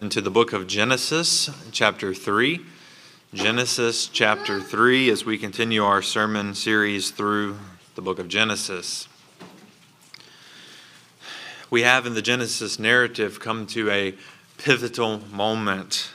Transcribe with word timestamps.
into 0.00 0.22
the 0.22 0.30
book 0.30 0.54
of 0.54 0.66
Genesis, 0.66 1.50
chapter 1.72 2.14
3. 2.14 2.60
Genesis, 3.34 4.06
chapter 4.06 4.58
3, 4.58 5.10
as 5.10 5.26
we 5.26 5.36
continue 5.36 5.84
our 5.84 6.00
sermon 6.00 6.54
series 6.54 7.10
through 7.10 7.58
the 7.96 8.00
book 8.00 8.18
of 8.18 8.26
Genesis. 8.26 9.08
We 11.68 11.82
have 11.82 12.06
in 12.06 12.14
the 12.14 12.22
Genesis 12.22 12.78
narrative 12.78 13.40
come 13.40 13.66
to 13.68 13.90
a 13.90 14.14
pivotal 14.56 15.18
moment 15.30 16.12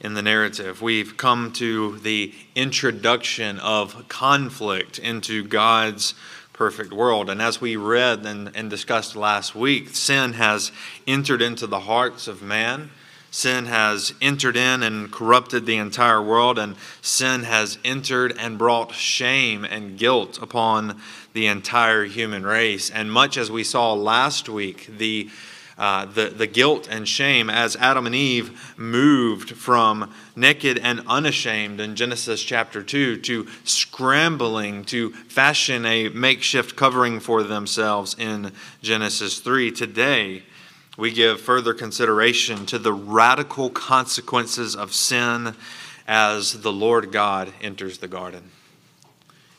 in 0.00 0.14
the 0.14 0.22
narrative. 0.22 0.80
We've 0.80 1.18
come 1.18 1.52
to 1.52 1.98
the 1.98 2.32
introduction 2.54 3.58
of 3.58 4.08
conflict 4.08 4.98
into 4.98 5.44
God's 5.44 6.14
perfect 6.54 6.94
world. 6.94 7.28
And 7.28 7.42
as 7.42 7.60
we 7.60 7.76
read 7.76 8.24
and, 8.24 8.50
and 8.56 8.70
discussed 8.70 9.14
last 9.14 9.54
week, 9.54 9.90
sin 9.90 10.32
has 10.32 10.72
entered 11.06 11.42
into 11.42 11.66
the 11.66 11.80
hearts 11.80 12.26
of 12.26 12.40
man 12.40 12.90
Sin 13.30 13.66
has 13.66 14.14
entered 14.20 14.56
in 14.56 14.82
and 14.82 15.12
corrupted 15.12 15.66
the 15.66 15.76
entire 15.76 16.22
world, 16.22 16.58
and 16.58 16.76
sin 17.02 17.44
has 17.44 17.78
entered 17.84 18.34
and 18.38 18.56
brought 18.56 18.94
shame 18.94 19.64
and 19.64 19.98
guilt 19.98 20.40
upon 20.40 21.00
the 21.34 21.46
entire 21.46 22.04
human 22.04 22.44
race. 22.44 22.90
And 22.90 23.12
much 23.12 23.36
as 23.36 23.50
we 23.50 23.64
saw 23.64 23.92
last 23.92 24.48
week, 24.48 24.86
the 24.98 25.28
uh, 25.78 26.04
the, 26.06 26.28
the 26.30 26.46
guilt 26.48 26.88
and 26.90 27.06
shame 27.06 27.48
as 27.48 27.76
Adam 27.76 28.04
and 28.04 28.14
Eve 28.14 28.74
moved 28.76 29.50
from 29.50 30.12
naked 30.34 30.76
and 30.76 31.00
unashamed 31.06 31.78
in 31.78 31.94
Genesis 31.94 32.42
chapter 32.42 32.82
2 32.82 33.18
to 33.18 33.46
scrambling 33.62 34.84
to 34.86 35.12
fashion 35.28 35.86
a 35.86 36.08
makeshift 36.08 36.74
covering 36.74 37.20
for 37.20 37.44
themselves 37.44 38.16
in 38.18 38.50
Genesis 38.82 39.38
3. 39.38 39.70
Today, 39.70 40.42
we 40.98 41.12
give 41.12 41.40
further 41.40 41.72
consideration 41.72 42.66
to 42.66 42.76
the 42.76 42.92
radical 42.92 43.70
consequences 43.70 44.74
of 44.74 44.92
sin 44.92 45.54
as 46.08 46.60
the 46.62 46.72
Lord 46.72 47.12
God 47.12 47.54
enters 47.62 47.98
the 47.98 48.08
garden. 48.08 48.50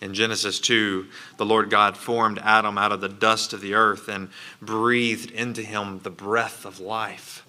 In 0.02 0.14
Genesis 0.14 0.59
2, 0.59 1.08
the 1.38 1.46
Lord 1.46 1.70
God 1.70 1.96
formed 1.96 2.40
Adam 2.40 2.78
out 2.78 2.92
of 2.92 3.00
the 3.00 3.08
dust 3.08 3.54
of 3.54 3.62
the 3.62 3.73
earth 3.73 4.09
and 4.09 4.30
breathed 4.62 5.31
into 5.31 5.62
him 5.62 6.00
the 6.04 6.09
breath 6.09 6.66
of 6.66 6.81
life. 6.81 7.46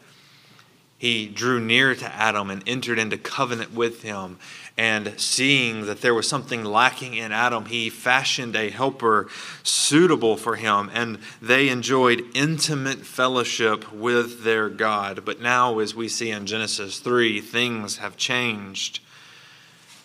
He 1.00 1.28
drew 1.28 1.58
near 1.58 1.94
to 1.94 2.14
Adam 2.14 2.50
and 2.50 2.62
entered 2.66 2.98
into 2.98 3.16
covenant 3.16 3.72
with 3.72 4.02
him 4.02 4.36
and 4.76 5.18
seeing 5.18 5.86
that 5.86 6.02
there 6.02 6.12
was 6.12 6.28
something 6.28 6.62
lacking 6.62 7.14
in 7.14 7.32
Adam, 7.32 7.64
he 7.64 7.88
fashioned 7.88 8.54
a 8.54 8.68
helper 8.68 9.28
suitable 9.62 10.36
for 10.36 10.56
him, 10.56 10.90
and 10.92 11.18
they 11.40 11.70
enjoyed 11.70 12.24
intimate 12.34 12.98
fellowship 12.98 13.90
with 13.92 14.44
their 14.44 14.68
God. 14.68 15.24
But 15.24 15.40
now, 15.40 15.78
as 15.78 15.94
we 15.94 16.06
see 16.06 16.30
in 16.30 16.44
Genesis 16.44 16.98
3, 16.98 17.40
things 17.40 17.96
have 17.96 18.18
changed. 18.18 19.00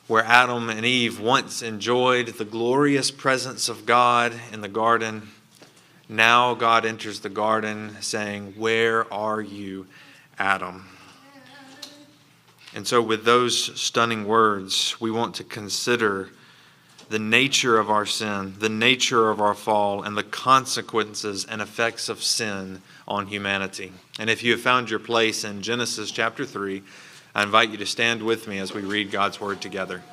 Where 0.07 0.23
Adam 0.23 0.69
and 0.69 0.85
Eve 0.85 1.19
once 1.19 1.61
enjoyed 1.61 2.27
the 2.27 2.45
glorious 2.45 3.11
presence 3.11 3.67
of 3.67 3.85
God 3.85 4.33
in 4.53 4.61
the 4.61 4.69
garden, 4.69 5.29
now 6.07 6.53
God 6.53 6.85
enters 6.85 7.19
the 7.19 7.29
garden 7.29 7.97
saying, 7.99 8.53
Where 8.57 9.11
are 9.13 9.41
you, 9.41 9.87
Adam? 10.37 10.87
And 12.73 12.85
so, 12.85 13.01
with 13.01 13.23
those 13.23 13.79
stunning 13.79 14.25
words, 14.25 14.99
we 14.99 15.09
want 15.09 15.35
to 15.35 15.45
consider 15.45 16.29
the 17.07 17.19
nature 17.19 17.77
of 17.79 17.89
our 17.89 18.05
sin, 18.05 18.55
the 18.59 18.69
nature 18.69 19.29
of 19.29 19.39
our 19.39 19.53
fall, 19.53 20.01
and 20.03 20.17
the 20.17 20.23
consequences 20.23 21.45
and 21.45 21.61
effects 21.61 22.09
of 22.09 22.21
sin 22.21 22.81
on 23.07 23.27
humanity. 23.27 23.93
And 24.19 24.29
if 24.29 24.43
you 24.43 24.51
have 24.53 24.61
found 24.61 24.89
your 24.89 24.99
place 24.99 25.43
in 25.43 25.61
Genesis 25.61 26.11
chapter 26.11 26.45
3, 26.45 26.81
I 27.33 27.43
invite 27.43 27.69
you 27.69 27.77
to 27.77 27.85
stand 27.85 28.23
with 28.23 28.47
me 28.47 28.59
as 28.59 28.73
we 28.73 28.81
read 28.81 29.11
God's 29.11 29.39
word 29.39 29.61
together. 29.61 30.03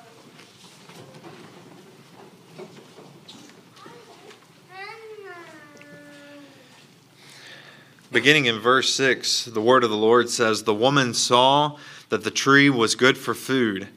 Beginning 8.13 8.45
in 8.45 8.59
verse 8.59 8.93
6, 8.95 9.47
the 9.47 9.63
word 9.63 9.83
of 9.83 9.89
the 9.89 9.97
Lord 9.97 10.29
says, 10.29 10.65
The 10.65 10.75
woman 10.75 11.15
saw 11.15 11.79
that 12.11 12.25
the 12.25 12.31
tree 12.31 12.69
was 12.69 12.95
good 12.95 13.17
for 13.17 13.33
food 13.33 13.89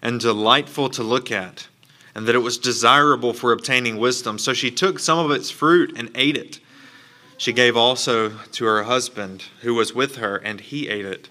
and 0.00 0.20
delightful 0.20 0.88
to 0.90 1.02
look 1.02 1.32
at, 1.32 1.66
and 2.14 2.28
that 2.28 2.36
it 2.36 2.44
was 2.44 2.58
desirable 2.58 3.32
for 3.32 3.50
obtaining 3.50 3.96
wisdom. 3.96 4.38
So 4.38 4.52
she 4.52 4.70
took 4.70 5.00
some 5.00 5.18
of 5.18 5.32
its 5.32 5.50
fruit 5.50 5.98
and 5.98 6.12
ate 6.14 6.36
it. 6.36 6.60
She 7.38 7.52
gave 7.52 7.76
also 7.76 8.38
to 8.52 8.64
her 8.66 8.84
husband, 8.84 9.46
who 9.62 9.74
was 9.74 9.92
with 9.92 10.14
her, 10.18 10.36
and 10.36 10.60
he 10.60 10.88
ate 10.88 11.04
it. 11.04 11.28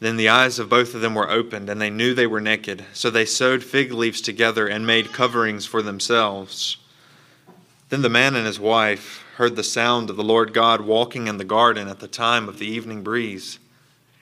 Then 0.00 0.16
the 0.16 0.28
eyes 0.28 0.58
of 0.58 0.68
both 0.68 0.96
of 0.96 1.00
them 1.00 1.14
were 1.14 1.30
opened, 1.30 1.70
and 1.70 1.80
they 1.80 1.90
knew 1.90 2.12
they 2.12 2.26
were 2.26 2.40
naked. 2.40 2.84
So 2.92 3.08
they 3.08 3.24
sewed 3.24 3.62
fig 3.62 3.92
leaves 3.92 4.20
together 4.20 4.66
and 4.66 4.84
made 4.84 5.12
coverings 5.12 5.64
for 5.64 5.80
themselves. 5.80 6.76
Then 7.88 8.02
the 8.02 8.08
man 8.08 8.34
and 8.34 8.46
his 8.46 8.58
wife 8.58 9.24
heard 9.40 9.56
the 9.56 9.64
sound 9.64 10.10
of 10.10 10.16
the 10.16 10.22
Lord 10.22 10.52
God 10.52 10.82
walking 10.82 11.26
in 11.26 11.38
the 11.38 11.46
garden 11.46 11.88
at 11.88 11.98
the 11.98 12.06
time 12.06 12.46
of 12.46 12.58
the 12.58 12.66
evening 12.66 13.02
breeze 13.02 13.58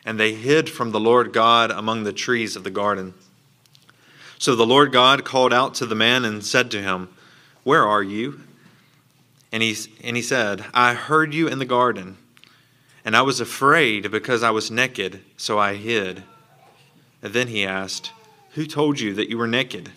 and 0.05 0.19
they 0.19 0.33
hid 0.33 0.71
from 0.71 0.93
the 0.93 1.01
Lord 1.01 1.33
God 1.33 1.73
among 1.73 2.05
the 2.05 2.13
trees 2.13 2.55
of 2.55 2.63
the 2.63 2.71
garden. 2.71 3.15
So 4.39 4.55
the 4.55 4.65
Lord 4.65 4.93
God 4.93 5.25
called 5.25 5.53
out 5.53 5.75
to 5.75 5.87
the 5.87 5.97
man 5.97 6.25
and 6.25 6.45
said 6.45 6.71
to 6.71 6.81
him, 6.81 7.09
Where 7.65 7.85
are 7.85 8.01
you? 8.01 8.43
And 9.51 9.61
he, 9.61 9.75
and 10.05 10.15
he 10.15 10.23
said, 10.23 10.65
I 10.73 10.95
heard 10.95 11.35
you 11.35 11.49
in 11.49 11.59
the 11.59 11.65
garden, 11.65 12.17
and 13.05 13.17
I 13.17 13.23
was 13.23 13.41
afraid 13.41 14.13
because 14.13 14.45
I 14.45 14.51
was 14.51 14.71
naked, 14.71 15.21
so 15.37 15.59
I 15.59 15.75
hid. 15.75 16.23
And 17.25 17.33
then 17.33 17.49
he 17.49 17.67
asked, 17.67 18.13
Who 18.53 18.67
told 18.67 19.01
you 19.01 19.15
that 19.15 19.29
you 19.29 19.37
were 19.37 19.49
naked? 19.49 19.91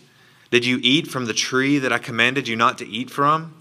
Did 0.49 0.65
you 0.65 0.79
eat 0.81 1.07
from 1.07 1.27
the 1.27 1.33
tree 1.35 1.77
that 1.77 1.93
I 1.93 1.99
commanded 1.99 2.47
you 2.47 2.55
not 2.55 2.79
to 2.79 2.87
eat 2.87 3.11
from? 3.11 3.60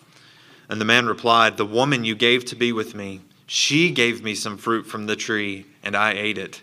And 0.71 0.81
the 0.81 0.85
man 0.85 1.07
replied, 1.07 1.57
The 1.57 1.67
woman 1.67 2.05
you 2.05 2.15
gave 2.15 2.45
to 2.47 2.57
be 2.57 2.73
with 2.73 2.95
me, 2.95 3.23
she 3.45 3.91
gave 3.91 4.23
me 4.23 4.37
some 4.37 4.57
fruit 4.57 4.87
from 4.87 5.07
the 5.07 5.17
tree 5.17 5.67
and 5.83 5.97
I 5.97 6.13
ate 6.13 6.39
it. 6.39 6.63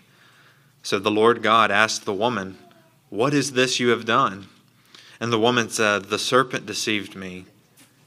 So 0.82 0.98
the 0.98 1.10
Lord 1.10 1.42
God 1.42 1.70
asked 1.70 2.06
the 2.06 2.14
woman, 2.14 2.56
What 3.10 3.34
is 3.34 3.52
this 3.52 3.78
you 3.78 3.90
have 3.90 4.06
done? 4.06 4.48
And 5.20 5.30
the 5.30 5.38
woman 5.38 5.68
said, 5.68 6.06
The 6.06 6.18
serpent 6.18 6.64
deceived 6.64 7.16
me, 7.16 7.44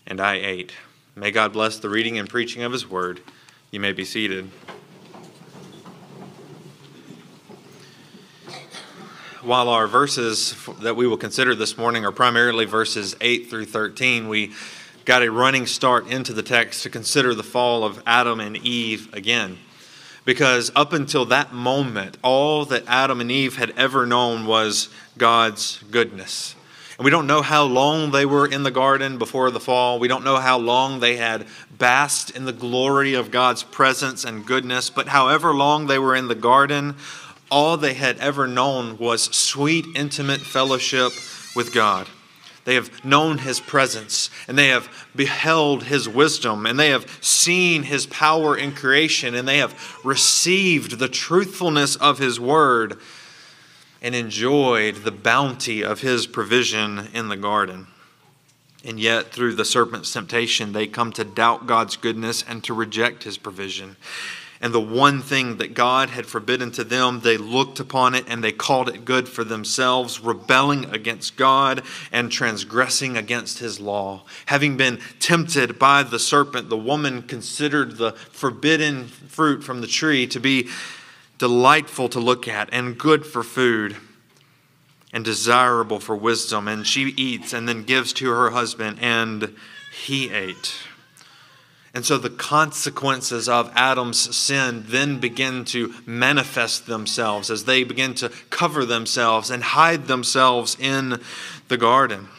and 0.08 0.20
I 0.20 0.36
ate. 0.36 0.74
May 1.16 1.30
God 1.30 1.54
bless 1.54 1.78
the 1.78 1.90
reading 1.90 2.18
and 2.18 2.28
preaching 2.28 2.64
of 2.64 2.72
his 2.72 2.90
word. 2.90 3.22
You 3.70 3.80
may 3.80 3.92
be 3.92 4.04
seated. 4.04 4.50
While 9.44 9.70
our 9.70 9.86
verses 9.86 10.56
that 10.80 10.96
we 10.96 11.06
will 11.06 11.18
consider 11.18 11.54
this 11.54 11.78
morning 11.78 12.06
are 12.06 12.12
primarily 12.12 12.66
verses 12.66 13.16
8 13.22 13.50
through 13.50 13.66
13, 13.66 14.28
we 14.28 14.54
got 15.06 15.24
a 15.24 15.32
running 15.32 15.66
start 15.66 16.08
into 16.08 16.34
the 16.34 16.44
text 16.44 16.84
to 16.84 16.90
consider 16.90 17.34
the 17.34 17.44
fall 17.44 17.84
of 17.84 18.02
Adam 18.06 18.40
and 18.40 18.58
Eve 18.58 19.14
again 19.14 19.58
because 20.26 20.72
up 20.76 20.94
until 20.94 21.26
that 21.26 21.54
moment, 21.54 22.18
all 22.24 22.66
that 22.66 22.84
Adam 22.88 23.22
and 23.22 23.32
Eve 23.32 23.58
had 23.58 23.72
ever 23.72 24.06
known 24.06 24.46
was 24.46 24.90
God's 25.18 25.84
goodness. 25.90 26.56
And 26.98 27.06
we 27.06 27.12
don't 27.12 27.26
know 27.26 27.42
how 27.42 27.64
long 27.64 28.12
they 28.12 28.28
were 28.28 28.46
in 28.46 28.62
the 28.62 28.70
garden 28.70 29.18
before 29.18 29.50
the 29.50 29.60
fall. 29.60 29.98
We 29.98 30.08
don't 30.08 30.24
know 30.24 30.38
how 30.38 30.60
long 30.60 31.00
they 31.00 31.16
had 31.16 31.48
basked 31.76 32.36
in 32.36 32.46
the 32.46 32.54
glory 32.54 33.16
of 33.16 33.32
God's 33.32 33.64
presence 33.64 34.24
and 34.24 34.46
goodness. 34.46 34.92
But 34.92 35.08
however 35.08 35.54
long 35.54 35.88
they 35.88 35.98
were 35.98 36.16
in 36.16 36.28
the 36.28 36.36
garden, 36.36 36.96
all 37.50 37.76
they 37.76 37.96
had 37.96 38.20
ever 38.20 38.48
known 38.48 39.00
was 39.00 39.24
sweet, 39.36 39.86
intimate 39.96 40.42
fellowship 40.42 41.12
with 41.56 41.74
God. 41.74 42.08
They 42.64 42.76
have 42.76 43.04
known 43.04 43.40
his 43.40 43.60
presence 43.60 44.30
and 44.48 44.58
they 44.58 44.68
have 44.68 45.08
beheld 45.16 45.84
his 45.84 46.08
wisdom 46.08 46.66
and 46.66 46.80
they 46.80 46.90
have 46.90 47.20
seen 47.22 47.84
his 47.84 48.06
power 48.06 48.56
in 48.56 48.74
creation 48.74 49.34
and 49.34 49.48
they 49.48 49.58
have 49.58 50.00
received 50.04 51.00
the 51.00 51.10
truthfulness 51.10 51.96
of 51.96 52.20
his 52.20 52.40
word 52.40 52.98
and 54.02 54.16
enjoyed 54.16 54.98
the 54.98 55.12
bounty 55.12 55.84
of 55.84 56.02
his 56.02 56.28
provision 56.28 57.08
in 57.14 57.30
the 57.30 57.38
garden. 57.38 57.88
And 58.84 59.00
yet, 59.00 59.32
through 59.32 59.54
the 59.54 59.66
serpent's 59.66 60.12
temptation, 60.12 60.74
they 60.74 60.88
come 60.88 61.12
to 61.14 61.24
doubt 61.24 61.68
God's 61.68 61.98
goodness 61.98 62.44
and 62.48 62.64
to 62.64 62.74
reject 62.74 63.24
his 63.24 63.38
provision 63.38 63.96
and 64.62 64.74
the 64.74 64.80
one 64.80 65.22
thing 65.22 65.58
that 65.58 65.74
God 65.74 66.12
had 66.12 66.28
forbidden 66.28 66.72
to 66.74 66.84
them, 66.84 67.22
they 67.22 67.36
looked 67.36 67.80
upon 67.80 68.14
it 68.14 68.26
and 68.28 68.44
they 68.44 68.52
called 68.52 68.90
it 68.90 69.06
good 69.06 69.28
for 69.28 69.44
themselves, 69.44 70.20
rebelling 70.20 70.86
against 70.86 71.36
God 71.36 71.82
and 72.12 72.32
transgressing 72.32 73.18
against 73.18 73.58
his 73.58 73.80
law. 73.80 74.24
Having 74.46 74.78
been 74.78 75.00
tempted 75.20 75.80
by 75.80 76.04
the 76.04 76.20
serpent, 76.20 76.70
the 76.70 76.78
woman 76.78 77.24
considered 77.24 77.98
the 77.98 78.12
forbidden 78.12 79.08
fruit 79.08 79.64
from 79.64 79.82
the 79.82 79.88
tree 79.88 80.28
to 80.28 80.40
be 80.40 80.70
delightful 81.40 82.08
to 82.10 82.20
look 82.20 82.48
at 82.48 82.70
and 82.72 83.00
good 83.00 83.26
for 83.26 83.42
food 83.42 83.98
and 85.12 85.26
desirable 85.26 86.00
for 86.00 86.16
wisdom. 86.16 86.68
And 86.68 86.86
she 86.86 87.14
eats 87.18 87.52
and 87.52 87.68
then 87.68 87.84
gives 87.84 88.14
to 88.14 88.30
her 88.30 88.52
husband, 88.52 89.00
and 89.02 89.56
he 90.06 90.30
ate. 90.30 90.76
And 91.94 92.06
so 92.06 92.18
the 92.18 92.30
consequences 92.30 93.50
of 93.50 93.72
Adam's 93.76 94.36
sin 94.36 94.86
then 94.88 95.20
begin 95.20 95.66
to 95.66 95.94
manifest 96.06 96.86
themselves 96.86 97.50
as 97.50 97.66
they 97.66 97.84
begin 97.84 98.14
to 98.16 98.30
cover 98.50 98.86
themselves 98.86 99.50
and 99.50 99.62
hide 99.62 100.08
themselves 100.08 100.78
in 100.80 101.20
the 101.68 101.78
garden. 101.78 102.30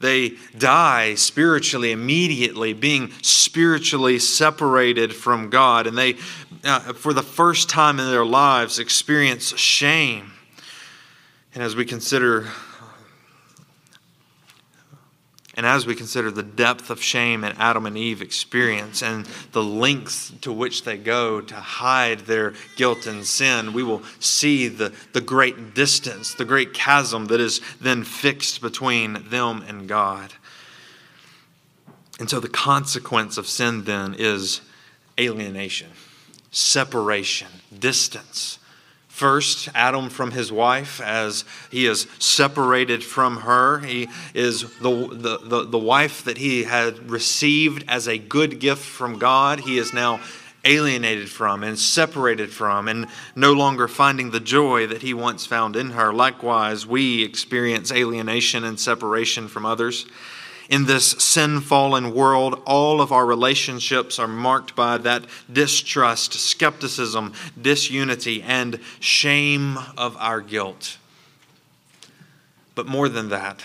They 0.00 0.34
die 0.58 1.14
spiritually 1.14 1.92
immediately, 1.92 2.72
being 2.72 3.12
spiritually 3.22 4.18
separated 4.18 5.14
from 5.14 5.48
God. 5.48 5.86
And 5.86 5.96
they, 5.96 6.16
uh, 6.64 6.92
for 6.92 7.12
the 7.12 7.22
first 7.22 7.70
time 7.70 7.98
in 8.00 8.10
their 8.10 8.26
lives, 8.26 8.78
experience 8.78 9.56
shame. 9.56 10.32
And 11.54 11.62
as 11.62 11.74
we 11.74 11.86
consider 11.86 12.48
and 15.56 15.64
as 15.64 15.86
we 15.86 15.94
consider 15.94 16.30
the 16.30 16.42
depth 16.42 16.90
of 16.90 17.02
shame 17.02 17.40
that 17.40 17.56
Adam 17.58 17.86
and 17.86 17.96
Eve 17.96 18.20
experience 18.20 19.02
and 19.02 19.24
the 19.52 19.62
lengths 19.62 20.30
to 20.42 20.52
which 20.52 20.84
they 20.84 20.98
go 20.98 21.40
to 21.40 21.54
hide 21.54 22.20
their 22.20 22.52
guilt 22.76 23.06
and 23.06 23.24
sin, 23.24 23.72
we 23.72 23.82
will 23.82 24.02
see 24.20 24.68
the, 24.68 24.92
the 25.14 25.22
great 25.22 25.74
distance, 25.74 26.34
the 26.34 26.44
great 26.44 26.74
chasm 26.74 27.26
that 27.26 27.40
is 27.40 27.62
then 27.80 28.04
fixed 28.04 28.60
between 28.60 29.14
them 29.30 29.64
and 29.66 29.88
God. 29.88 30.34
And 32.20 32.28
so 32.28 32.38
the 32.38 32.48
consequence 32.48 33.38
of 33.38 33.46
sin 33.46 33.84
then 33.84 34.14
is 34.18 34.60
alienation, 35.18 35.90
separation, 36.50 37.48
distance. 37.78 38.58
First, 39.16 39.70
Adam 39.74 40.10
from 40.10 40.32
his 40.32 40.52
wife, 40.52 41.00
as 41.00 41.46
he 41.70 41.86
is 41.86 42.06
separated 42.18 43.02
from 43.02 43.38
her. 43.38 43.78
He 43.78 44.10
is 44.34 44.60
the, 44.80 45.08
the, 45.10 45.38
the, 45.38 45.64
the, 45.64 45.78
wife 45.78 46.24
that 46.24 46.36
he 46.36 46.64
had 46.64 47.10
received 47.10 47.82
as 47.88 48.06
a 48.06 48.18
good 48.18 48.58
gift 48.58 48.84
from 48.84 49.18
God. 49.18 49.60
He 49.60 49.78
is 49.78 49.94
now 49.94 50.20
alienated 50.66 51.30
from 51.30 51.62
and 51.62 51.78
separated 51.78 52.52
from, 52.52 52.88
and 52.88 53.06
no 53.34 53.54
longer 53.54 53.88
finding 53.88 54.32
the 54.32 54.38
joy 54.38 54.86
that 54.86 55.00
he 55.00 55.14
once 55.14 55.46
found 55.46 55.76
in 55.76 55.92
her. 55.92 56.12
Likewise, 56.12 56.86
we 56.86 57.24
experience 57.24 57.90
alienation 57.90 58.64
and 58.64 58.78
separation 58.78 59.48
from 59.48 59.64
others. 59.64 60.04
In 60.68 60.86
this 60.86 61.10
sin 61.12 61.60
fallen 61.60 62.12
world, 62.12 62.60
all 62.66 63.00
of 63.00 63.12
our 63.12 63.24
relationships 63.24 64.18
are 64.18 64.26
marked 64.26 64.74
by 64.74 64.98
that 64.98 65.24
distrust, 65.52 66.32
skepticism, 66.34 67.32
disunity, 67.60 68.42
and 68.42 68.80
shame 68.98 69.78
of 69.96 70.16
our 70.18 70.40
guilt. 70.40 70.98
But 72.74 72.86
more 72.86 73.08
than 73.08 73.28
that, 73.28 73.62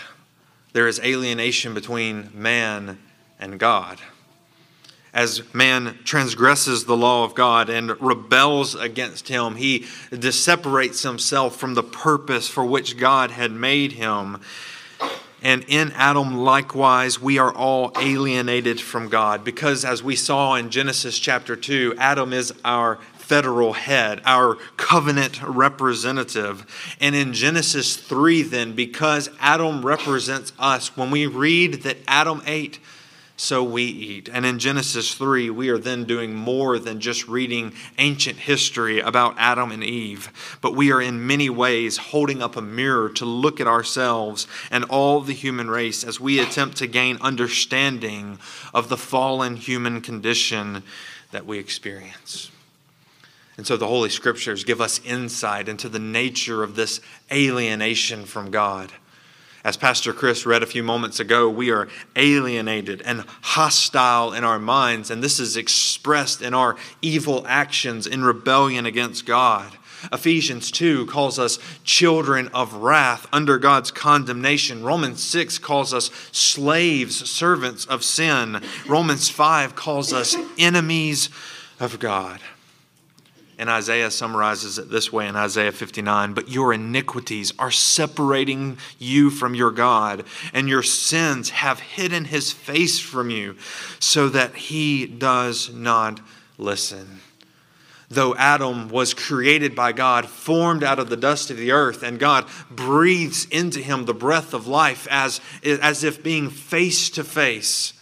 there 0.72 0.86
is 0.86 1.00
alienation 1.00 1.74
between 1.74 2.30
man 2.32 2.98
and 3.40 3.58
God. 3.58 3.98
As 5.12 5.42
man 5.52 5.98
transgresses 6.04 6.86
the 6.86 6.96
law 6.96 7.24
of 7.24 7.34
God 7.34 7.68
and 7.68 8.00
rebels 8.00 8.74
against 8.74 9.28
him, 9.28 9.56
he 9.56 9.84
separates 10.30 11.02
himself 11.02 11.56
from 11.56 11.74
the 11.74 11.82
purpose 11.82 12.48
for 12.48 12.64
which 12.64 12.96
God 12.96 13.32
had 13.32 13.52
made 13.52 13.92
him. 13.92 14.40
And 15.42 15.64
in 15.66 15.90
Adam, 15.92 16.38
likewise, 16.38 17.20
we 17.20 17.38
are 17.38 17.52
all 17.52 17.90
alienated 17.98 18.80
from 18.80 19.08
God 19.08 19.44
because, 19.44 19.84
as 19.84 20.02
we 20.02 20.14
saw 20.14 20.54
in 20.54 20.70
Genesis 20.70 21.18
chapter 21.18 21.56
2, 21.56 21.96
Adam 21.98 22.32
is 22.32 22.54
our 22.64 23.00
federal 23.14 23.72
head, 23.72 24.20
our 24.24 24.56
covenant 24.76 25.42
representative. 25.42 26.94
And 27.00 27.14
in 27.16 27.32
Genesis 27.32 27.96
3, 27.96 28.42
then, 28.42 28.74
because 28.74 29.30
Adam 29.40 29.84
represents 29.84 30.52
us, 30.58 30.96
when 30.96 31.10
we 31.10 31.26
read 31.26 31.82
that 31.82 31.96
Adam 32.06 32.42
ate, 32.46 32.78
so 33.36 33.64
we 33.64 33.84
eat. 33.84 34.28
And 34.32 34.46
in 34.46 34.58
Genesis 34.58 35.14
3, 35.14 35.50
we 35.50 35.68
are 35.68 35.78
then 35.78 36.04
doing 36.04 36.34
more 36.34 36.78
than 36.78 37.00
just 37.00 37.26
reading 37.26 37.72
ancient 37.98 38.38
history 38.38 39.00
about 39.00 39.34
Adam 39.38 39.72
and 39.72 39.82
Eve, 39.82 40.58
but 40.60 40.76
we 40.76 40.92
are 40.92 41.00
in 41.00 41.26
many 41.26 41.50
ways 41.50 41.96
holding 41.96 42.42
up 42.42 42.56
a 42.56 42.62
mirror 42.62 43.08
to 43.10 43.24
look 43.24 43.60
at 43.60 43.66
ourselves 43.66 44.46
and 44.70 44.84
all 44.84 45.20
the 45.20 45.32
human 45.32 45.70
race 45.70 46.04
as 46.04 46.20
we 46.20 46.38
attempt 46.38 46.76
to 46.76 46.86
gain 46.86 47.18
understanding 47.20 48.38
of 48.72 48.88
the 48.88 48.96
fallen 48.96 49.56
human 49.56 50.00
condition 50.00 50.82
that 51.30 51.46
we 51.46 51.58
experience. 51.58 52.50
And 53.56 53.66
so 53.66 53.76
the 53.76 53.88
Holy 53.88 54.10
Scriptures 54.10 54.64
give 54.64 54.80
us 54.80 55.00
insight 55.04 55.68
into 55.68 55.88
the 55.88 55.98
nature 55.98 56.62
of 56.62 56.74
this 56.74 57.00
alienation 57.30 58.24
from 58.24 58.50
God 58.50 58.92
as 59.64 59.76
Pastor 59.76 60.12
Chris 60.12 60.44
read 60.44 60.62
a 60.62 60.66
few 60.66 60.82
moments 60.82 61.20
ago, 61.20 61.48
we 61.48 61.70
are 61.70 61.88
alienated 62.16 63.00
and 63.02 63.24
hostile 63.42 64.32
in 64.32 64.42
our 64.42 64.58
minds, 64.58 65.10
and 65.10 65.22
this 65.22 65.38
is 65.38 65.56
expressed 65.56 66.42
in 66.42 66.52
our 66.52 66.76
evil 67.00 67.44
actions 67.46 68.06
in 68.06 68.24
rebellion 68.24 68.86
against 68.86 69.24
God. 69.24 69.72
Ephesians 70.12 70.72
2 70.72 71.06
calls 71.06 71.38
us 71.38 71.60
children 71.84 72.48
of 72.48 72.74
wrath 72.74 73.26
under 73.32 73.56
God's 73.58 73.92
condemnation. 73.92 74.82
Romans 74.82 75.22
6 75.22 75.58
calls 75.58 75.94
us 75.94 76.10
slaves, 76.32 77.30
servants 77.30 77.84
of 77.84 78.02
sin. 78.02 78.60
Romans 78.88 79.28
5 79.28 79.76
calls 79.76 80.12
us 80.12 80.34
enemies 80.58 81.28
of 81.78 82.00
God. 82.00 82.40
And 83.62 83.70
Isaiah 83.70 84.10
summarizes 84.10 84.76
it 84.76 84.90
this 84.90 85.12
way 85.12 85.28
in 85.28 85.36
Isaiah 85.36 85.70
59 85.70 86.34
But 86.34 86.48
your 86.48 86.72
iniquities 86.72 87.52
are 87.60 87.70
separating 87.70 88.76
you 88.98 89.30
from 89.30 89.54
your 89.54 89.70
God, 89.70 90.24
and 90.52 90.68
your 90.68 90.82
sins 90.82 91.50
have 91.50 91.78
hidden 91.78 92.24
his 92.24 92.50
face 92.50 92.98
from 92.98 93.30
you, 93.30 93.54
so 94.00 94.28
that 94.30 94.56
he 94.56 95.06
does 95.06 95.72
not 95.72 96.18
listen. 96.58 97.20
Though 98.08 98.34
Adam 98.34 98.88
was 98.88 99.14
created 99.14 99.76
by 99.76 99.92
God, 99.92 100.26
formed 100.26 100.82
out 100.82 100.98
of 100.98 101.08
the 101.08 101.16
dust 101.16 101.48
of 101.52 101.56
the 101.56 101.70
earth, 101.70 102.02
and 102.02 102.18
God 102.18 102.46
breathes 102.68 103.44
into 103.44 103.78
him 103.78 104.06
the 104.06 104.12
breath 104.12 104.54
of 104.54 104.66
life 104.66 105.06
as, 105.08 105.40
as 105.62 106.02
if 106.02 106.20
being 106.20 106.50
face 106.50 107.08
to 107.10 107.22
face, 107.22 107.92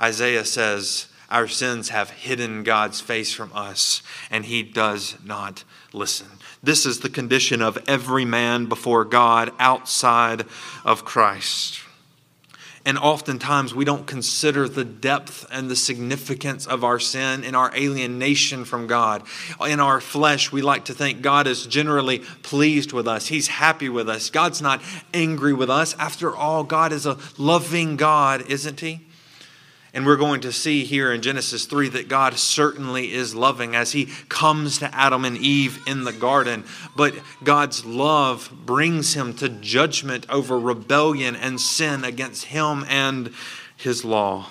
Isaiah 0.00 0.46
says, 0.46 1.08
our 1.30 1.48
sins 1.48 1.90
have 1.90 2.10
hidden 2.10 2.62
God's 2.62 3.00
face 3.00 3.32
from 3.32 3.52
us, 3.54 4.02
and 4.30 4.44
He 4.44 4.62
does 4.62 5.16
not 5.24 5.64
listen. 5.92 6.28
This 6.62 6.86
is 6.86 7.00
the 7.00 7.10
condition 7.10 7.62
of 7.62 7.78
every 7.86 8.24
man 8.24 8.66
before 8.66 9.04
God 9.04 9.52
outside 9.58 10.44
of 10.84 11.04
Christ. 11.04 11.80
And 12.88 12.96
oftentimes 12.96 13.74
we 13.74 13.84
don't 13.84 14.06
consider 14.06 14.66
the 14.66 14.84
depth 14.84 15.46
and 15.52 15.70
the 15.70 15.76
significance 15.76 16.66
of 16.66 16.84
our 16.84 16.98
sin 16.98 17.44
and 17.44 17.54
our 17.54 17.70
alienation 17.76 18.64
from 18.64 18.86
God. 18.86 19.24
In 19.66 19.78
our 19.78 20.00
flesh, 20.00 20.50
we 20.50 20.62
like 20.62 20.86
to 20.86 20.94
think 20.94 21.20
God 21.20 21.46
is 21.46 21.66
generally 21.66 22.20
pleased 22.42 22.94
with 22.94 23.06
us, 23.06 23.26
He's 23.26 23.48
happy 23.48 23.90
with 23.90 24.08
us. 24.08 24.30
God's 24.30 24.62
not 24.62 24.80
angry 25.12 25.52
with 25.52 25.68
us. 25.68 25.94
After 25.98 26.34
all, 26.34 26.64
God 26.64 26.92
is 26.92 27.04
a 27.04 27.18
loving 27.36 27.96
God, 27.96 28.48
isn't 28.48 28.80
He? 28.80 29.07
And 29.98 30.06
we're 30.06 30.14
going 30.14 30.42
to 30.42 30.52
see 30.52 30.84
here 30.84 31.12
in 31.12 31.22
Genesis 31.22 31.64
3 31.64 31.88
that 31.88 32.06
God 32.06 32.38
certainly 32.38 33.12
is 33.12 33.34
loving 33.34 33.74
as 33.74 33.90
he 33.90 34.06
comes 34.28 34.78
to 34.78 34.94
Adam 34.94 35.24
and 35.24 35.36
Eve 35.36 35.80
in 35.88 36.04
the 36.04 36.12
garden. 36.12 36.62
But 36.94 37.16
God's 37.42 37.84
love 37.84 38.48
brings 38.64 39.14
him 39.14 39.34
to 39.38 39.48
judgment 39.48 40.24
over 40.30 40.56
rebellion 40.56 41.34
and 41.34 41.60
sin 41.60 42.04
against 42.04 42.44
him 42.44 42.86
and 42.88 43.34
his 43.76 44.04
law. 44.04 44.50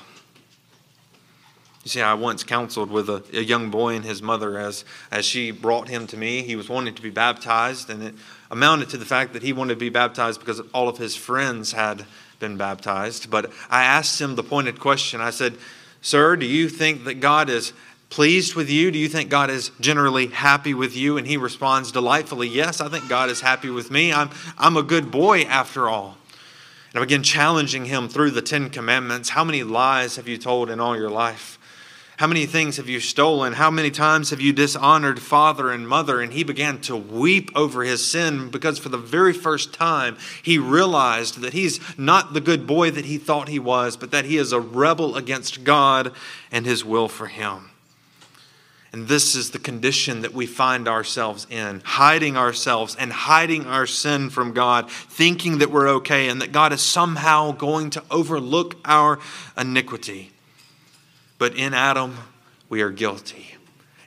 You 1.86 1.92
see, 1.92 2.02
I 2.02 2.16
once 2.16 2.44
counseled 2.44 2.92
with 2.92 3.10
a, 3.10 3.24
a, 3.32 3.42
young 3.42 3.72
boy 3.72 3.96
and 3.96 4.04
his 4.04 4.22
mother 4.22 4.60
as, 4.60 4.84
as 5.10 5.26
she 5.26 5.52
brought 5.52 5.88
him 5.88 6.08
to 6.08 6.18
me. 6.18 6.42
He 6.42 6.58
was 6.58 6.68
wanting 6.68 6.96
to 6.96 7.02
be 7.02 7.10
baptized, 7.10 7.90
and 7.90 8.04
it 8.04 8.16
amounted 8.52 8.90
to 8.90 8.98
the 8.98 9.06
fact 9.06 9.32
that 9.32 9.44
he 9.44 9.54
wanted 9.54 9.76
to 9.76 9.80
be 9.80 9.88
baptized 9.88 10.42
because 10.42 10.60
all 10.74 10.90
of 10.90 10.98
his 10.98 11.16
friends 11.16 11.72
had 11.72 12.06
been 12.40 12.58
baptized. 12.58 13.30
But 13.30 13.52
I 13.70 13.84
asked 13.84 14.20
him 14.20 14.36
the 14.36 14.44
pointed 14.44 14.80
question 14.80 15.22
I 15.22 15.32
said, 15.32 15.58
Sir, 16.02 16.36
do 16.36 16.46
you 16.46 16.70
think 16.70 17.06
that 17.06 17.16
God 17.16 17.50
is 17.50 17.74
pleased 18.10 18.56
with 18.56 18.70
you? 18.70 18.92
Do 18.92 19.00
you 19.00 19.10
think 19.10 19.30
God 19.30 19.50
is 19.50 19.72
generally 19.80 20.28
happy 20.28 20.74
with 20.74 20.96
you? 20.96 21.18
And 21.18 21.28
he 21.28 21.38
responds 21.38 21.92
delightfully, 21.92 22.48
Yes, 22.48 22.80
I 22.82 22.90
think 22.90 23.10
God 23.10 23.30
is 23.30 23.42
happy 23.42 23.70
with 23.70 23.92
me. 23.92 24.14
I'm, 24.14 24.30
I'm 24.58 24.78
a 24.78 24.84
good 24.84 25.12
boy 25.12 25.42
after 25.42 25.90
all. 25.90 26.18
And 26.94 27.00
I 27.00 27.06
begin 27.06 27.24
challenging 27.24 27.86
him 27.86 28.08
through 28.08 28.32
the 28.32 28.42
Ten 28.42 28.70
Commandments. 28.70 29.30
How 29.30 29.44
many 29.44 29.64
lies 29.64 30.16
have 30.16 30.28
you 30.28 30.38
told 30.38 30.70
in 30.70 30.80
all 30.80 30.96
your 30.96 31.10
life? 31.10 31.57
How 32.18 32.26
many 32.26 32.48
things 32.48 32.78
have 32.78 32.90
you 32.90 33.00
stolen? 33.00 33.54
How 33.54 33.70
many 33.70 33.92
times 33.92 34.32
have 34.32 34.42
you 34.42 34.52
dishonored 34.52 35.22
father 35.22 35.72
and 35.72 35.88
mother? 35.88 36.20
And 36.20 36.34
he 36.34 36.44
began 36.44 36.82
to 36.82 36.96
weep 36.96 37.52
over 37.54 37.84
his 37.84 38.04
sin 38.04 38.50
because 38.50 38.80
for 38.80 38.90
the 38.90 38.98
very 38.98 39.34
first 39.34 39.72
time 39.72 40.18
he 40.42 40.58
realized 40.58 41.42
that 41.42 41.54
he's 41.54 41.80
not 41.96 42.34
the 42.34 42.42
good 42.42 42.66
boy 42.66 42.90
that 42.90 43.06
he 43.06 43.20
thought 43.20 43.50
he 43.50 43.60
was, 43.60 43.96
but 43.96 44.10
that 44.10 44.26
he 44.26 44.38
is 44.38 44.52
a 44.52 44.60
rebel 44.60 45.16
against 45.16 45.64
God 45.64 46.12
and 46.52 46.66
his 46.66 46.84
will 46.84 47.08
for 47.08 47.28
him. 47.28 47.70
And 48.92 49.08
this 49.08 49.36
is 49.36 49.52
the 49.52 49.60
condition 49.60 50.22
that 50.24 50.34
we 50.34 50.48
find 50.48 50.88
ourselves 50.88 51.46
in, 51.52 51.84
hiding 51.86 52.36
ourselves 52.36 52.96
and 52.96 53.14
hiding 53.14 53.68
our 53.68 53.86
sin 53.86 54.32
from 54.32 54.54
God, 54.54 54.90
thinking 54.90 55.60
that 55.60 55.70
we're 55.70 55.90
okay 55.90 56.30
and 56.30 56.42
that 56.42 56.52
God 56.52 56.74
is 56.74 56.82
somehow 56.82 57.52
going 57.52 57.92
to 57.92 58.04
overlook 58.10 58.76
our 58.86 59.20
iniquity. 59.56 60.32
But 61.38 61.56
in 61.56 61.74
Adam, 61.74 62.16
we 62.70 62.82
are 62.82 62.90
guilty. 62.90 63.56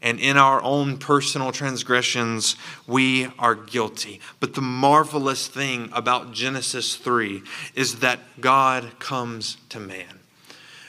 And 0.02 0.18
in 0.18 0.38
our 0.38 0.62
own 0.62 0.96
personal 0.96 1.52
transgressions, 1.52 2.56
we 2.86 3.28
are 3.38 3.54
guilty. 3.54 4.20
But 4.40 4.54
the 4.54 4.62
marvelous 4.62 5.46
thing 5.46 5.90
about 5.92 6.32
Genesis 6.32 6.96
3 6.96 7.42
is 7.74 8.00
that 8.00 8.20
God 8.40 8.98
comes 8.98 9.58
to 9.68 9.78
man. 9.78 10.20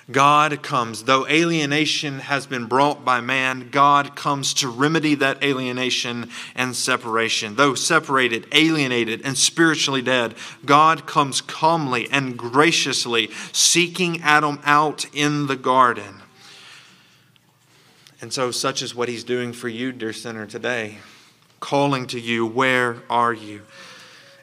God 0.10 0.63
comes. 0.63 1.03
Though 1.03 1.27
alienation 1.27 2.19
has 2.19 2.48
been 2.48 2.65
brought 2.65 3.05
by 3.05 3.21
man, 3.21 3.69
God 3.69 4.15
comes 4.15 4.53
to 4.55 4.67
remedy 4.67 5.15
that 5.15 5.43
alienation 5.43 6.29
and 6.55 6.75
separation. 6.75 7.55
Though 7.55 7.75
separated, 7.75 8.48
alienated, 8.51 9.21
and 9.24 9.38
spiritually 9.38 10.01
dead, 10.01 10.36
God 10.65 11.05
comes 11.05 11.41
calmly 11.41 12.10
and 12.12 12.38
graciously, 12.38 13.29
seeking 13.51 14.21
Adam 14.21 14.60
out 14.63 15.05
in 15.13 15.48
the 15.48 15.55
garden. 15.55 16.21
And 18.22 18.32
so, 18.32 18.51
such 18.51 18.84
is 18.84 18.94
what 18.94 19.10
he's 19.10 19.24
doing 19.24 19.51
for 19.51 19.68
you, 19.68 19.92
dear 19.92 20.13
sinner, 20.13 20.46
today, 20.46 21.00
calling 21.60 22.06
to 22.08 22.20
you, 22.20 22.46
Where 22.46 22.98
are 23.10 23.34
you? 23.34 23.63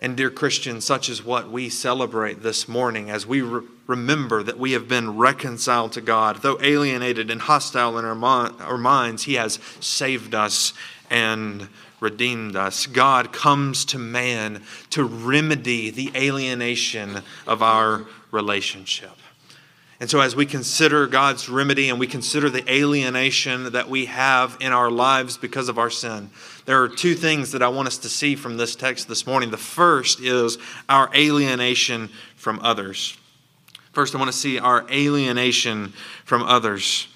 And, 0.03 0.17
dear 0.17 0.31
Christian, 0.31 0.81
such 0.81 1.09
is 1.09 1.25
what 1.25 1.49
we 1.49 1.69
celebrate 1.69 2.43
this 2.43 2.67
morning 2.67 3.09
as 3.09 3.25
we 3.25 3.41
re- 3.41 3.67
remember 3.87 4.43
that 4.43 4.59
we 4.59 4.73
have 4.73 4.89
been 4.89 5.17
reconciled 5.17 5.93
to 5.93 6.01
God. 6.01 6.43
Though 6.43 6.59
alienated 6.61 7.31
and 7.31 7.41
hostile 7.41 7.99
in 7.99 8.05
our, 8.05 8.17
our 8.61 8.79
minds, 8.79 9.25
He 9.25 9.35
has 9.35 9.61
saved 9.79 10.35
us 10.35 10.73
and 11.09 11.69
redeemed 12.01 12.57
us. 12.57 12.87
God 12.87 13.33
comes 13.33 13.85
to 13.87 13.99
man 13.99 14.63
to 14.91 15.05
remedy 15.05 15.91
the 15.91 16.11
alienation 16.17 17.23
of 17.47 17.63
our 17.63 18.07
relationship. 18.33 19.18
And 20.01 20.09
so, 20.09 20.21
as 20.21 20.37
we 20.37 20.47
consider 20.47 21.09
God's 21.09 21.49
remedy 21.49 21.89
and 21.89 21.99
we 21.99 22.07
consider 22.07 22.49
the 22.49 22.73
alienation 22.73 23.73
that 23.73 23.89
we 23.89 24.07
have 24.07 24.57
in 24.61 24.73
our 24.73 24.93
lives 24.93 25.37
because 25.37 25.69
of 25.69 25.77
our 25.77 25.91
sin, 25.91 26.31
there 26.67 26.81
are 26.81 26.89
two 26.89 27.15
things 27.15 27.51
that 27.51 27.63
I 27.63 27.69
want 27.69 27.89
us 27.89 27.99
to 27.99 28.09
see 28.09 28.37
from 28.37 28.57
this 28.57 28.77
text 28.77 29.09
this 29.09 29.27
morning. 29.27 29.51
The 29.51 29.57
first 29.57 30.21
is 30.21 30.57
our 30.89 31.11
alienation 31.17 32.11
from 32.37 32.61
others. 32.63 33.17
First, 33.91 34.15
I 34.15 34.19
want 34.19 34.31
to 34.31 34.39
see 34.39 34.61
our 34.61 34.87
alienation 34.89 35.93
from 36.25 36.45
others. 36.45 37.09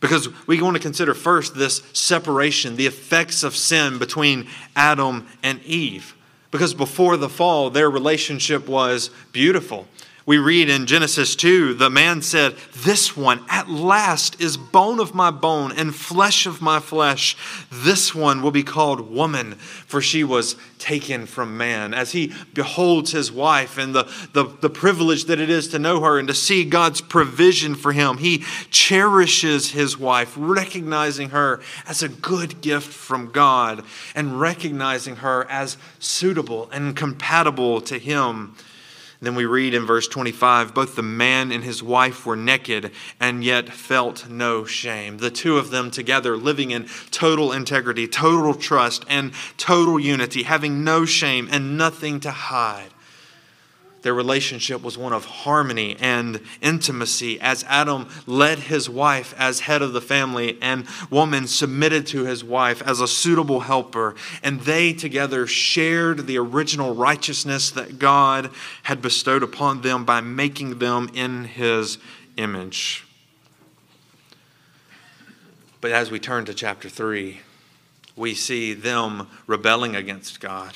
Because 0.00 0.28
we 0.46 0.60
want 0.60 0.76
to 0.76 0.82
consider 0.82 1.14
first 1.14 1.54
this 1.54 1.82
separation, 1.94 2.76
the 2.76 2.86
effects 2.86 3.42
of 3.42 3.56
sin 3.56 3.98
between 3.98 4.46
Adam 4.76 5.26
and 5.42 5.62
Eve. 5.62 6.14
Because 6.50 6.74
before 6.74 7.16
the 7.16 7.28
fall, 7.28 7.70
their 7.70 7.90
relationship 7.90 8.68
was 8.68 9.08
beautiful. 9.32 9.86
We 10.26 10.36
read 10.36 10.68
in 10.68 10.86
Genesis 10.86 11.34
2 11.34 11.74
the 11.74 11.88
man 11.88 12.20
said, 12.20 12.56
This 12.76 13.16
one 13.16 13.42
at 13.48 13.70
last 13.70 14.40
is 14.40 14.56
bone 14.56 15.00
of 15.00 15.14
my 15.14 15.30
bone 15.30 15.72
and 15.72 15.94
flesh 15.94 16.46
of 16.46 16.60
my 16.60 16.78
flesh. 16.78 17.36
This 17.70 18.14
one 18.14 18.42
will 18.42 18.50
be 18.50 18.62
called 18.62 19.10
woman, 19.10 19.54
for 19.54 20.02
she 20.02 20.22
was 20.22 20.56
taken 20.78 21.26
from 21.26 21.56
man. 21.56 21.94
As 21.94 22.12
he 22.12 22.32
beholds 22.52 23.12
his 23.12 23.32
wife 23.32 23.78
and 23.78 23.94
the, 23.94 24.04
the, 24.32 24.44
the 24.60 24.70
privilege 24.70 25.24
that 25.24 25.40
it 25.40 25.48
is 25.48 25.68
to 25.68 25.78
know 25.78 26.00
her 26.00 26.18
and 26.18 26.28
to 26.28 26.34
see 26.34 26.64
God's 26.64 27.00
provision 27.00 27.74
for 27.74 27.92
him, 27.92 28.18
he 28.18 28.44
cherishes 28.70 29.70
his 29.72 29.98
wife, 29.98 30.34
recognizing 30.36 31.30
her 31.30 31.60
as 31.86 32.02
a 32.02 32.08
good 32.08 32.60
gift 32.60 32.92
from 32.92 33.30
God 33.30 33.84
and 34.14 34.38
recognizing 34.38 35.16
her 35.16 35.46
as 35.50 35.78
suitable 35.98 36.68
and 36.72 36.94
compatible 36.94 37.80
to 37.82 37.98
him. 37.98 38.54
Then 39.22 39.34
we 39.34 39.44
read 39.44 39.74
in 39.74 39.84
verse 39.84 40.08
25 40.08 40.72
both 40.72 40.96
the 40.96 41.02
man 41.02 41.52
and 41.52 41.62
his 41.62 41.82
wife 41.82 42.24
were 42.24 42.36
naked 42.36 42.90
and 43.18 43.44
yet 43.44 43.68
felt 43.68 44.28
no 44.28 44.64
shame. 44.64 45.18
The 45.18 45.30
two 45.30 45.58
of 45.58 45.70
them 45.70 45.90
together 45.90 46.36
living 46.36 46.70
in 46.70 46.88
total 47.10 47.52
integrity, 47.52 48.08
total 48.08 48.54
trust, 48.54 49.04
and 49.08 49.32
total 49.58 50.00
unity, 50.00 50.44
having 50.44 50.84
no 50.84 51.04
shame 51.04 51.48
and 51.50 51.76
nothing 51.76 52.20
to 52.20 52.30
hide. 52.30 52.90
Their 54.02 54.14
relationship 54.14 54.82
was 54.82 54.96
one 54.96 55.12
of 55.12 55.26
harmony 55.26 55.96
and 56.00 56.40
intimacy 56.62 57.38
as 57.40 57.64
Adam 57.68 58.08
led 58.26 58.58
his 58.60 58.88
wife 58.88 59.34
as 59.36 59.60
head 59.60 59.82
of 59.82 59.92
the 59.92 60.00
family 60.00 60.56
and 60.62 60.86
woman 61.10 61.46
submitted 61.46 62.06
to 62.08 62.24
his 62.24 62.42
wife 62.42 62.80
as 62.82 63.00
a 63.00 63.08
suitable 63.08 63.60
helper. 63.60 64.14
And 64.42 64.60
they 64.60 64.94
together 64.94 65.46
shared 65.46 66.26
the 66.26 66.38
original 66.38 66.94
righteousness 66.94 67.70
that 67.72 67.98
God 67.98 68.50
had 68.84 69.02
bestowed 69.02 69.42
upon 69.42 69.82
them 69.82 70.06
by 70.06 70.22
making 70.22 70.78
them 70.78 71.10
in 71.12 71.44
his 71.44 71.98
image. 72.38 73.04
But 75.82 75.92
as 75.92 76.10
we 76.10 76.18
turn 76.18 76.46
to 76.46 76.54
chapter 76.54 76.88
3, 76.88 77.40
we 78.16 78.34
see 78.34 78.72
them 78.72 79.28
rebelling 79.46 79.94
against 79.94 80.40
God. 80.40 80.74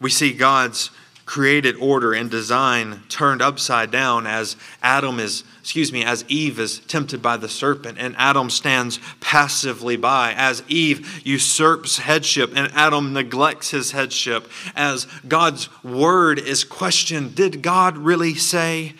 We 0.00 0.10
see 0.10 0.32
God's 0.32 0.90
created 1.28 1.76
order 1.76 2.14
and 2.14 2.30
design 2.30 3.02
turned 3.10 3.42
upside 3.42 3.90
down 3.90 4.26
as 4.26 4.56
Adam 4.82 5.20
is, 5.20 5.44
excuse 5.60 5.92
me, 5.92 6.02
as 6.02 6.24
Eve 6.26 6.58
is 6.58 6.78
tempted 6.80 7.20
by 7.20 7.36
the 7.36 7.50
serpent 7.50 7.98
and 8.00 8.16
Adam 8.16 8.48
stands 8.48 8.98
passively 9.20 9.94
by, 9.94 10.32
as 10.32 10.62
Eve 10.68 11.20
usurps 11.26 11.98
headship 11.98 12.50
and 12.56 12.72
Adam 12.74 13.12
neglects 13.12 13.72
his 13.72 13.90
headship, 13.90 14.48
as 14.74 15.06
God's 15.28 15.68
word 15.84 16.38
is 16.38 16.64
questioned. 16.64 17.34
Did 17.34 17.60
God 17.60 17.98
really 17.98 18.34
say? 18.34 18.94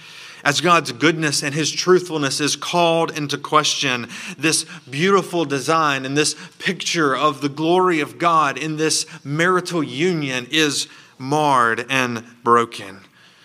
As 0.44 0.60
God's 0.60 0.92
goodness 0.92 1.42
and 1.42 1.52
His 1.52 1.72
truthfulness 1.72 2.40
is 2.40 2.54
called 2.54 3.10
into 3.18 3.36
question, 3.36 4.06
this 4.38 4.64
beautiful 4.88 5.44
design 5.44 6.06
and 6.06 6.16
this 6.16 6.36
picture 6.60 7.14
of 7.14 7.40
the 7.40 7.48
glory 7.48 7.98
of 7.98 8.18
God 8.18 8.56
in 8.56 8.76
this 8.76 9.04
marital 9.24 9.82
union 9.82 10.46
is 10.52 10.86
marred 11.18 11.86
and 11.88 12.24
broken. 12.42 13.00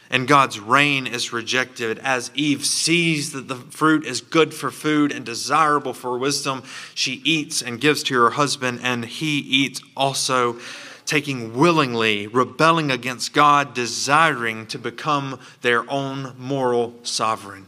And 0.09 0.27
God's 0.27 0.59
reign 0.59 1.07
is 1.07 1.33
rejected 1.33 1.97
as 1.97 2.29
Eve 2.35 2.65
sees 2.65 3.31
that 3.31 3.47
the 3.47 3.55
fruit 3.55 4.05
is 4.05 4.21
good 4.21 4.53
for 4.53 4.69
food 4.69 5.11
and 5.11 5.25
desirable 5.25 5.93
for 5.93 6.19
wisdom. 6.19 6.61
She 6.93 7.21
eats 7.23 7.63
and 7.63 7.81
gives 7.81 8.03
to 8.03 8.15
her 8.21 8.29
husband, 8.29 8.81
and 8.83 9.05
he 9.05 9.39
eats 9.39 9.81
also, 9.97 10.59
taking 11.07 11.57
willingly, 11.57 12.27
rebelling 12.27 12.91
against 12.91 13.33
God, 13.33 13.73
desiring 13.73 14.67
to 14.67 14.77
become 14.77 15.39
their 15.61 15.89
own 15.89 16.35
moral 16.37 16.93
sovereign. 17.01 17.65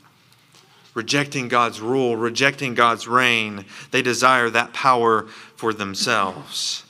Rejecting 0.94 1.48
God's 1.48 1.82
rule, 1.82 2.16
rejecting 2.16 2.76
God's 2.76 3.08
reign, 3.08 3.66
they 3.90 4.02
desire 4.02 4.50
that 4.52 4.72
power 4.72 5.24
for 5.56 5.74
themselves. 5.74 6.85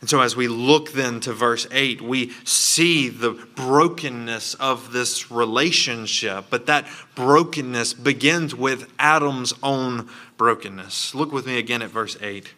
And 0.00 0.10
so, 0.10 0.20
as 0.20 0.36
we 0.36 0.46
look 0.46 0.92
then 0.92 1.20
to 1.20 1.32
verse 1.32 1.66
8, 1.70 2.02
we 2.02 2.30
see 2.44 3.08
the 3.08 3.30
brokenness 3.30 4.54
of 4.54 4.92
this 4.92 5.30
relationship, 5.30 6.46
but 6.50 6.66
that 6.66 6.86
brokenness 7.14 7.94
begins 7.94 8.54
with 8.54 8.92
Adam's 8.98 9.54
own 9.62 10.08
brokenness. 10.36 11.14
Look 11.14 11.32
with 11.32 11.46
me 11.46 11.58
again 11.58 11.80
at 11.80 11.90
verse 11.90 12.16
8. 12.20 12.52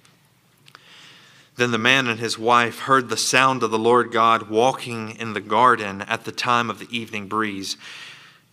Then 1.59 1.71
the 1.73 1.79
man 1.79 2.07
and 2.07 2.21
his 2.21 2.39
wife 2.39 2.81
heard 2.81 3.09
the 3.09 3.17
sound 3.17 3.65
of 3.65 3.73
the 3.73 3.79
Lord 3.79 4.13
God 4.13 4.49
walking 4.49 5.11
in 5.17 5.33
the 5.33 5.41
garden 5.41 6.03
at 6.03 6.25
the 6.25 6.33
time 6.33 6.71
of 6.71 6.79
the 6.79 6.97
evening 6.97 7.27
breeze. 7.27 7.77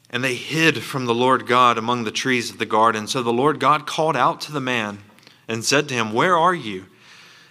And 0.09 0.23
they 0.23 0.33
hid 0.35 0.81
from 0.81 1.05
the 1.05 1.13
Lord 1.13 1.45
God 1.45 1.77
among 1.77 2.03
the 2.03 2.11
trees 2.11 2.49
of 2.49 2.57
the 2.57 2.65
garden. 2.65 3.07
So 3.07 3.21
the 3.21 3.33
Lord 3.33 3.59
God 3.59 3.85
called 3.85 4.15
out 4.15 4.41
to 4.41 4.51
the 4.51 4.59
man 4.59 4.99
and 5.47 5.63
said 5.63 5.87
to 5.89 5.93
him, 5.93 6.13
Where 6.13 6.35
are 6.35 6.55
you? 6.55 6.85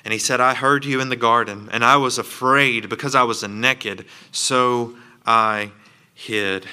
And 0.05 0.13
he 0.13 0.19
said, 0.19 0.41
I 0.41 0.55
heard 0.55 0.85
you 0.85 1.01
in 1.01 1.09
the 1.09 1.17
garden, 1.17 1.69
and 1.73 1.83
I 1.85 1.97
was 1.97 2.19
afraid 2.19 2.89
because 2.91 3.15
I 3.15 3.23
was 3.23 3.43
naked, 3.47 4.05
so 4.33 4.95
I 5.25 5.73
hid. 6.15 6.67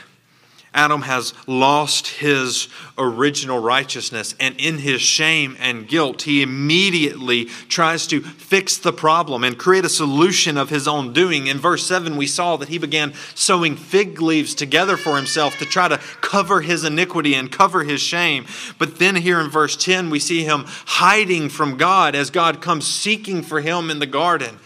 Adam 0.74 1.02
has 1.02 1.34
lost 1.48 2.08
his 2.08 2.70
original 2.98 3.60
righteousness, 3.60 4.34
and 4.40 4.56
in 4.58 4.78
his 4.78 5.02
shame 5.02 5.58
and 5.60 5.86
guilt, 5.86 6.22
he 6.22 6.42
immediately 6.42 7.46
tries 7.68 8.08
to 8.08 8.22
fix 8.22 8.78
the 8.78 8.94
problem 8.94 9.44
and 9.44 9.58
create 9.58 9.84
a 9.84 9.90
solution 9.90 10.56
of 10.56 10.70
his 10.70 10.88
own 10.88 11.12
doing. 11.12 11.48
In 11.48 11.58
verse 11.58 11.86
7, 11.86 12.16
we 12.16 12.26
saw 12.26 12.56
that 12.56 12.70
he 12.70 12.78
began 12.78 13.14
sewing 13.36 13.76
fig 13.76 14.22
leaves 14.22 14.56
together 14.56 14.96
for 14.96 15.18
himself 15.18 15.58
to 15.58 15.66
try 15.66 15.90
to 15.90 15.98
cover 16.22 16.62
his 16.62 16.86
iniquity 16.86 17.36
and 17.36 17.52
cover 17.52 17.84
his 17.84 18.00
shame. 18.00 18.46
But 18.78 18.98
then 18.98 19.18
here 19.18 19.42
in 19.42 19.50
verse 19.50 19.76
10, 19.76 20.10
we 20.10 20.20
see 20.20 20.46
him 20.46 20.64
hiding 20.68 21.50
from 21.50 21.76
God 21.76 22.16
as 22.16 22.30
God 22.30 22.62
comes 22.62 22.88
seeking 22.88 23.42
for 23.42 23.60
him 23.60 23.90
in 23.90 24.00
the 24.00 24.06
garden. 24.06 24.58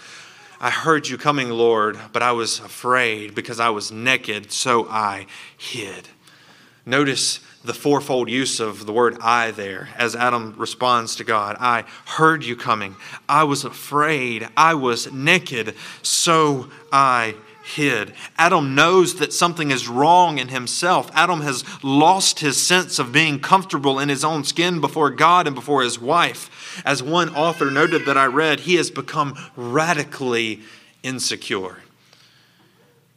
I 0.59 0.69
heard 0.69 1.07
you 1.07 1.17
coming, 1.17 1.49
Lord, 1.49 1.99
but 2.13 2.23
I 2.23 2.31
was 2.31 2.59
afraid 2.59 3.35
because 3.35 3.59
I 3.59 3.69
was 3.69 3.91
naked, 3.91 4.51
so 4.51 4.87
I 4.89 5.27
hid. 5.57 6.07
Notice 6.85 7.39
the 7.63 7.73
fourfold 7.73 8.29
use 8.29 8.59
of 8.59 8.85
the 8.85 8.93
word 8.93 9.17
I 9.21 9.51
there 9.51 9.89
as 9.97 10.15
Adam 10.15 10.53
responds 10.57 11.15
to 11.15 11.23
God. 11.23 11.57
I 11.59 11.85
heard 12.05 12.43
you 12.43 12.55
coming. 12.55 12.95
I 13.27 13.43
was 13.43 13.65
afraid. 13.65 14.47
I 14.55 14.75
was 14.75 15.11
naked, 15.11 15.75
so 16.03 16.69
I 16.91 17.35
hid. 17.65 18.13
Adam 18.37 18.75
knows 18.75 19.15
that 19.15 19.33
something 19.33 19.71
is 19.71 19.87
wrong 19.87 20.37
in 20.37 20.49
himself. 20.49 21.09
Adam 21.15 21.41
has 21.41 21.63
lost 21.83 22.39
his 22.39 22.61
sense 22.61 22.99
of 22.99 23.11
being 23.11 23.39
comfortable 23.39 23.99
in 23.99 24.07
his 24.07 24.23
own 24.23 24.43
skin 24.43 24.79
before 24.79 25.09
God 25.09 25.47
and 25.47 25.55
before 25.55 25.81
his 25.81 25.99
wife. 25.99 26.51
As 26.83 27.01
one 27.01 27.29
author 27.29 27.71
noted 27.71 28.05
that 28.05 28.17
I 28.17 28.25
read, 28.25 28.61
he 28.61 28.75
has 28.75 28.91
become 28.91 29.37
radically 29.55 30.61
insecure 31.03 31.77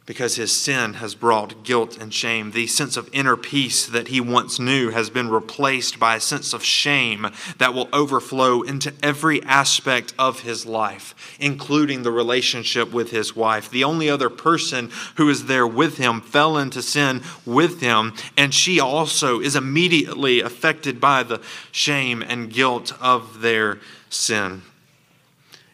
because 0.08 0.36
his 0.36 0.50
sin 0.50 0.94
has 0.94 1.14
brought 1.14 1.62
guilt 1.64 1.98
and 1.98 2.14
shame. 2.14 2.52
The 2.52 2.66
sense 2.66 2.96
of 2.96 3.10
inner 3.12 3.36
peace 3.36 3.84
that 3.84 4.08
he 4.08 4.22
once 4.22 4.58
knew 4.58 4.88
has 4.88 5.10
been 5.10 5.28
replaced 5.28 5.98
by 5.98 6.16
a 6.16 6.20
sense 6.20 6.54
of 6.54 6.64
shame 6.64 7.28
that 7.58 7.74
will 7.74 7.90
overflow 7.92 8.62
into 8.62 8.94
every 9.02 9.42
aspect 9.42 10.14
of 10.18 10.40
his 10.40 10.64
life, 10.64 11.36
including 11.38 12.04
the 12.04 12.10
relationship 12.10 12.90
with 12.90 13.10
his 13.10 13.36
wife. 13.36 13.68
The 13.68 13.84
only 13.84 14.08
other 14.08 14.30
person 14.30 14.90
who 15.16 15.28
is 15.28 15.44
there 15.44 15.66
with 15.66 15.98
him 15.98 16.22
fell 16.22 16.56
into 16.56 16.80
sin 16.80 17.20
with 17.44 17.82
him, 17.82 18.14
and 18.34 18.54
she 18.54 18.80
also 18.80 19.40
is 19.40 19.54
immediately 19.54 20.40
affected 20.40 21.02
by 21.02 21.22
the 21.22 21.42
shame 21.70 22.22
and 22.22 22.50
guilt 22.50 22.94
of 22.98 23.42
their 23.42 23.78
sin. 24.08 24.62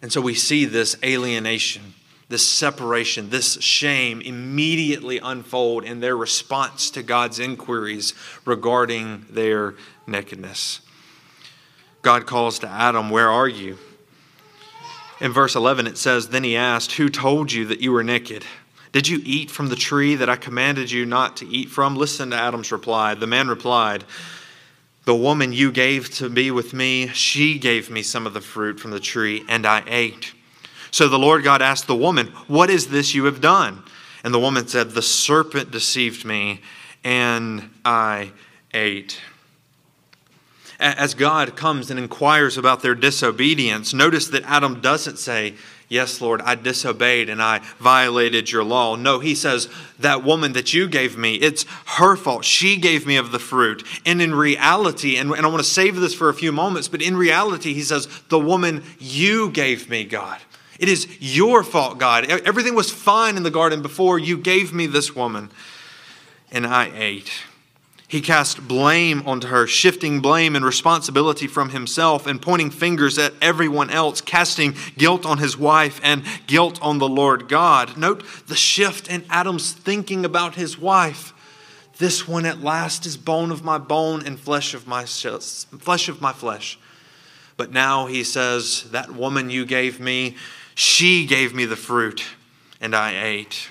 And 0.02 0.12
so 0.12 0.20
we 0.20 0.34
see 0.34 0.64
this 0.64 0.96
alienation 1.04 1.94
this 2.28 2.46
separation, 2.46 3.30
this 3.30 3.60
shame 3.60 4.20
immediately 4.20 5.18
unfold 5.18 5.84
in 5.84 6.00
their 6.00 6.16
response 6.16 6.90
to 6.90 7.02
God's 7.02 7.38
inquiries 7.38 8.14
regarding 8.44 9.26
their 9.30 9.74
nakedness. 10.06 10.80
God 12.02 12.26
calls 12.26 12.58
to 12.60 12.68
Adam, 12.68 13.10
Where 13.10 13.30
are 13.30 13.48
you? 13.48 13.78
In 15.20 15.32
verse 15.32 15.54
11, 15.54 15.86
it 15.86 15.96
says, 15.96 16.28
Then 16.28 16.44
he 16.44 16.56
asked, 16.56 16.92
Who 16.92 17.08
told 17.08 17.50
you 17.50 17.64
that 17.66 17.80
you 17.80 17.92
were 17.92 18.04
naked? 18.04 18.44
Did 18.92 19.08
you 19.08 19.20
eat 19.24 19.50
from 19.50 19.70
the 19.70 19.74
tree 19.74 20.14
that 20.14 20.28
I 20.28 20.36
commanded 20.36 20.90
you 20.90 21.06
not 21.06 21.38
to 21.38 21.48
eat 21.48 21.70
from? 21.70 21.96
Listen 21.96 22.30
to 22.30 22.36
Adam's 22.36 22.70
reply. 22.70 23.14
The 23.14 23.26
man 23.26 23.48
replied, 23.48 24.04
The 25.04 25.14
woman 25.14 25.52
you 25.52 25.72
gave 25.72 26.10
to 26.16 26.28
be 26.28 26.50
with 26.50 26.74
me, 26.74 27.08
she 27.08 27.58
gave 27.58 27.90
me 27.90 28.02
some 28.02 28.26
of 28.26 28.34
the 28.34 28.40
fruit 28.40 28.78
from 28.78 28.90
the 28.90 29.00
tree, 29.00 29.44
and 29.48 29.66
I 29.66 29.82
ate. 29.86 30.33
So 30.94 31.08
the 31.08 31.18
Lord 31.18 31.42
God 31.42 31.60
asked 31.60 31.88
the 31.88 31.96
woman, 31.96 32.28
What 32.46 32.70
is 32.70 32.86
this 32.86 33.16
you 33.16 33.24
have 33.24 33.40
done? 33.40 33.82
And 34.22 34.32
the 34.32 34.38
woman 34.38 34.68
said, 34.68 34.90
The 34.90 35.02
serpent 35.02 35.72
deceived 35.72 36.24
me, 36.24 36.60
and 37.02 37.68
I 37.84 38.30
ate. 38.72 39.20
As 40.78 41.14
God 41.14 41.56
comes 41.56 41.90
and 41.90 41.98
inquires 41.98 42.56
about 42.56 42.82
their 42.82 42.94
disobedience, 42.94 43.92
notice 43.92 44.28
that 44.28 44.44
Adam 44.44 44.80
doesn't 44.80 45.18
say, 45.18 45.54
Yes, 45.88 46.20
Lord, 46.20 46.40
I 46.42 46.54
disobeyed 46.54 47.28
and 47.28 47.42
I 47.42 47.58
violated 47.80 48.52
your 48.52 48.62
law. 48.62 48.94
No, 48.94 49.18
he 49.18 49.34
says, 49.34 49.68
That 49.98 50.22
woman 50.22 50.52
that 50.52 50.74
you 50.74 50.86
gave 50.86 51.18
me, 51.18 51.34
it's 51.34 51.64
her 51.86 52.14
fault. 52.14 52.44
She 52.44 52.76
gave 52.76 53.04
me 53.04 53.16
of 53.16 53.32
the 53.32 53.40
fruit. 53.40 53.84
And 54.06 54.22
in 54.22 54.32
reality, 54.32 55.16
and, 55.16 55.34
I 55.34 55.46
want 55.48 55.58
to 55.58 55.68
save 55.68 55.96
this 55.96 56.14
for 56.14 56.28
a 56.28 56.34
few 56.34 56.52
moments, 56.52 56.86
but 56.86 57.02
in 57.02 57.16
reality, 57.16 57.74
he 57.74 57.82
says, 57.82 58.06
The 58.28 58.38
woman 58.38 58.84
you 59.00 59.50
gave 59.50 59.90
me, 59.90 60.04
God. 60.04 60.38
It 60.78 60.88
is 60.88 61.06
your 61.20 61.62
fault, 61.62 61.98
God. 61.98 62.24
Everything 62.26 62.74
was 62.74 62.90
fine 62.90 63.36
in 63.36 63.42
the 63.42 63.50
garden 63.50 63.82
before 63.82 64.18
you 64.18 64.36
gave 64.36 64.72
me 64.72 64.86
this 64.86 65.14
woman, 65.14 65.50
and 66.50 66.66
I 66.66 66.90
ate. 66.94 67.30
He 68.06 68.20
cast 68.20 68.68
blame 68.68 69.26
onto 69.26 69.48
her, 69.48 69.66
shifting 69.66 70.20
blame 70.20 70.54
and 70.54 70.64
responsibility 70.64 71.46
from 71.46 71.70
himself 71.70 72.26
and 72.26 72.40
pointing 72.40 72.70
fingers 72.70 73.18
at 73.18 73.34
everyone 73.40 73.90
else, 73.90 74.20
casting 74.20 74.76
guilt 74.96 75.26
on 75.26 75.38
his 75.38 75.58
wife 75.58 76.00
and 76.04 76.22
guilt 76.46 76.78
on 76.82 76.98
the 76.98 77.08
Lord 77.08 77.48
God. 77.48 77.96
Note 77.96 78.22
the 78.46 78.54
shift 78.54 79.08
in 79.08 79.24
Adam's 79.30 79.72
thinking 79.72 80.24
about 80.24 80.54
his 80.54 80.78
wife. 80.78 81.32
This 81.98 82.28
one 82.28 82.44
at 82.44 82.60
last 82.60 83.06
is 83.06 83.16
bone 83.16 83.50
of 83.50 83.64
my 83.64 83.78
bone 83.78 84.24
and 84.24 84.38
flesh 84.38 84.74
of 84.74 84.86
my 84.86 85.04
flesh 85.04 86.08
of 86.08 86.20
my 86.20 86.32
flesh. 86.32 86.78
But 87.56 87.72
now 87.72 88.06
he 88.06 88.22
says, 88.22 88.90
That 88.90 89.12
woman 89.12 89.50
you 89.50 89.64
gave 89.64 89.98
me, 89.98 90.36
she 90.74 91.26
gave 91.26 91.54
me 91.54 91.64
the 91.64 91.76
fruit, 91.76 92.24
and 92.80 92.94
I 92.94 93.24
ate. 93.24 93.68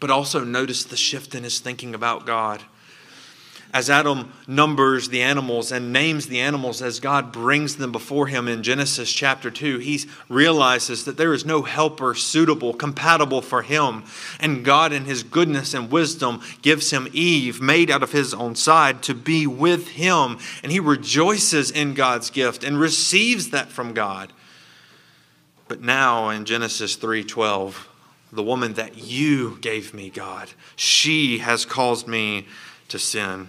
But 0.00 0.10
also 0.10 0.44
notice 0.44 0.84
the 0.84 0.96
shift 0.96 1.34
in 1.34 1.44
his 1.44 1.58
thinking 1.58 1.94
about 1.94 2.26
God. 2.26 2.62
As 3.76 3.90
Adam 3.90 4.32
numbers 4.46 5.10
the 5.10 5.20
animals 5.20 5.70
and 5.70 5.92
names 5.92 6.28
the 6.28 6.40
animals 6.40 6.80
as 6.80 6.98
God 6.98 7.30
brings 7.30 7.76
them 7.76 7.92
before 7.92 8.26
him 8.26 8.48
in 8.48 8.62
Genesis 8.62 9.12
chapter 9.12 9.50
2, 9.50 9.78
he 9.78 10.00
realizes 10.30 11.04
that 11.04 11.18
there 11.18 11.34
is 11.34 11.44
no 11.44 11.60
helper 11.60 12.14
suitable, 12.14 12.72
compatible 12.72 13.42
for 13.42 13.60
him. 13.60 14.04
And 14.40 14.64
God, 14.64 14.92
in 14.92 15.04
his 15.04 15.22
goodness 15.22 15.74
and 15.74 15.90
wisdom, 15.90 16.40
gives 16.62 16.90
him 16.90 17.08
Eve, 17.12 17.60
made 17.60 17.90
out 17.90 18.02
of 18.02 18.12
his 18.12 18.32
own 18.32 18.54
side, 18.54 19.02
to 19.02 19.14
be 19.14 19.46
with 19.46 19.88
him. 19.88 20.38
And 20.62 20.72
he 20.72 20.80
rejoices 20.80 21.70
in 21.70 21.92
God's 21.92 22.30
gift 22.30 22.64
and 22.64 22.80
receives 22.80 23.50
that 23.50 23.68
from 23.68 23.92
God. 23.92 24.32
But 25.68 25.82
now 25.82 26.30
in 26.30 26.44
Genesis 26.44 26.96
3:12, 26.96 27.88
the 28.32 28.42
woman 28.42 28.74
that 28.74 28.98
you 28.98 29.58
gave 29.60 29.94
me, 29.94 30.10
God, 30.10 30.50
she 30.76 31.38
has 31.38 31.64
caused 31.64 32.06
me 32.06 32.46
to 32.88 32.98
sin. 32.98 33.48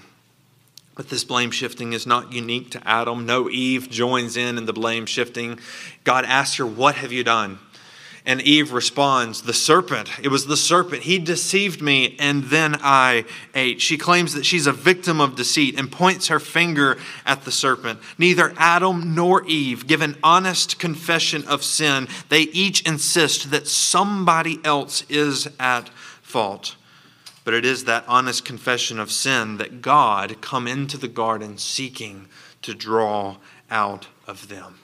But 0.95 1.09
this 1.09 1.23
blame 1.23 1.51
shifting 1.51 1.93
is 1.93 2.07
not 2.07 2.33
unique 2.33 2.71
to 2.71 2.87
Adam. 2.87 3.25
No 3.25 3.49
Eve 3.51 3.87
joins 3.87 4.35
in 4.35 4.57
in 4.57 4.65
the 4.65 4.73
blame 4.73 5.05
shifting. 5.05 5.59
God 6.03 6.25
asks 6.25 6.55
her, 6.55 6.65
What 6.65 6.95
have 6.95 7.11
you 7.11 7.23
done? 7.23 7.59
And 8.27 8.41
Eve 8.41 8.73
responds, 8.73 9.43
The 9.43 9.53
serpent. 9.53 10.09
It 10.21 10.27
was 10.27 10.47
the 10.47 10.57
serpent. 10.57 11.03
He 11.03 11.17
deceived 11.17 11.81
me, 11.81 12.17
and 12.19 12.43
then 12.43 12.75
I 12.81 13.23
ate. 13.55 13.79
She 13.79 13.97
claims 13.97 14.33
that 14.33 14.45
she's 14.45 14.67
a 14.67 14.73
victim 14.73 15.21
of 15.21 15.37
deceit 15.37 15.79
and 15.79 15.89
points 15.89 16.27
her 16.27 16.41
finger 16.41 16.97
at 17.25 17.45
the 17.45 17.53
serpent. 17.53 18.01
Neither 18.17 18.53
Adam 18.57 19.15
nor 19.15 19.45
Eve 19.47 19.87
give 19.87 20.01
an 20.01 20.17
honest 20.21 20.77
confession 20.77 21.45
of 21.45 21.63
sin. 21.63 22.09
They 22.27 22.41
each 22.41 22.81
insist 22.81 23.49
that 23.51 23.65
somebody 23.65 24.59
else 24.65 25.03
is 25.07 25.47
at 25.57 25.87
fault. 26.21 26.75
But 27.45 27.53
it 27.53 27.63
is 27.63 27.85
that 27.85 28.03
honest 28.09 28.43
confession 28.43 28.99
of 28.99 29.09
sin 29.09 29.55
that 29.55 29.81
God 29.81 30.41
come 30.41 30.67
into 30.67 30.97
the 30.97 31.07
garden 31.07 31.57
seeking 31.57 32.27
to 32.61 32.73
draw 32.73 33.37
out 33.71 34.07
of 34.27 34.49
them. 34.49 34.79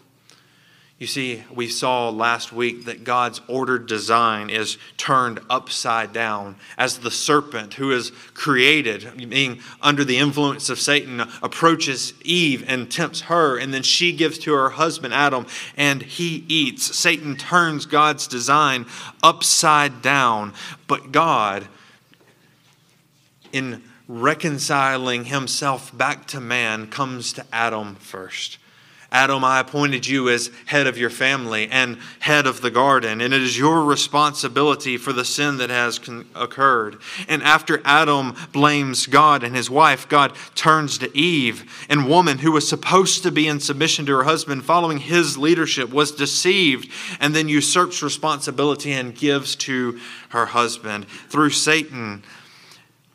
You 1.03 1.07
see, 1.07 1.43
we 1.53 1.67
saw 1.67 2.07
last 2.07 2.53
week 2.53 2.85
that 2.85 3.03
God's 3.03 3.41
ordered 3.49 3.87
design 3.87 4.49
is 4.49 4.77
turned 4.95 5.41
upside 5.49 6.13
down 6.13 6.55
as 6.77 6.99
the 6.99 7.11
serpent 7.11 7.73
who 7.73 7.91
is 7.91 8.11
created, 8.33 9.29
being 9.29 9.59
under 9.81 10.05
the 10.05 10.17
influence 10.17 10.69
of 10.69 10.79
Satan, 10.79 11.19
approaches 11.41 12.13
Eve 12.23 12.63
and 12.69 12.89
tempts 12.89 13.19
her, 13.23 13.57
and 13.57 13.73
then 13.73 13.83
she 13.83 14.13
gives 14.13 14.39
to 14.39 14.53
her 14.53 14.69
husband 14.69 15.13
Adam, 15.13 15.45
and 15.75 16.01
he 16.03 16.45
eats. 16.47 16.95
Satan 16.95 17.35
turns 17.35 17.85
God's 17.85 18.25
design 18.25 18.85
upside 19.21 20.01
down, 20.01 20.53
but 20.87 21.11
God, 21.11 21.67
in 23.51 23.83
reconciling 24.07 25.25
himself 25.25 25.97
back 25.97 26.27
to 26.27 26.39
man, 26.39 26.87
comes 26.87 27.33
to 27.33 27.45
Adam 27.51 27.95
first. 27.95 28.57
Adam, 29.13 29.43
I 29.43 29.59
appointed 29.59 30.07
you 30.07 30.27
as 30.27 30.49
head 30.65 30.87
of 30.87 30.97
your 30.97 31.11
family 31.11 31.69
and 31.69 31.99
head 32.19 32.47
of 32.47 32.61
the 32.61 32.71
garden, 32.71 33.21
and 33.21 33.31
it 33.31 33.43
is 33.43 33.55
your 33.55 33.83
responsibility 33.83 34.97
for 34.97 35.13
the 35.13 35.23
sin 35.23 35.57
that 35.57 35.69
has 35.69 36.01
occurred. 36.33 36.97
And 37.27 37.43
after 37.43 37.79
Adam 37.85 38.35
blames 38.51 39.05
God 39.05 39.43
and 39.43 39.55
his 39.55 39.69
wife, 39.69 40.09
God 40.09 40.33
turns 40.55 40.97
to 40.97 41.15
Eve, 41.15 41.85
and 41.87 42.09
woman 42.09 42.39
who 42.39 42.51
was 42.51 42.67
supposed 42.67 43.21
to 43.21 43.31
be 43.31 43.47
in 43.47 43.59
submission 43.59 44.07
to 44.07 44.13
her 44.13 44.23
husband, 44.23 44.65
following 44.65 44.97
his 44.97 45.37
leadership, 45.37 45.93
was 45.93 46.11
deceived 46.11 46.91
and 47.19 47.35
then 47.35 47.47
usurps 47.47 48.01
responsibility 48.01 48.91
and 48.91 49.15
gives 49.15 49.55
to 49.57 49.99
her 50.29 50.47
husband. 50.47 51.07
Through 51.29 51.51
Satan, 51.51 52.23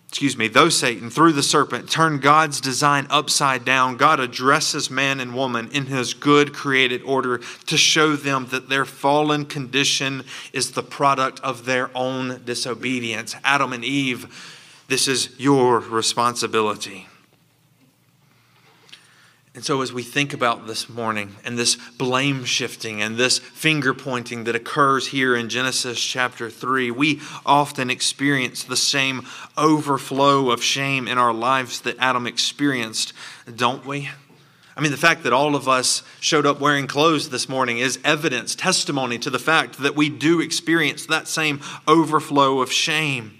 excuse 0.09 0.39
me, 0.39 0.49
though 0.49 0.71
Satan, 0.71 1.11
through 1.11 1.33
the 1.33 1.43
serpent, 1.43 1.91
turned 1.91 2.23
God's 2.23 2.63
design 2.63 3.07
upside 3.11 3.65
down, 3.65 3.99
God 3.99 4.21
addresses 4.21 4.91
man 4.91 5.21
and 5.21 5.35
woman 5.35 5.71
in 5.71 5.87
his 5.87 6.15
good 6.15 6.55
created 6.55 7.03
order 7.03 7.39
to 7.67 7.77
show 7.77 8.17
them 8.17 8.47
that 8.47 8.71
their 8.71 8.87
fallen 8.87 9.45
condition 9.45 10.25
is 10.53 10.73
the 10.73 10.83
product 10.83 11.41
of 11.41 11.67
their 11.67 11.91
own 11.95 12.41
disobedience. 12.45 13.37
Adam 13.45 13.73
and 13.75 13.85
Eve, 13.85 14.83
this 14.89 15.07
is 15.09 15.39
your 15.39 15.79
responsibility. 15.79 17.07
And 19.59 19.65
so, 19.65 19.83
as 19.83 19.93
we 19.93 20.05
think 20.05 20.33
about 20.33 20.69
this 20.69 20.89
morning 20.89 21.35
and 21.45 21.59
this 21.59 21.75
blame 21.99 22.45
shifting 22.45 23.03
and 23.03 23.17
this 23.17 23.41
finger 23.41 23.93
pointing 23.93 24.45
that 24.45 24.55
occurs 24.55 25.09
here 25.09 25.35
in 25.35 25.49
Genesis 25.49 25.99
chapter 25.99 26.49
3, 26.49 26.93
we 26.93 27.21
often 27.45 27.91
experience 27.91 28.63
the 28.63 28.77
same 28.77 29.27
overflow 29.57 30.53
of 30.53 30.63
shame 30.63 31.09
in 31.09 31.19
our 31.19 31.35
lives 31.35 31.81
that 31.81 31.97
Adam 31.99 32.25
experienced, 32.25 33.13
don't 33.53 33.85
we? 33.85 34.11
I 34.77 34.81
mean, 34.81 34.93
the 34.93 34.97
fact 34.97 35.25
that 35.25 35.33
all 35.33 35.57
of 35.57 35.67
us 35.67 36.05
showed 36.21 36.47
up 36.47 36.61
wearing 36.61 36.87
clothes 36.87 37.31
this 37.31 37.49
morning 37.49 37.79
is 37.79 37.99
evidence, 38.05 38.55
testimony 38.55 39.19
to 39.19 39.29
the 39.29 39.41
fact 39.41 39.79
that 39.79 39.97
we 39.97 40.09
do 40.09 40.41
experience 40.41 41.05
that 41.07 41.27
same 41.27 41.61
overflow 41.89 42.61
of 42.61 42.71
shame. 42.71 43.38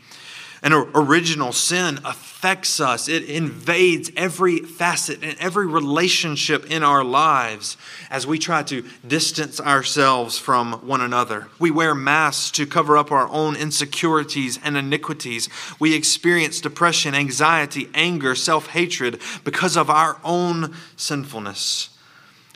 An 0.63 0.73
original 0.73 1.53
sin 1.53 1.99
affects 2.05 2.81
us. 2.81 3.09
It 3.09 3.25
invades 3.25 4.11
every 4.17 4.59
facet 4.59 5.23
and 5.23 5.37
every 5.39 5.67
relationship 5.67 6.71
in 6.71 6.83
our 6.83 7.05
lives 7.05 7.77
as 8.11 8.27
we 8.27 8.39
try 8.39 8.63
to 8.65 8.85
distance 9.07 9.61
ourselves 9.61 10.39
from 10.39 10.73
one 10.87 11.01
another. 11.01 11.49
We 11.59 11.71
wear 11.71 11.95
masks 11.95 12.51
to 12.53 12.67
cover 12.67 12.97
up 12.97 13.13
our 13.13 13.29
own 13.29 13.55
insecurities 13.55 14.59
and 14.65 14.77
iniquities. 14.77 15.49
We 15.79 15.95
experience 15.95 16.61
depression, 16.61 17.15
anxiety, 17.15 17.89
anger, 17.95 18.35
self 18.35 18.69
hatred 18.69 19.21
because 19.45 19.77
of 19.77 19.91
our 19.91 20.19
own 20.25 20.75
sinfulness. 20.97 21.91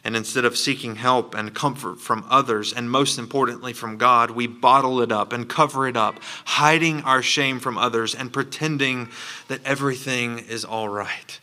And 0.04 0.16
instead 0.16 0.44
of 0.44 0.56
seeking 0.56 0.96
help 0.96 1.34
and 1.34 1.54
comfort 1.54 2.00
from 2.00 2.24
others, 2.28 2.72
and 2.72 2.90
most 2.90 3.18
importantly 3.18 3.72
from 3.72 3.98
God, 3.98 4.32
we 4.32 4.48
bottle 4.48 5.00
it 5.00 5.12
up 5.12 5.32
and 5.32 5.48
cover 5.48 5.86
it 5.86 5.96
up, 5.96 6.16
hiding 6.44 7.02
our 7.02 7.22
shame 7.22 7.60
from 7.60 7.78
others 7.78 8.14
and 8.14 8.32
pretending 8.32 9.08
that 9.46 9.64
everything 9.64 10.40
is 10.40 10.64
all 10.64 10.88
right. 10.88 11.38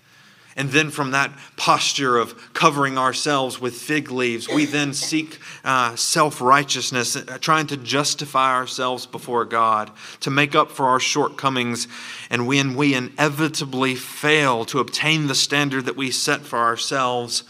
And 0.59 0.71
then, 0.71 0.89
from 0.89 1.11
that 1.11 1.31
posture 1.55 2.17
of 2.17 2.53
covering 2.53 2.97
ourselves 2.97 3.61
with 3.61 3.75
fig 3.75 4.11
leaves, 4.11 4.49
we 4.49 4.65
then 4.65 4.93
seek 4.93 5.39
uh, 5.63 5.95
self 5.95 6.41
righteousness, 6.41 7.15
uh, 7.15 7.37
trying 7.39 7.67
to 7.67 7.77
justify 7.77 8.53
ourselves 8.53 9.05
before 9.05 9.45
God, 9.45 9.89
to 10.19 10.29
make 10.29 10.55
up 10.55 10.69
for 10.69 10.87
our 10.87 10.99
shortcomings. 10.99 11.87
And 12.29 12.45
when 12.45 12.75
we 12.75 12.93
inevitably 12.93 13.95
fail 13.95 14.65
to 14.65 14.79
obtain 14.79 15.27
the 15.27 15.35
standard 15.35 15.85
that 15.85 15.95
we 15.95 16.11
set 16.11 16.41
for 16.41 16.59
ourselves, 16.59 17.43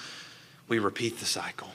we 0.69 0.79
repeat 0.79 1.19
the 1.19 1.25
cycle. 1.25 1.69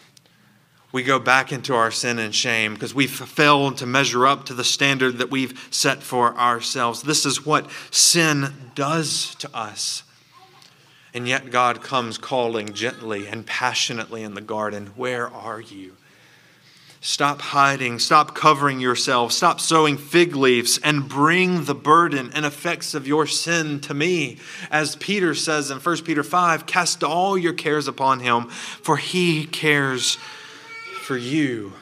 We 0.93 1.03
go 1.03 1.19
back 1.19 1.51
into 1.51 1.75
our 1.75 1.91
sin 1.91 2.21
and 2.21 2.33
shame 2.33 2.75
because 2.75 2.95
we've 2.95 3.11
failed 3.11 3.79
to 3.79 3.87
measure 3.87 4.29
up 4.29 4.47
to 4.47 4.55
the 4.55 4.63
standard 4.63 5.19
that 5.19 5.31
we've 5.31 5.67
set 5.71 6.05
for 6.05 6.37
ourselves. 6.39 7.03
This 7.03 7.27
is 7.27 7.45
what 7.45 7.69
sin 7.91 8.71
does 8.77 9.35
to 9.37 9.55
us. 9.55 10.05
And 11.13 11.27
yet, 11.27 11.51
God 11.51 11.83
comes 11.83 12.17
calling 12.17 12.73
gently 12.75 13.27
and 13.27 13.45
passionately 13.45 14.23
in 14.23 14.35
the 14.35 14.41
garden 14.41 14.93
Where 14.95 15.29
are 15.29 15.61
you? 15.61 15.97
Stop 17.07 17.43
hiding. 17.43 17.99
Stop 17.99 18.35
covering 18.35 18.81
yourself. 18.81 19.31
Stop 19.31 19.61
sewing 19.61 19.99
fig 19.99 20.35
leaves 20.35 20.79
and 20.79 21.07
bring 21.07 21.65
the 21.65 21.75
burden 21.75 22.31
and 22.35 22.47
effects 22.47 22.95
of 22.95 23.07
your 23.07 23.27
sin 23.27 23.79
to 23.81 23.93
me. 23.93 24.39
As 24.71 24.97
Peter 24.97 25.35
says 25.35 25.71
in 25.71 25.81
1 25.81 25.97
Peter 25.99 26.23
5 26.23 26.65
cast 26.65 27.05
all 27.05 27.37
your 27.37 27.53
cares 27.53 27.89
upon 27.89 28.21
him, 28.21 28.49
for 28.49 28.97
he 28.97 29.45
cares 29.45 30.17
for 31.03 31.19
you. 31.19 31.75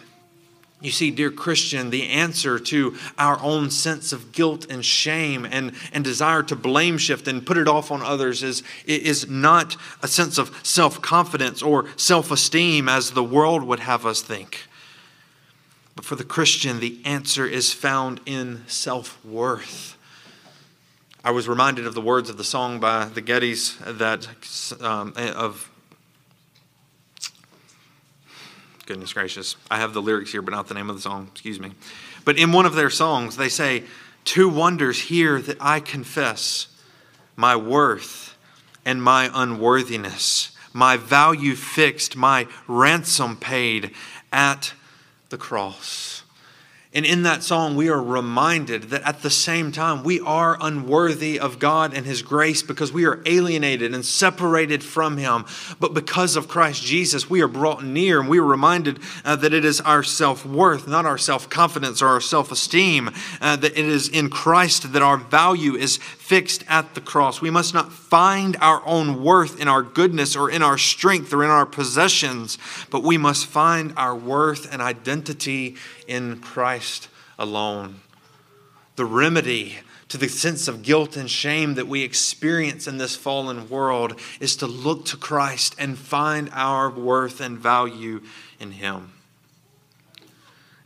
You 0.80 0.90
see, 0.90 1.12
dear 1.12 1.30
Christian, 1.30 1.90
the 1.90 2.08
answer 2.08 2.58
to 2.58 2.96
our 3.16 3.40
own 3.40 3.70
sense 3.70 4.12
of 4.12 4.32
guilt 4.32 4.66
and 4.68 4.85
shame 4.85 5.44
and, 5.44 5.70
and 5.92 6.02
desire 6.02 6.42
to 6.42 6.56
blame 6.56 6.98
shift 6.98 7.28
and 7.28 7.46
put 7.46 7.58
it 7.58 7.68
off 7.68 7.92
on 7.92 8.02
others 8.02 8.42
is, 8.42 8.64
is 8.87 9.28
not 9.28 9.76
a 10.02 10.08
sense 10.08 10.37
of 10.37 10.50
self 10.64 11.00
confidence 11.00 11.62
or 11.62 11.87
self 11.96 12.32
esteem 12.32 12.88
as 12.88 13.12
the 13.12 13.22
world 13.22 13.62
would 13.62 13.78
have 13.78 14.04
us 14.04 14.20
think. 14.20 14.66
But 15.94 16.05
for 16.05 16.16
the 16.16 16.24
Christian, 16.24 16.81
the 16.81 17.00
answer 17.05 17.46
is 17.46 17.72
found 17.72 18.20
in 18.26 18.64
self 18.66 19.22
worth. 19.24 19.96
I 21.24 21.31
was 21.31 21.48
reminded 21.48 21.87
of 21.87 21.94
the 21.94 22.00
words 22.00 22.31
of 22.31 22.37
the 22.37 22.44
song 22.44 22.81
by 22.81 23.05
the 23.05 23.22
Gettys 23.22 23.78
that 23.98 24.26
um, 24.83 25.12
of 25.16 25.70
goodness 28.87 29.12
gracious, 29.12 29.57
I 29.70 29.78
have 29.78 29.94
the 29.94 30.02
lyrics 30.02 30.33
here, 30.33 30.42
but 30.42 30.50
not 30.50 30.66
the 30.66 30.74
name 30.74 30.90
of 30.90 30.96
the 30.96 31.02
song. 31.02 31.28
Excuse 31.31 31.61
me. 31.61 31.72
But 32.24 32.38
in 32.38 32.52
one 32.52 32.66
of 32.66 32.74
their 32.74 32.90
songs, 32.90 33.37
they 33.37 33.48
say, 33.48 33.85
Two 34.24 34.48
wonders 34.48 35.00
here 35.02 35.40
that 35.40 35.57
I 35.61 35.81
confess 35.81 36.68
my 37.37 37.57
worth 37.57 38.37
and 38.85 39.02
my 39.02 39.31
unworthiness, 39.33 40.52
my 40.72 40.96
value 40.96 41.55
fixed, 41.55 42.16
my 42.16 42.46
ransom 42.68 43.37
paid 43.37 43.92
at 44.33 44.74
the 45.32 45.38
cross. 45.38 46.22
And 46.94 47.06
in 47.06 47.22
that 47.22 47.42
song, 47.42 47.74
we 47.74 47.88
are 47.88 48.02
reminded 48.02 48.90
that 48.90 49.02
at 49.08 49.22
the 49.22 49.30
same 49.30 49.72
time, 49.72 50.04
we 50.04 50.20
are 50.20 50.58
unworthy 50.60 51.40
of 51.40 51.58
God 51.58 51.94
and 51.94 52.04
His 52.04 52.20
grace 52.20 52.62
because 52.62 52.92
we 52.92 53.06
are 53.06 53.22
alienated 53.24 53.94
and 53.94 54.04
separated 54.04 54.84
from 54.84 55.16
Him. 55.16 55.46
But 55.80 55.94
because 55.94 56.36
of 56.36 56.48
Christ 56.48 56.82
Jesus, 56.82 57.30
we 57.30 57.40
are 57.40 57.48
brought 57.48 57.82
near 57.82 58.20
and 58.20 58.28
we 58.28 58.40
are 58.40 58.44
reminded 58.44 58.98
uh, 59.24 59.36
that 59.36 59.54
it 59.54 59.64
is 59.64 59.80
our 59.80 60.02
self 60.02 60.44
worth, 60.44 60.86
not 60.86 61.06
our 61.06 61.16
self 61.16 61.48
confidence 61.48 62.02
or 62.02 62.08
our 62.08 62.20
self 62.20 62.52
esteem, 62.52 63.10
uh, 63.40 63.56
that 63.56 63.72
it 63.72 63.86
is 63.86 64.10
in 64.10 64.28
Christ 64.28 64.92
that 64.92 65.00
our 65.00 65.16
value 65.16 65.74
is 65.74 65.96
fixed 66.32 66.64
at 66.66 66.94
the 66.94 67.00
cross. 67.02 67.42
We 67.42 67.50
must 67.50 67.74
not 67.74 67.92
find 67.92 68.56
our 68.62 68.80
own 68.86 69.22
worth 69.22 69.60
in 69.60 69.68
our 69.68 69.82
goodness 69.82 70.34
or 70.34 70.50
in 70.50 70.62
our 70.62 70.78
strength 70.78 71.30
or 71.30 71.44
in 71.44 71.50
our 71.50 71.66
possessions, 71.66 72.56
but 72.88 73.02
we 73.02 73.18
must 73.18 73.44
find 73.44 73.92
our 73.98 74.16
worth 74.16 74.72
and 74.72 74.80
identity 74.80 75.76
in 76.08 76.40
Christ 76.40 77.10
alone. 77.38 77.96
The 78.96 79.04
remedy 79.04 79.80
to 80.08 80.16
the 80.16 80.26
sense 80.26 80.68
of 80.68 80.82
guilt 80.82 81.18
and 81.18 81.30
shame 81.30 81.74
that 81.74 81.86
we 81.86 82.00
experience 82.00 82.86
in 82.86 82.96
this 82.96 83.14
fallen 83.14 83.68
world 83.68 84.18
is 84.40 84.56
to 84.56 84.66
look 84.66 85.04
to 85.04 85.18
Christ 85.18 85.74
and 85.78 85.98
find 85.98 86.48
our 86.54 86.88
worth 86.88 87.42
and 87.42 87.58
value 87.58 88.22
in 88.58 88.70
Him. 88.70 89.12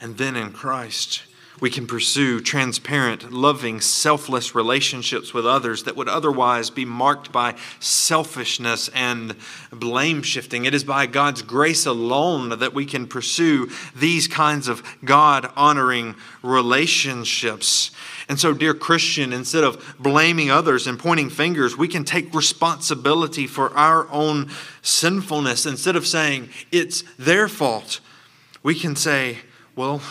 And 0.00 0.18
then 0.18 0.34
in 0.34 0.50
Christ, 0.50 1.22
we 1.60 1.70
can 1.70 1.86
pursue 1.86 2.40
transparent, 2.40 3.32
loving, 3.32 3.80
selfless 3.80 4.54
relationships 4.54 5.32
with 5.32 5.46
others 5.46 5.84
that 5.84 5.96
would 5.96 6.08
otherwise 6.08 6.68
be 6.68 6.84
marked 6.84 7.32
by 7.32 7.54
selfishness 7.80 8.88
and 8.94 9.34
blame 9.70 10.22
shifting. 10.22 10.66
It 10.66 10.74
is 10.74 10.84
by 10.84 11.06
God's 11.06 11.42
grace 11.42 11.86
alone 11.86 12.58
that 12.58 12.74
we 12.74 12.84
can 12.84 13.06
pursue 13.06 13.70
these 13.94 14.28
kinds 14.28 14.68
of 14.68 14.82
God 15.04 15.50
honoring 15.56 16.14
relationships. 16.42 17.90
And 18.28 18.38
so, 18.38 18.52
dear 18.52 18.74
Christian, 18.74 19.32
instead 19.32 19.64
of 19.64 19.96
blaming 19.98 20.50
others 20.50 20.86
and 20.86 20.98
pointing 20.98 21.30
fingers, 21.30 21.76
we 21.76 21.88
can 21.88 22.04
take 22.04 22.34
responsibility 22.34 23.46
for 23.46 23.70
our 23.70 24.10
own 24.10 24.50
sinfulness. 24.82 25.64
Instead 25.64 25.96
of 25.96 26.06
saying 26.06 26.50
it's 26.70 27.02
their 27.18 27.48
fault, 27.48 28.00
we 28.62 28.74
can 28.74 28.96
say, 28.96 29.38
well, 29.76 30.02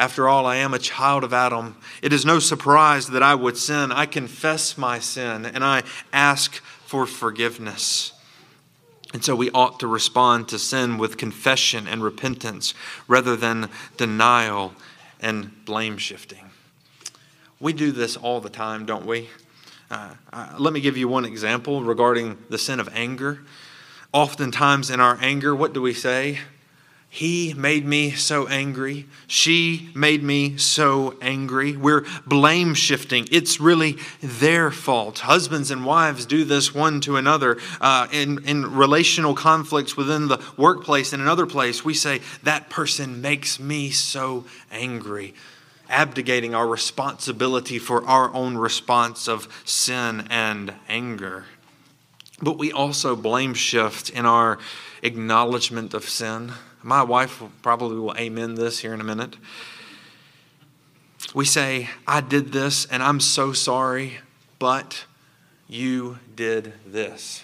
after 0.00 0.30
all, 0.30 0.46
I 0.46 0.56
am 0.56 0.72
a 0.72 0.78
child 0.78 1.24
of 1.24 1.34
Adam. 1.34 1.76
It 2.00 2.10
is 2.10 2.24
no 2.24 2.38
surprise 2.38 3.08
that 3.08 3.22
I 3.22 3.34
would 3.34 3.58
sin. 3.58 3.92
I 3.92 4.06
confess 4.06 4.78
my 4.78 4.98
sin 4.98 5.44
and 5.44 5.62
I 5.62 5.82
ask 6.10 6.54
for 6.86 7.04
forgiveness. 7.04 8.14
And 9.12 9.22
so 9.22 9.36
we 9.36 9.50
ought 9.50 9.78
to 9.80 9.86
respond 9.86 10.48
to 10.48 10.58
sin 10.58 10.96
with 10.96 11.18
confession 11.18 11.86
and 11.86 12.02
repentance 12.02 12.72
rather 13.08 13.36
than 13.36 13.68
denial 13.98 14.72
and 15.20 15.66
blame 15.66 15.98
shifting. 15.98 16.48
We 17.60 17.74
do 17.74 17.92
this 17.92 18.16
all 18.16 18.40
the 18.40 18.48
time, 18.48 18.86
don't 18.86 19.04
we? 19.04 19.28
Uh, 19.90 20.14
uh, 20.32 20.54
let 20.58 20.72
me 20.72 20.80
give 20.80 20.96
you 20.96 21.08
one 21.08 21.26
example 21.26 21.82
regarding 21.82 22.38
the 22.48 22.56
sin 22.56 22.80
of 22.80 22.88
anger. 22.94 23.40
Oftentimes, 24.14 24.88
in 24.88 24.98
our 24.98 25.18
anger, 25.20 25.54
what 25.54 25.74
do 25.74 25.82
we 25.82 25.92
say? 25.92 26.38
He 27.12 27.54
made 27.54 27.84
me 27.84 28.12
so 28.12 28.46
angry. 28.46 29.06
She 29.26 29.90
made 29.96 30.22
me 30.22 30.56
so 30.58 31.16
angry. 31.20 31.76
We're 31.76 32.06
blame 32.24 32.72
shifting. 32.72 33.26
It's 33.32 33.58
really 33.58 33.98
their 34.22 34.70
fault. 34.70 35.18
Husbands 35.18 35.72
and 35.72 35.84
wives 35.84 36.24
do 36.24 36.44
this 36.44 36.72
one 36.72 37.00
to 37.00 37.16
another. 37.16 37.58
Uh, 37.80 38.06
in, 38.12 38.44
in 38.46 38.76
relational 38.76 39.34
conflicts 39.34 39.96
within 39.96 40.28
the 40.28 40.40
workplace 40.56 41.12
and 41.12 41.20
another 41.20 41.46
place, 41.46 41.84
we 41.84 41.94
say, 41.94 42.20
That 42.44 42.70
person 42.70 43.20
makes 43.20 43.58
me 43.58 43.90
so 43.90 44.44
angry. 44.70 45.34
Abdicating 45.88 46.54
our 46.54 46.68
responsibility 46.68 47.80
for 47.80 48.06
our 48.06 48.32
own 48.32 48.56
response 48.56 49.26
of 49.26 49.48
sin 49.64 50.28
and 50.30 50.74
anger. 50.88 51.46
But 52.40 52.56
we 52.56 52.70
also 52.70 53.16
blame 53.16 53.54
shift 53.54 54.10
in 54.10 54.26
our 54.26 54.60
acknowledgement 55.02 55.92
of 55.92 56.08
sin. 56.08 56.52
My 56.82 57.02
wife 57.02 57.42
probably 57.62 57.98
will 57.98 58.16
amen 58.16 58.54
this 58.54 58.78
here 58.78 58.94
in 58.94 59.00
a 59.00 59.04
minute. 59.04 59.36
We 61.34 61.44
say, 61.44 61.90
I 62.06 62.20
did 62.22 62.52
this 62.52 62.86
and 62.86 63.02
I'm 63.02 63.20
so 63.20 63.52
sorry, 63.52 64.18
but 64.58 65.04
you 65.68 66.18
did 66.34 66.72
this. 66.86 67.42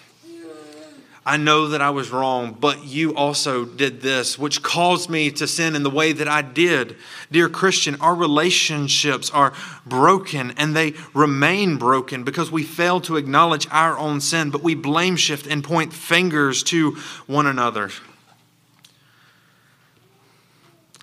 I 1.23 1.35
know 1.35 1.67
that 1.67 1.81
I 1.81 1.89
was 1.89 2.09
wrong, 2.09 2.55
but 2.57 2.85
you 2.85 3.13
also 3.13 3.65
did 3.65 3.99
this, 3.99 4.39
which 4.39 4.63
caused 4.63 5.09
me 5.09 5.29
to 5.31 5.45
sin 5.45 5.75
in 5.75 5.83
the 5.83 5.89
way 5.89 6.13
that 6.13 6.27
I 6.29 6.41
did. 6.41 6.95
Dear 7.29 7.49
Christian, 7.49 7.99
our 7.99 8.15
relationships 8.15 9.29
are 9.31 9.51
broken 9.85 10.51
and 10.51 10.73
they 10.73 10.93
remain 11.13 11.75
broken 11.75 12.23
because 12.23 12.49
we 12.49 12.63
fail 12.63 13.01
to 13.01 13.17
acknowledge 13.17 13.67
our 13.71 13.97
own 13.97 14.21
sin, 14.21 14.51
but 14.51 14.63
we 14.63 14.73
blame 14.73 15.17
shift 15.17 15.45
and 15.45 15.65
point 15.65 15.91
fingers 15.91 16.63
to 16.63 16.91
one 17.27 17.45
another. 17.45 17.91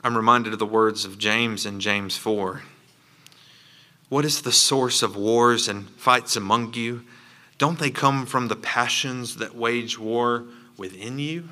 I'm 0.05 0.19
reminded 0.19 0.53
of 0.53 0.59
the 0.59 0.67
words 0.67 1.07
of 1.07 1.17
James 1.17 1.65
in 1.65 1.81
James 1.81 2.15
4. 2.15 2.61
What 4.11 4.27
is 4.27 4.43
the 4.43 4.53
source 4.53 5.03
of 5.03 5.17
wars 5.17 5.67
and 5.67 5.89
fights 5.89 6.37
among 6.37 6.75
you? 6.75 7.05
Don't 7.57 7.79
they 7.79 7.89
come 7.89 8.27
from 8.27 8.49
the 8.49 8.57
passions 8.57 9.37
that 9.37 9.57
wage 9.57 9.99
war 9.99 10.45
within 10.77 11.19
you? 11.19 11.49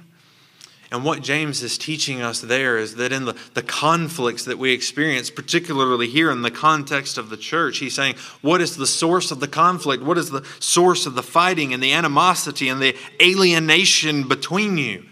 And 0.91 1.03
what 1.03 1.23
James 1.23 1.63
is 1.63 1.79
teaching 1.79 2.21
us 2.21 2.43
there 2.43 2.77
is 2.77 2.97
that 2.97 3.11
in 3.11 3.25
the, 3.25 3.35
the 3.55 3.63
conflicts 3.63 4.45
that 4.45 4.59
we 4.59 4.73
experience, 4.73 5.31
particularly 5.31 6.07
here 6.07 6.31
in 6.31 6.43
the 6.43 6.51
context 6.51 7.17
of 7.17 7.31
the 7.31 7.39
church, 7.39 7.79
he's 7.79 7.95
saying, 7.95 8.17
What 8.43 8.61
is 8.61 8.77
the 8.77 8.87
source 8.87 9.31
of 9.31 9.41
the 9.41 9.49
conflict? 9.49 10.03
What 10.03 10.19
is 10.19 10.29
the 10.29 10.45
source 10.59 11.07
of 11.07 11.15
the 11.15 11.23
fighting 11.23 11.73
and 11.73 11.83
the 11.83 11.95
animosity 11.95 12.69
and 12.69 12.83
the 12.83 12.95
alienation 13.23 14.29
between 14.29 14.77
you? 14.77 15.07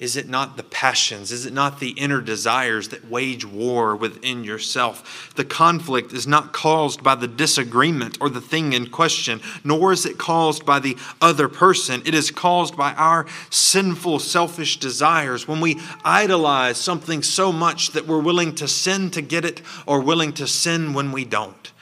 Is 0.00 0.16
it 0.16 0.30
not 0.30 0.56
the 0.56 0.62
passions? 0.62 1.30
Is 1.30 1.44
it 1.44 1.52
not 1.52 1.78
the 1.78 1.90
inner 1.90 2.22
desires 2.22 2.88
that 2.88 3.10
wage 3.10 3.44
war 3.44 3.94
within 3.94 4.44
yourself? 4.44 5.30
The 5.36 5.44
conflict 5.44 6.14
is 6.14 6.26
not 6.26 6.54
caused 6.54 7.02
by 7.02 7.16
the 7.16 7.28
disagreement 7.28 8.16
or 8.18 8.30
the 8.30 8.40
thing 8.40 8.72
in 8.72 8.86
question, 8.86 9.42
nor 9.62 9.92
is 9.92 10.06
it 10.06 10.16
caused 10.16 10.64
by 10.64 10.78
the 10.78 10.96
other 11.20 11.50
person. 11.50 12.00
It 12.06 12.14
is 12.14 12.30
caused 12.30 12.78
by 12.78 12.94
our 12.94 13.26
sinful, 13.50 14.20
selfish 14.20 14.78
desires 14.78 15.46
when 15.46 15.60
we 15.60 15.78
idolize 16.02 16.78
something 16.78 17.22
so 17.22 17.52
much 17.52 17.90
that 17.90 18.06
we're 18.06 18.22
willing 18.22 18.54
to 18.54 18.66
sin 18.68 19.10
to 19.10 19.20
get 19.20 19.44
it 19.44 19.60
or 19.84 20.00
willing 20.00 20.32
to 20.32 20.46
sin 20.46 20.94
when 20.94 21.12
we 21.12 21.26
don't. 21.26 21.72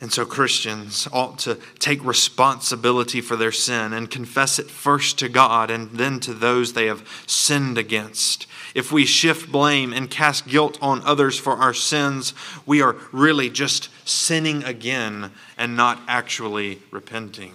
And 0.00 0.10
so 0.10 0.24
Christians 0.24 1.06
ought 1.12 1.38
to 1.40 1.58
take 1.78 2.02
responsibility 2.02 3.20
for 3.20 3.36
their 3.36 3.52
sin 3.52 3.92
and 3.92 4.10
confess 4.10 4.58
it 4.58 4.70
first 4.70 5.18
to 5.18 5.28
God 5.28 5.70
and 5.70 5.90
then 5.90 6.20
to 6.20 6.32
those 6.32 6.72
they 6.72 6.86
have 6.86 7.06
sinned 7.26 7.76
against. 7.76 8.46
If 8.74 8.90
we 8.90 9.04
shift 9.04 9.52
blame 9.52 9.92
and 9.92 10.10
cast 10.10 10.46
guilt 10.46 10.78
on 10.80 11.02
others 11.04 11.38
for 11.38 11.56
our 11.56 11.74
sins, 11.74 12.32
we 12.64 12.80
are 12.80 12.96
really 13.12 13.50
just 13.50 13.90
sinning 14.08 14.64
again 14.64 15.32
and 15.58 15.76
not 15.76 16.00
actually 16.08 16.80
repenting. 16.90 17.54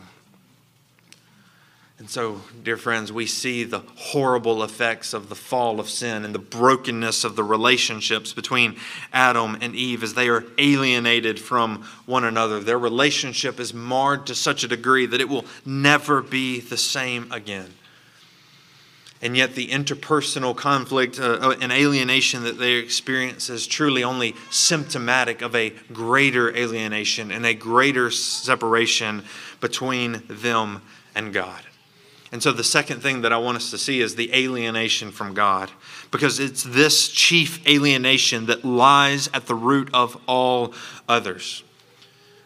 And 1.97 2.09
so, 2.09 2.41
dear 2.61 2.75
friends, 2.75 3.13
we 3.13 3.25
see 3.25 3.63
the 3.63 3.79
horrible 3.95 4.63
effects 4.63 5.13
of 5.13 5.29
the 5.29 5.35
fall 5.35 5.79
of 5.79 5.89
sin 5.89 6.25
and 6.25 6.35
the 6.35 6.39
brokenness 6.39 7.23
of 7.23 7.37
the 7.37 7.43
relationships 7.43 8.33
between 8.33 8.75
Adam 9.13 9.57
and 9.61 9.73
Eve 9.73 10.03
as 10.03 10.13
they 10.13 10.27
are 10.27 10.43
alienated 10.57 11.39
from 11.39 11.83
one 12.05 12.25
another. 12.25 12.59
Their 12.59 12.77
relationship 12.77 13.61
is 13.61 13.73
marred 13.73 14.25
to 14.27 14.35
such 14.35 14.65
a 14.65 14.67
degree 14.67 15.05
that 15.05 15.21
it 15.21 15.29
will 15.29 15.45
never 15.65 16.21
be 16.21 16.59
the 16.59 16.75
same 16.75 17.31
again. 17.31 17.73
And 19.21 19.37
yet, 19.37 19.55
the 19.55 19.69
interpersonal 19.69 20.53
conflict 20.53 21.17
uh, 21.17 21.55
and 21.61 21.71
alienation 21.71 22.43
that 22.43 22.59
they 22.59 22.73
experience 22.73 23.49
is 23.49 23.65
truly 23.65 24.03
only 24.03 24.35
symptomatic 24.51 25.41
of 25.41 25.55
a 25.55 25.69
greater 25.93 26.53
alienation 26.55 27.31
and 27.31 27.45
a 27.45 27.53
greater 27.53 28.11
separation 28.11 29.23
between 29.61 30.21
them 30.27 30.81
and 31.15 31.33
God. 31.33 31.63
And 32.31 32.41
so, 32.41 32.51
the 32.51 32.63
second 32.63 33.01
thing 33.01 33.21
that 33.21 33.31
I 33.31 33.37
want 33.37 33.57
us 33.57 33.69
to 33.71 33.77
see 33.77 34.01
is 34.01 34.15
the 34.15 34.33
alienation 34.33 35.11
from 35.11 35.33
God, 35.33 35.71
because 36.11 36.39
it's 36.39 36.63
this 36.63 37.07
chief 37.07 37.65
alienation 37.67 38.47
that 38.47 38.65
lies 38.65 39.29
at 39.33 39.45
the 39.45 39.55
root 39.55 39.89
of 39.93 40.19
all 40.27 40.73
others. 41.07 41.63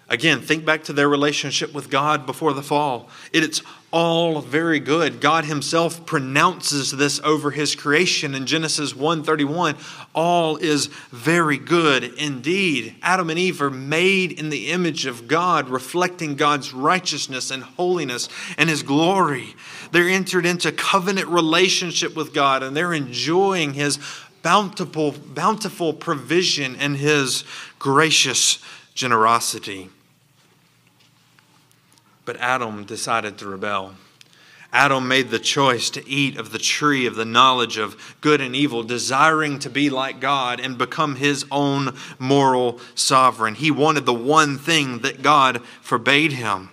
Again, 0.09 0.41
think 0.41 0.65
back 0.65 0.83
to 0.85 0.93
their 0.93 1.07
relationship 1.07 1.73
with 1.73 1.89
God 1.89 2.25
before 2.25 2.53
the 2.53 2.63
fall. 2.63 3.09
It's 3.31 3.61
all 3.91 4.41
very 4.41 4.79
good. 4.79 5.19
God 5.19 5.45
himself 5.45 6.05
pronounces 6.05 6.91
this 6.91 7.19
over 7.23 7.51
his 7.51 7.75
creation 7.75 8.35
in 8.35 8.45
Genesis 8.45 8.93
1:31. 8.93 9.75
All 10.13 10.57
is 10.57 10.87
very 11.11 11.57
good 11.57 12.03
indeed. 12.03 12.95
Adam 13.01 13.29
and 13.29 13.39
Eve 13.39 13.61
are 13.61 13.71
made 13.71 14.31
in 14.31 14.49
the 14.49 14.67
image 14.67 15.05
of 15.05 15.27
God, 15.27 15.69
reflecting 15.69 16.35
God's 16.35 16.73
righteousness 16.73 17.49
and 17.49 17.63
holiness 17.63 18.29
and 18.57 18.69
his 18.69 18.83
glory. 18.83 19.55
They're 19.91 20.09
entered 20.09 20.45
into 20.45 20.71
covenant 20.71 21.27
relationship 21.27 22.15
with 22.15 22.33
God 22.33 22.61
and 22.61 22.77
they're 22.77 22.93
enjoying 22.93 23.73
his 23.73 23.97
bountiful 24.43 25.11
bountiful 25.11 25.93
provision 25.93 26.75
and 26.75 26.97
his 26.97 27.43
gracious 27.79 28.59
generosity. 28.93 29.89
But 32.29 32.37
Adam 32.41 32.83
decided 32.83 33.39
to 33.39 33.47
rebel. 33.47 33.95
Adam 34.71 35.07
made 35.07 35.31
the 35.31 35.39
choice 35.39 35.89
to 35.89 36.07
eat 36.07 36.37
of 36.37 36.51
the 36.51 36.59
tree 36.59 37.07
of 37.07 37.15
the 37.15 37.25
knowledge 37.25 37.79
of 37.79 38.15
good 38.21 38.39
and 38.39 38.55
evil, 38.55 38.83
desiring 38.83 39.57
to 39.57 39.67
be 39.67 39.89
like 39.89 40.19
God 40.19 40.59
and 40.59 40.77
become 40.77 41.15
his 41.15 41.43
own 41.49 41.95
moral 42.19 42.79
sovereign. 42.93 43.55
He 43.55 43.71
wanted 43.71 44.05
the 44.05 44.13
one 44.13 44.59
thing 44.59 44.99
that 44.99 45.23
God 45.23 45.63
forbade 45.81 46.33
him. 46.33 46.69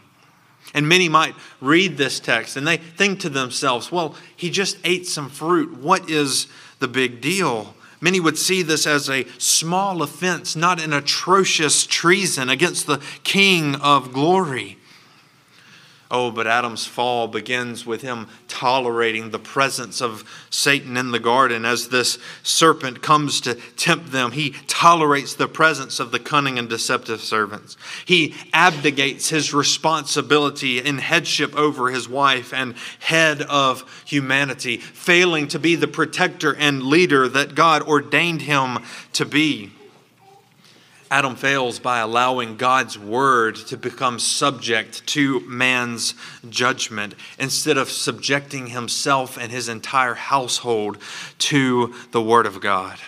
And 0.74 0.90
many 0.90 1.08
might 1.08 1.34
read 1.62 1.96
this 1.96 2.20
text 2.20 2.58
and 2.58 2.68
they 2.68 2.76
think 2.76 3.20
to 3.20 3.30
themselves, 3.30 3.90
well, 3.90 4.14
he 4.36 4.50
just 4.50 4.76
ate 4.84 5.06
some 5.06 5.30
fruit. 5.30 5.78
What 5.78 6.10
is 6.10 6.48
the 6.80 6.88
big 6.88 7.22
deal? 7.22 7.74
Many 8.02 8.20
would 8.20 8.36
see 8.36 8.60
this 8.60 8.86
as 8.86 9.08
a 9.08 9.26
small 9.38 10.02
offense, 10.02 10.54
not 10.54 10.82
an 10.82 10.92
atrocious 10.92 11.86
treason 11.86 12.50
against 12.50 12.86
the 12.86 13.02
King 13.24 13.76
of 13.76 14.12
glory. 14.12 14.76
Oh, 16.08 16.30
but 16.30 16.46
Adam's 16.46 16.86
fall 16.86 17.26
begins 17.26 17.84
with 17.84 18.02
him 18.02 18.28
tolerating 18.46 19.30
the 19.30 19.40
presence 19.40 20.00
of 20.00 20.24
Satan 20.50 20.96
in 20.96 21.10
the 21.10 21.18
garden. 21.18 21.64
As 21.64 21.88
this 21.88 22.18
serpent 22.44 23.02
comes 23.02 23.40
to 23.40 23.54
tempt 23.76 24.12
them, 24.12 24.30
he 24.30 24.50
tolerates 24.68 25.34
the 25.34 25.48
presence 25.48 25.98
of 25.98 26.12
the 26.12 26.20
cunning 26.20 26.58
and 26.58 26.68
deceptive 26.68 27.20
servants. 27.20 27.76
He 28.04 28.34
abdicates 28.52 29.30
his 29.30 29.52
responsibility 29.52 30.78
in 30.78 30.98
headship 30.98 31.56
over 31.56 31.90
his 31.90 32.08
wife 32.08 32.54
and 32.54 32.76
head 33.00 33.42
of 33.42 34.02
humanity, 34.04 34.76
failing 34.76 35.48
to 35.48 35.58
be 35.58 35.74
the 35.74 35.88
protector 35.88 36.54
and 36.54 36.84
leader 36.84 37.28
that 37.28 37.56
God 37.56 37.82
ordained 37.82 38.42
him 38.42 38.78
to 39.14 39.24
be. 39.24 39.72
Adam 41.10 41.36
fails 41.36 41.78
by 41.78 41.98
allowing 41.98 42.56
God's 42.56 42.98
word 42.98 43.56
to 43.56 43.76
become 43.76 44.18
subject 44.18 45.06
to 45.08 45.40
man's 45.40 46.14
judgment 46.48 47.14
instead 47.38 47.78
of 47.78 47.90
subjecting 47.90 48.68
himself 48.68 49.38
and 49.38 49.52
his 49.52 49.68
entire 49.68 50.14
household 50.14 50.98
to 51.38 51.94
the 52.10 52.22
word 52.22 52.46
of 52.46 52.60
God. 52.60 52.98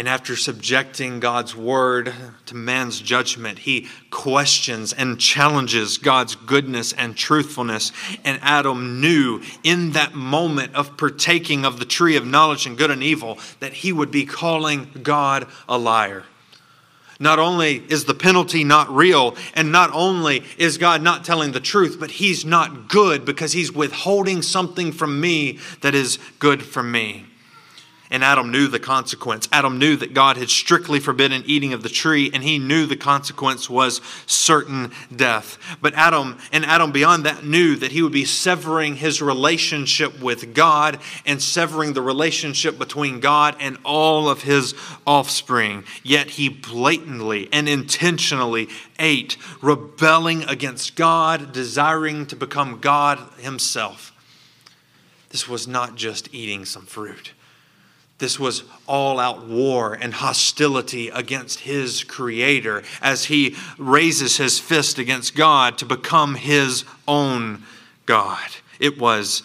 And 0.00 0.08
after 0.08 0.34
subjecting 0.34 1.20
God's 1.20 1.54
word 1.54 2.14
to 2.46 2.54
man's 2.54 3.02
judgment, 3.02 3.58
he 3.58 3.86
questions 4.10 4.94
and 4.94 5.20
challenges 5.20 5.98
God's 5.98 6.36
goodness 6.36 6.94
and 6.94 7.14
truthfulness. 7.14 7.92
And 8.24 8.38
Adam 8.40 9.02
knew 9.02 9.42
in 9.62 9.90
that 9.90 10.14
moment 10.14 10.74
of 10.74 10.96
partaking 10.96 11.66
of 11.66 11.78
the 11.78 11.84
tree 11.84 12.16
of 12.16 12.24
knowledge 12.24 12.64
and 12.64 12.78
good 12.78 12.90
and 12.90 13.02
evil 13.02 13.38
that 13.58 13.74
he 13.74 13.92
would 13.92 14.10
be 14.10 14.24
calling 14.24 14.88
God 15.02 15.46
a 15.68 15.76
liar. 15.76 16.24
Not 17.18 17.38
only 17.38 17.76
is 17.90 18.06
the 18.06 18.14
penalty 18.14 18.64
not 18.64 18.88
real, 18.88 19.36
and 19.52 19.70
not 19.70 19.90
only 19.92 20.44
is 20.56 20.78
God 20.78 21.02
not 21.02 21.26
telling 21.26 21.52
the 21.52 21.60
truth, 21.60 21.98
but 22.00 22.12
he's 22.12 22.42
not 22.42 22.88
good 22.88 23.26
because 23.26 23.52
he's 23.52 23.70
withholding 23.70 24.40
something 24.40 24.92
from 24.92 25.20
me 25.20 25.58
that 25.82 25.94
is 25.94 26.18
good 26.38 26.62
for 26.62 26.82
me. 26.82 27.26
And 28.12 28.24
Adam 28.24 28.50
knew 28.50 28.66
the 28.66 28.80
consequence. 28.80 29.48
Adam 29.52 29.78
knew 29.78 29.94
that 29.94 30.14
God 30.14 30.36
had 30.36 30.50
strictly 30.50 30.98
forbidden 30.98 31.44
eating 31.46 31.72
of 31.72 31.84
the 31.84 31.88
tree, 31.88 32.28
and 32.34 32.42
he 32.42 32.58
knew 32.58 32.84
the 32.84 32.96
consequence 32.96 33.70
was 33.70 34.00
certain 34.26 34.90
death. 35.14 35.58
But 35.80 35.94
Adam, 35.94 36.38
and 36.50 36.66
Adam 36.66 36.90
beyond 36.90 37.24
that, 37.24 37.44
knew 37.44 37.76
that 37.76 37.92
he 37.92 38.02
would 38.02 38.10
be 38.10 38.24
severing 38.24 38.96
his 38.96 39.22
relationship 39.22 40.20
with 40.20 40.54
God 40.54 40.98
and 41.24 41.40
severing 41.40 41.92
the 41.92 42.02
relationship 42.02 42.78
between 42.78 43.20
God 43.20 43.54
and 43.60 43.78
all 43.84 44.28
of 44.28 44.42
his 44.42 44.74
offspring. 45.06 45.84
Yet 46.02 46.30
he 46.30 46.48
blatantly 46.48 47.48
and 47.52 47.68
intentionally 47.68 48.68
ate, 48.98 49.36
rebelling 49.62 50.42
against 50.44 50.96
God, 50.96 51.52
desiring 51.52 52.26
to 52.26 52.34
become 52.34 52.80
God 52.80 53.20
himself. 53.38 54.12
This 55.28 55.48
was 55.48 55.68
not 55.68 55.94
just 55.94 56.34
eating 56.34 56.64
some 56.64 56.86
fruit. 56.86 57.34
This 58.20 58.38
was 58.38 58.64
all 58.86 59.18
out 59.18 59.46
war 59.46 59.94
and 59.94 60.12
hostility 60.12 61.08
against 61.08 61.60
his 61.60 62.04
creator 62.04 62.82
as 63.00 63.24
he 63.24 63.56
raises 63.78 64.36
his 64.36 64.60
fist 64.60 64.98
against 64.98 65.34
God 65.34 65.78
to 65.78 65.86
become 65.86 66.34
his 66.34 66.84
own 67.08 67.64
God. 68.04 68.50
It 68.78 68.98
was 68.98 69.42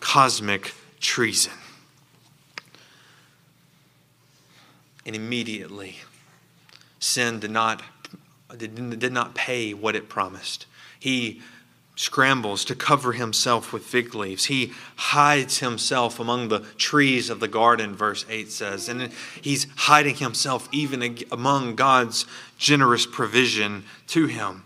cosmic 0.00 0.74
treason. 1.00 1.52
And 5.06 5.14
immediately, 5.14 5.98
sin 6.98 7.38
did 7.38 7.52
not, 7.52 7.82
did 8.56 8.98
did 8.98 9.12
not 9.12 9.36
pay 9.36 9.72
what 9.74 9.94
it 9.94 10.08
promised. 10.08 10.66
He 10.98 11.40
scrambles 11.98 12.64
to 12.64 12.76
cover 12.76 13.12
himself 13.12 13.72
with 13.72 13.82
fig 13.82 14.14
leaves. 14.14 14.44
He 14.44 14.72
hides 14.94 15.58
himself 15.58 16.20
among 16.20 16.46
the 16.46 16.60
trees 16.76 17.28
of 17.28 17.40
the 17.40 17.48
garden, 17.48 17.96
verse 17.96 18.24
8 18.30 18.52
says. 18.52 18.88
And 18.88 19.10
he's 19.42 19.66
hiding 19.74 20.14
himself 20.14 20.68
even 20.70 21.18
among 21.32 21.74
God's 21.74 22.24
generous 22.56 23.04
provision 23.04 23.82
to 24.08 24.26
him. 24.26 24.62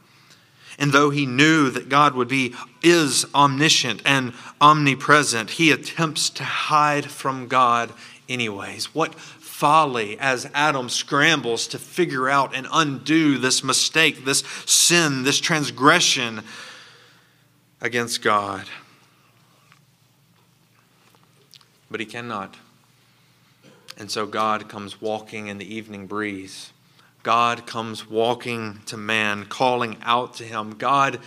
And 0.78 0.92
though 0.92 1.08
he 1.08 1.24
knew 1.24 1.70
that 1.70 1.88
God 1.88 2.14
would 2.14 2.28
be 2.28 2.54
is 2.82 3.24
omniscient 3.34 4.02
and 4.04 4.34
omnipresent, 4.60 5.52
he 5.52 5.70
attempts 5.70 6.28
to 6.30 6.44
hide 6.44 7.10
from 7.10 7.48
God 7.48 7.94
anyways. 8.28 8.94
What 8.94 9.14
folly 9.14 10.18
as 10.18 10.50
Adam 10.52 10.90
scrambles 10.90 11.66
to 11.68 11.78
figure 11.78 12.28
out 12.28 12.54
and 12.54 12.66
undo 12.70 13.38
this 13.38 13.64
mistake, 13.64 14.26
this 14.26 14.44
sin, 14.66 15.22
this 15.22 15.40
transgression 15.40 16.42
against 17.82 18.22
God. 18.22 18.64
But 21.90 22.00
he 22.00 22.06
cannot. 22.06 22.56
And 23.98 24.10
so 24.10 24.24
God 24.24 24.68
comes 24.68 25.02
walking 25.02 25.48
in 25.48 25.58
the 25.58 25.74
evening 25.74 26.06
breeze. 26.06 26.72
God 27.22 27.66
comes 27.66 28.08
walking 28.08 28.80
to 28.86 28.96
man, 28.96 29.44
calling 29.44 29.98
out 30.02 30.34
to 30.36 30.44
him. 30.44 30.76
God 30.78 31.20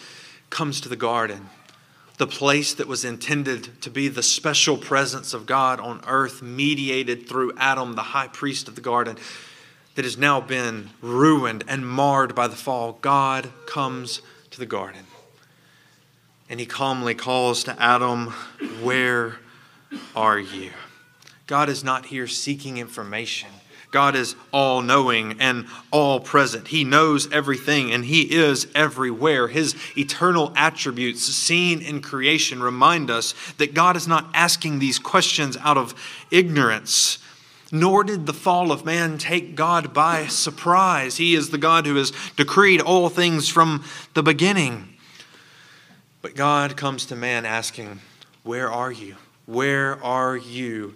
comes 0.49 0.81
to 0.81 0.89
the 0.89 0.95
garden, 0.95 1.49
the 2.17 2.27
place 2.27 2.73
that 2.73 2.87
was 2.87 3.05
intended 3.05 3.81
to 3.81 3.89
be 3.89 4.07
the 4.07 4.23
special 4.23 4.77
presence 4.77 5.33
of 5.33 5.45
God 5.45 5.79
on 5.79 6.01
earth, 6.07 6.41
mediated 6.41 7.29
through 7.29 7.53
Adam, 7.57 7.95
the 7.95 8.01
high 8.01 8.27
priest 8.27 8.67
of 8.67 8.75
the 8.75 8.81
garden, 8.81 9.17
that 9.95 10.05
has 10.05 10.17
now 10.17 10.41
been 10.41 10.89
ruined 11.01 11.63
and 11.67 11.87
marred 11.87 12.33
by 12.33 12.47
the 12.47 12.55
fall. 12.55 12.97
God 13.01 13.49
comes 13.65 14.21
to 14.51 14.59
the 14.59 14.65
garden. 14.65 15.04
And 16.49 16.59
he 16.59 16.65
calmly 16.65 17.15
calls 17.15 17.63
to 17.63 17.81
Adam, 17.81 18.27
Where 18.81 19.37
are 20.15 20.39
you? 20.39 20.71
God 21.47 21.69
is 21.69 21.83
not 21.83 22.07
here 22.07 22.27
seeking 22.27 22.77
information. 22.77 23.49
God 23.95 24.17
is 24.17 24.35
all 24.51 24.81
knowing 24.81 25.39
and 25.39 25.67
all 25.89 26.19
present. 26.19 26.67
He 26.67 26.83
knows 26.83 27.31
everything 27.31 27.93
and 27.93 28.03
He 28.03 28.23
is 28.35 28.67
everywhere. 28.75 29.47
His 29.47 29.73
eternal 29.95 30.51
attributes 30.55 31.21
seen 31.21 31.81
in 31.81 32.01
creation 32.01 32.61
remind 32.61 33.09
us 33.09 33.33
that 33.57 33.73
God 33.73 33.95
is 33.95 34.05
not 34.05 34.29
asking 34.33 34.79
these 34.79 34.99
questions 34.99 35.55
out 35.61 35.77
of 35.77 35.95
ignorance. 36.29 37.19
Nor 37.71 38.03
did 38.03 38.25
the 38.25 38.33
fall 38.33 38.73
of 38.73 38.83
man 38.83 39.17
take 39.17 39.55
God 39.55 39.93
by 39.93 40.27
surprise. 40.27 41.15
He 41.15 41.33
is 41.33 41.51
the 41.51 41.57
God 41.57 41.85
who 41.85 41.95
has 41.95 42.11
decreed 42.35 42.81
all 42.81 43.07
things 43.07 43.47
from 43.47 43.85
the 44.13 44.23
beginning. 44.23 44.94
But 46.25 46.33
God 46.33 46.75
comes 46.75 47.05
to 47.05 47.15
man 47.15 47.45
asking, 47.45 47.99
Where 48.41 48.71
are 48.71 48.91
you? 48.91 49.15
Where 49.45 50.03
are 50.03 50.35
you? 50.35 50.95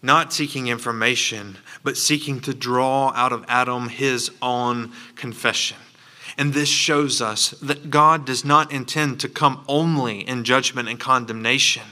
Not 0.00 0.32
seeking 0.32 0.68
information, 0.68 1.58
but 1.84 1.98
seeking 1.98 2.40
to 2.40 2.54
draw 2.54 3.12
out 3.14 3.34
of 3.34 3.44
Adam 3.48 3.90
his 3.90 4.30
own 4.40 4.92
confession. 5.14 5.76
And 6.38 6.54
this 6.54 6.70
shows 6.70 7.20
us 7.20 7.50
that 7.60 7.90
God 7.90 8.24
does 8.24 8.46
not 8.46 8.72
intend 8.72 9.20
to 9.20 9.28
come 9.28 9.62
only 9.68 10.26
in 10.26 10.42
judgment 10.42 10.88
and 10.88 10.98
condemnation. 10.98 11.82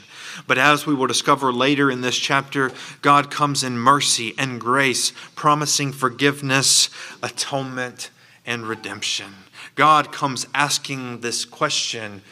But 0.46 0.56
as 0.56 0.86
we 0.86 0.94
will 0.94 1.06
discover 1.06 1.52
later 1.52 1.90
in 1.90 2.00
this 2.00 2.16
chapter, 2.16 2.72
God 3.02 3.30
comes 3.30 3.62
in 3.62 3.76
mercy 3.76 4.34
and 4.38 4.58
grace, 4.58 5.12
promising 5.36 5.92
forgiveness, 5.92 6.88
atonement, 7.22 8.08
and 8.46 8.66
redemption. 8.66 9.34
God 9.74 10.12
comes 10.12 10.46
asking 10.54 11.20
this 11.20 11.44
question 11.44 12.22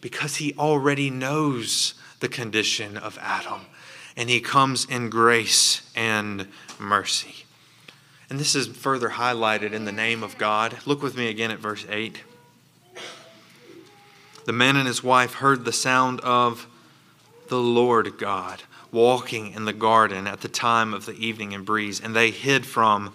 because 0.00 0.36
he 0.36 0.54
already 0.58 1.10
knows 1.10 1.94
the 2.20 2.28
condition 2.28 2.96
of 2.96 3.18
Adam. 3.20 3.62
And 4.16 4.28
he 4.28 4.40
comes 4.40 4.84
in 4.84 5.10
grace 5.10 5.88
and 5.94 6.48
mercy. 6.78 7.44
And 8.30 8.38
this 8.38 8.54
is 8.54 8.66
further 8.66 9.10
highlighted 9.10 9.72
in 9.72 9.84
the 9.84 9.92
name 9.92 10.22
of 10.22 10.36
God. 10.38 10.76
Look 10.84 11.02
with 11.02 11.16
me 11.16 11.28
again 11.28 11.50
at 11.50 11.58
verse 11.58 11.86
8. 11.88 12.22
The 14.44 14.52
man 14.52 14.76
and 14.76 14.86
his 14.86 15.04
wife 15.04 15.34
heard 15.34 15.64
the 15.64 15.72
sound 15.72 16.20
of 16.20 16.66
the 17.48 17.60
Lord 17.60 18.18
God 18.18 18.62
walking 18.90 19.52
in 19.52 19.64
the 19.66 19.72
garden 19.72 20.26
at 20.26 20.40
the 20.40 20.48
time 20.48 20.94
of 20.94 21.06
the 21.06 21.12
evening 21.12 21.54
and 21.54 21.64
breeze, 21.64 22.00
and 22.00 22.16
they 22.16 22.30
hid 22.30 22.64
from 22.64 23.12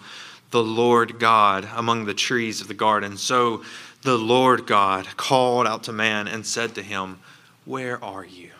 the 0.50 0.62
Lord 0.62 1.18
God 1.18 1.68
among 1.74 2.04
the 2.04 2.14
trees 2.14 2.60
of 2.60 2.68
the 2.68 2.74
garden. 2.74 3.16
So 3.16 3.64
the 4.04 4.18
Lord 4.18 4.66
God 4.66 5.06
called 5.16 5.66
out 5.66 5.82
to 5.84 5.92
man 5.92 6.28
and 6.28 6.46
said 6.46 6.74
to 6.74 6.82
him, 6.82 7.18
Where 7.64 8.02
are 8.04 8.24
you? 8.24 8.50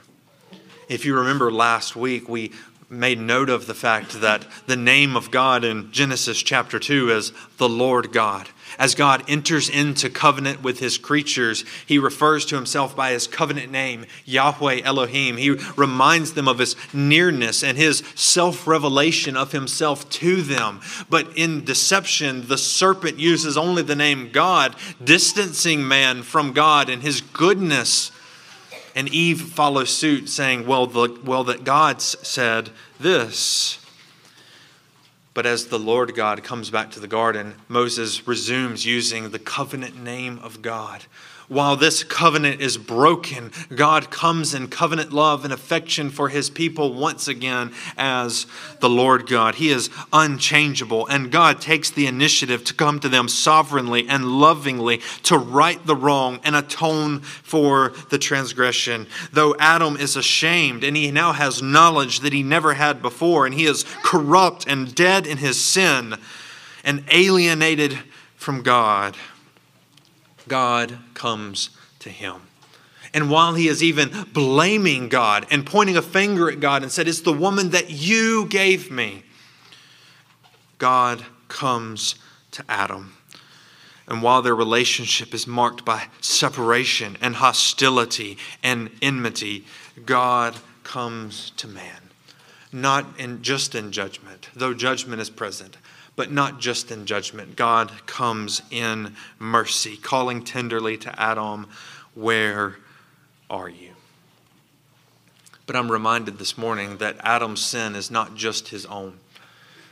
If 0.88 1.04
you 1.04 1.16
remember 1.16 1.52
last 1.52 1.94
week, 1.94 2.28
we 2.28 2.52
made 2.98 3.18
note 3.18 3.50
of 3.50 3.66
the 3.66 3.74
fact 3.74 4.20
that 4.20 4.46
the 4.66 4.76
name 4.76 5.16
of 5.16 5.30
God 5.30 5.64
in 5.64 5.90
Genesis 5.92 6.42
chapter 6.42 6.78
2 6.78 7.10
is 7.10 7.32
the 7.58 7.68
Lord 7.68 8.12
God. 8.12 8.48
As 8.78 8.94
God 8.94 9.22
enters 9.28 9.68
into 9.68 10.10
covenant 10.10 10.62
with 10.62 10.80
his 10.80 10.98
creatures, 10.98 11.64
he 11.86 11.98
refers 11.98 12.44
to 12.46 12.56
himself 12.56 12.96
by 12.96 13.12
his 13.12 13.26
covenant 13.26 13.70
name, 13.70 14.06
Yahweh 14.24 14.80
Elohim. 14.82 15.36
He 15.36 15.50
reminds 15.76 16.32
them 16.32 16.48
of 16.48 16.58
his 16.58 16.74
nearness 16.92 17.62
and 17.62 17.78
his 17.78 18.02
self 18.14 18.66
revelation 18.66 19.36
of 19.36 19.52
himself 19.52 20.08
to 20.10 20.42
them. 20.42 20.80
But 21.08 21.36
in 21.36 21.64
deception, 21.64 22.48
the 22.48 22.58
serpent 22.58 23.18
uses 23.18 23.56
only 23.56 23.82
the 23.82 23.96
name 23.96 24.30
God, 24.32 24.74
distancing 25.02 25.86
man 25.86 26.22
from 26.22 26.52
God 26.52 26.88
and 26.88 27.02
his 27.02 27.20
goodness. 27.20 28.10
And 28.94 29.08
Eve 29.08 29.40
follows 29.40 29.90
suit, 29.90 30.28
saying, 30.28 30.66
Well, 30.66 30.86
the, 30.86 31.18
well 31.24 31.44
that 31.44 31.64
God 31.64 32.00
said 32.00 32.70
this. 32.98 33.84
But 35.34 35.46
as 35.46 35.66
the 35.66 35.80
Lord 35.80 36.14
God 36.14 36.44
comes 36.44 36.70
back 36.70 36.92
to 36.92 37.00
the 37.00 37.08
garden, 37.08 37.56
Moses 37.68 38.26
resumes 38.26 38.86
using 38.86 39.30
the 39.30 39.40
covenant 39.40 40.00
name 40.00 40.38
of 40.38 40.62
God. 40.62 41.06
While 41.48 41.76
this 41.76 42.04
covenant 42.04 42.62
is 42.62 42.78
broken, 42.78 43.52
God 43.74 44.10
comes 44.10 44.54
in 44.54 44.68
covenant 44.68 45.12
love 45.12 45.44
and 45.44 45.52
affection 45.52 46.08
for 46.08 46.30
his 46.30 46.48
people 46.48 46.94
once 46.94 47.28
again 47.28 47.72
as 47.98 48.46
the 48.80 48.88
Lord 48.88 49.26
God. 49.26 49.56
He 49.56 49.68
is 49.68 49.90
unchangeable, 50.12 51.06
and 51.06 51.30
God 51.30 51.60
takes 51.60 51.90
the 51.90 52.06
initiative 52.06 52.64
to 52.64 52.74
come 52.74 52.98
to 53.00 53.10
them 53.10 53.28
sovereignly 53.28 54.08
and 54.08 54.24
lovingly 54.24 55.02
to 55.24 55.36
right 55.36 55.84
the 55.84 55.96
wrong 55.96 56.40
and 56.44 56.56
atone 56.56 57.20
for 57.20 57.92
the 58.08 58.18
transgression. 58.18 59.06
Though 59.30 59.54
Adam 59.58 59.98
is 59.98 60.16
ashamed 60.16 60.82
and 60.82 60.96
he 60.96 61.10
now 61.10 61.32
has 61.32 61.60
knowledge 61.60 62.20
that 62.20 62.32
he 62.32 62.42
never 62.42 62.74
had 62.74 63.02
before, 63.02 63.44
and 63.44 63.54
he 63.54 63.66
is 63.66 63.84
corrupt 64.02 64.66
and 64.66 64.94
dead 64.94 65.26
in 65.26 65.38
his 65.38 65.62
sin 65.62 66.16
and 66.84 67.04
alienated 67.10 67.98
from 68.36 68.62
God. 68.62 69.16
God 70.48 70.98
comes 71.14 71.70
to 72.00 72.10
him. 72.10 72.42
And 73.12 73.30
while 73.30 73.54
he 73.54 73.68
is 73.68 73.82
even 73.82 74.10
blaming 74.32 75.08
God 75.08 75.46
and 75.50 75.64
pointing 75.64 75.96
a 75.96 76.02
finger 76.02 76.50
at 76.50 76.58
God 76.58 76.82
and 76.82 76.90
said, 76.90 77.06
It's 77.06 77.20
the 77.20 77.32
woman 77.32 77.70
that 77.70 77.90
you 77.90 78.46
gave 78.46 78.90
me, 78.90 79.22
God 80.78 81.24
comes 81.48 82.16
to 82.50 82.64
Adam. 82.68 83.16
And 84.06 84.22
while 84.22 84.42
their 84.42 84.54
relationship 84.54 85.32
is 85.32 85.46
marked 85.46 85.84
by 85.84 86.08
separation 86.20 87.16
and 87.20 87.36
hostility 87.36 88.36
and 88.62 88.90
enmity, 89.00 89.64
God 90.04 90.56
comes 90.82 91.50
to 91.56 91.68
man. 91.68 92.10
Not 92.72 93.06
in, 93.18 93.42
just 93.42 93.74
in 93.74 93.92
judgment, 93.92 94.50
though 94.54 94.74
judgment 94.74 95.22
is 95.22 95.30
present, 95.30 95.78
but 96.16 96.30
not 96.30 96.60
just 96.60 96.90
in 96.90 97.06
judgment. 97.06 97.56
God 97.56 97.90
comes 98.06 98.62
in 98.70 99.14
mercy, 99.38 99.96
calling 99.96 100.42
tenderly 100.44 100.96
to 100.98 101.20
Adam, 101.20 101.66
Where 102.14 102.76
are 103.50 103.68
you? 103.68 103.90
But 105.66 105.76
I'm 105.76 105.90
reminded 105.90 106.38
this 106.38 106.58
morning 106.58 106.98
that 106.98 107.16
Adam's 107.20 107.62
sin 107.62 107.94
is 107.94 108.10
not 108.10 108.34
just 108.34 108.68
his 108.68 108.84
own. 108.86 109.18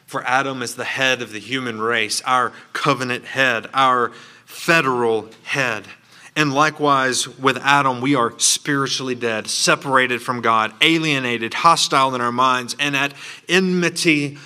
For 0.06 0.22
Adam 0.24 0.60
is 0.60 0.74
the 0.74 0.84
head 0.84 1.22
of 1.22 1.32
the 1.32 1.40
human 1.40 1.80
race, 1.80 2.20
our 2.22 2.52
covenant 2.74 3.24
head, 3.24 3.68
our 3.72 4.10
federal 4.44 5.30
head. 5.44 5.86
And 6.36 6.52
likewise, 6.52 7.26
with 7.26 7.56
Adam, 7.58 8.00
we 8.00 8.14
are 8.14 8.38
spiritually 8.38 9.14
dead, 9.14 9.48
separated 9.48 10.22
from 10.22 10.40
God, 10.40 10.74
alienated, 10.80 11.54
hostile 11.54 12.14
in 12.14 12.20
our 12.20 12.32
minds, 12.32 12.76
and 12.78 12.94
at 12.96 13.14
enmity 13.48 14.38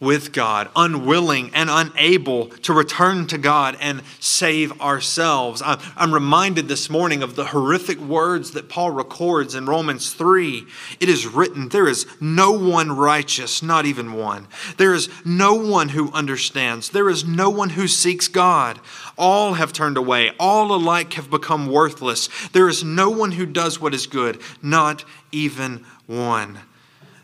with 0.00 0.32
God, 0.32 0.68
unwilling 0.76 1.50
and 1.54 1.70
unable 1.70 2.48
to 2.48 2.72
return 2.72 3.26
to 3.28 3.38
God 3.38 3.76
and 3.80 4.02
save 4.20 4.78
ourselves. 4.80 5.62
I'm 5.64 6.12
reminded 6.12 6.68
this 6.68 6.90
morning 6.90 7.22
of 7.22 7.36
the 7.36 7.46
horrific 7.46 7.98
words 7.98 8.50
that 8.52 8.68
Paul 8.68 8.90
records 8.90 9.54
in 9.54 9.66
Romans 9.66 10.12
3. 10.12 10.66
It 11.00 11.08
is 11.08 11.26
written, 11.26 11.68
There 11.68 11.88
is 11.88 12.06
no 12.20 12.52
one 12.52 12.92
righteous, 12.92 13.62
not 13.62 13.86
even 13.86 14.12
one. 14.12 14.48
There 14.76 14.94
is 14.94 15.08
no 15.24 15.54
one 15.54 15.90
who 15.90 16.12
understands. 16.12 16.90
There 16.90 17.08
is 17.08 17.24
no 17.24 17.48
one 17.48 17.70
who 17.70 17.88
seeks 17.88 18.28
God. 18.28 18.80
All 19.16 19.54
have 19.54 19.72
turned 19.72 19.96
away. 19.96 20.32
All 20.38 20.74
alike 20.74 21.14
have 21.14 21.30
become 21.30 21.70
worthless. 21.70 22.28
There 22.48 22.68
is 22.68 22.82
no 22.82 23.10
one 23.10 23.32
who 23.32 23.46
does 23.46 23.80
what 23.80 23.94
is 23.94 24.06
good, 24.06 24.40
not 24.60 25.04
even 25.32 25.84
one. 26.06 26.58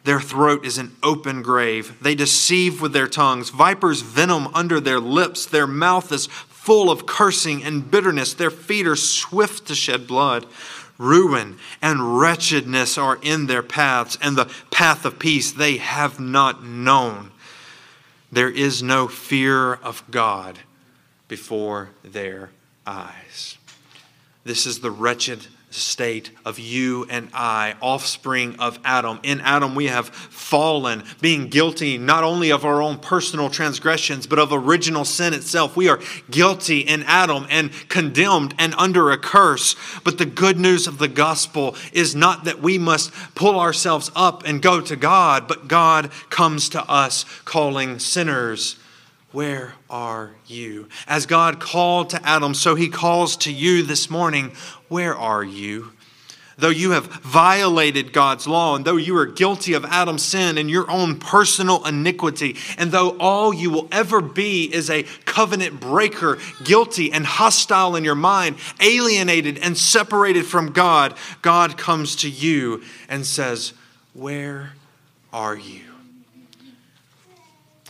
Their 0.04 0.20
throat 0.20 0.64
is 0.64 0.78
an 0.78 0.96
open 1.02 1.42
grave. 1.42 1.96
They 2.00 2.14
deceive 2.14 2.80
with 2.80 2.92
their 2.92 3.06
tongues. 3.06 3.50
Vipers' 3.50 4.00
venom 4.00 4.48
under 4.54 4.80
their 4.80 5.00
lips. 5.00 5.44
Their 5.44 5.66
mouth 5.66 6.10
is 6.10 6.26
full 6.26 6.90
of 6.90 7.06
cursing 7.06 7.62
and 7.62 7.90
bitterness. 7.90 8.32
Their 8.32 8.50
feet 8.50 8.86
are 8.86 8.96
swift 8.96 9.66
to 9.68 9.74
shed 9.74 10.06
blood. 10.06 10.46
Ruin 10.96 11.58
and 11.80 12.18
wretchedness 12.18 12.98
are 12.98 13.18
in 13.22 13.46
their 13.46 13.62
paths, 13.62 14.18
and 14.20 14.36
the 14.36 14.50
path 14.70 15.06
of 15.06 15.18
peace 15.18 15.50
they 15.50 15.78
have 15.78 16.20
not 16.20 16.62
known. 16.62 17.30
There 18.30 18.50
is 18.50 18.82
no 18.82 19.08
fear 19.08 19.74
of 19.74 20.04
God 20.10 20.58
before 21.26 21.90
their 22.04 22.50
eyes. 22.86 23.56
This 24.44 24.66
is 24.66 24.80
the 24.80 24.90
wretched 24.90 25.46
state 25.70 26.30
of 26.44 26.58
you 26.58 27.06
and 27.08 27.28
I, 27.32 27.76
offspring 27.80 28.56
of 28.58 28.78
Adam. 28.84 29.20
In 29.22 29.40
Adam, 29.40 29.74
we 29.74 29.86
have 29.86 30.08
fallen, 30.08 31.04
being 31.20 31.48
guilty 31.48 31.96
not 31.96 32.24
only 32.24 32.50
of 32.50 32.64
our 32.64 32.82
own 32.82 32.98
personal 32.98 33.50
transgressions, 33.50 34.26
but 34.26 34.38
of 34.38 34.52
original 34.52 35.04
sin 35.04 35.32
itself. 35.32 35.76
We 35.76 35.88
are 35.88 36.00
guilty 36.30 36.80
in 36.80 37.04
Adam 37.04 37.46
and 37.50 37.70
condemned 37.88 38.54
and 38.58 38.74
under 38.76 39.10
a 39.10 39.18
curse. 39.18 39.76
But 40.02 40.18
the 40.18 40.26
good 40.26 40.58
news 40.58 40.86
of 40.86 40.98
the 40.98 41.08
gospel 41.08 41.76
is 41.92 42.14
not 42.14 42.44
that 42.44 42.60
we 42.60 42.78
must 42.78 43.12
pull 43.34 43.58
ourselves 43.58 44.10
up 44.16 44.42
and 44.44 44.60
go 44.60 44.80
to 44.80 44.96
God, 44.96 45.46
but 45.46 45.68
God 45.68 46.10
comes 46.30 46.68
to 46.70 46.82
us 46.90 47.24
calling 47.44 47.98
sinners 47.98 48.79
where 49.32 49.74
are 49.88 50.32
you? 50.46 50.88
As 51.06 51.26
God 51.26 51.60
called 51.60 52.10
to 52.10 52.28
Adam, 52.28 52.52
so 52.52 52.74
he 52.74 52.88
calls 52.88 53.36
to 53.38 53.52
you 53.52 53.82
this 53.82 54.10
morning, 54.10 54.52
Where 54.88 55.16
are 55.16 55.44
you? 55.44 55.92
Though 56.58 56.68
you 56.68 56.90
have 56.90 57.06
violated 57.06 58.12
God's 58.12 58.46
law, 58.46 58.76
and 58.76 58.84
though 58.84 58.96
you 58.96 59.16
are 59.16 59.24
guilty 59.24 59.72
of 59.72 59.84
Adam's 59.86 60.22
sin 60.22 60.58
and 60.58 60.68
your 60.68 60.90
own 60.90 61.18
personal 61.18 61.86
iniquity, 61.86 62.56
and 62.76 62.90
though 62.92 63.16
all 63.18 63.54
you 63.54 63.70
will 63.70 63.88
ever 63.90 64.20
be 64.20 64.64
is 64.64 64.90
a 64.90 65.04
covenant 65.24 65.80
breaker, 65.80 66.38
guilty 66.62 67.12
and 67.12 67.24
hostile 67.24 67.96
in 67.96 68.04
your 68.04 68.14
mind, 68.14 68.56
alienated 68.80 69.58
and 69.58 69.78
separated 69.78 70.44
from 70.44 70.72
God, 70.72 71.14
God 71.40 71.78
comes 71.78 72.16
to 72.16 72.28
you 72.28 72.82
and 73.08 73.24
says, 73.24 73.72
Where 74.12 74.72
are 75.32 75.56
you? 75.56 75.89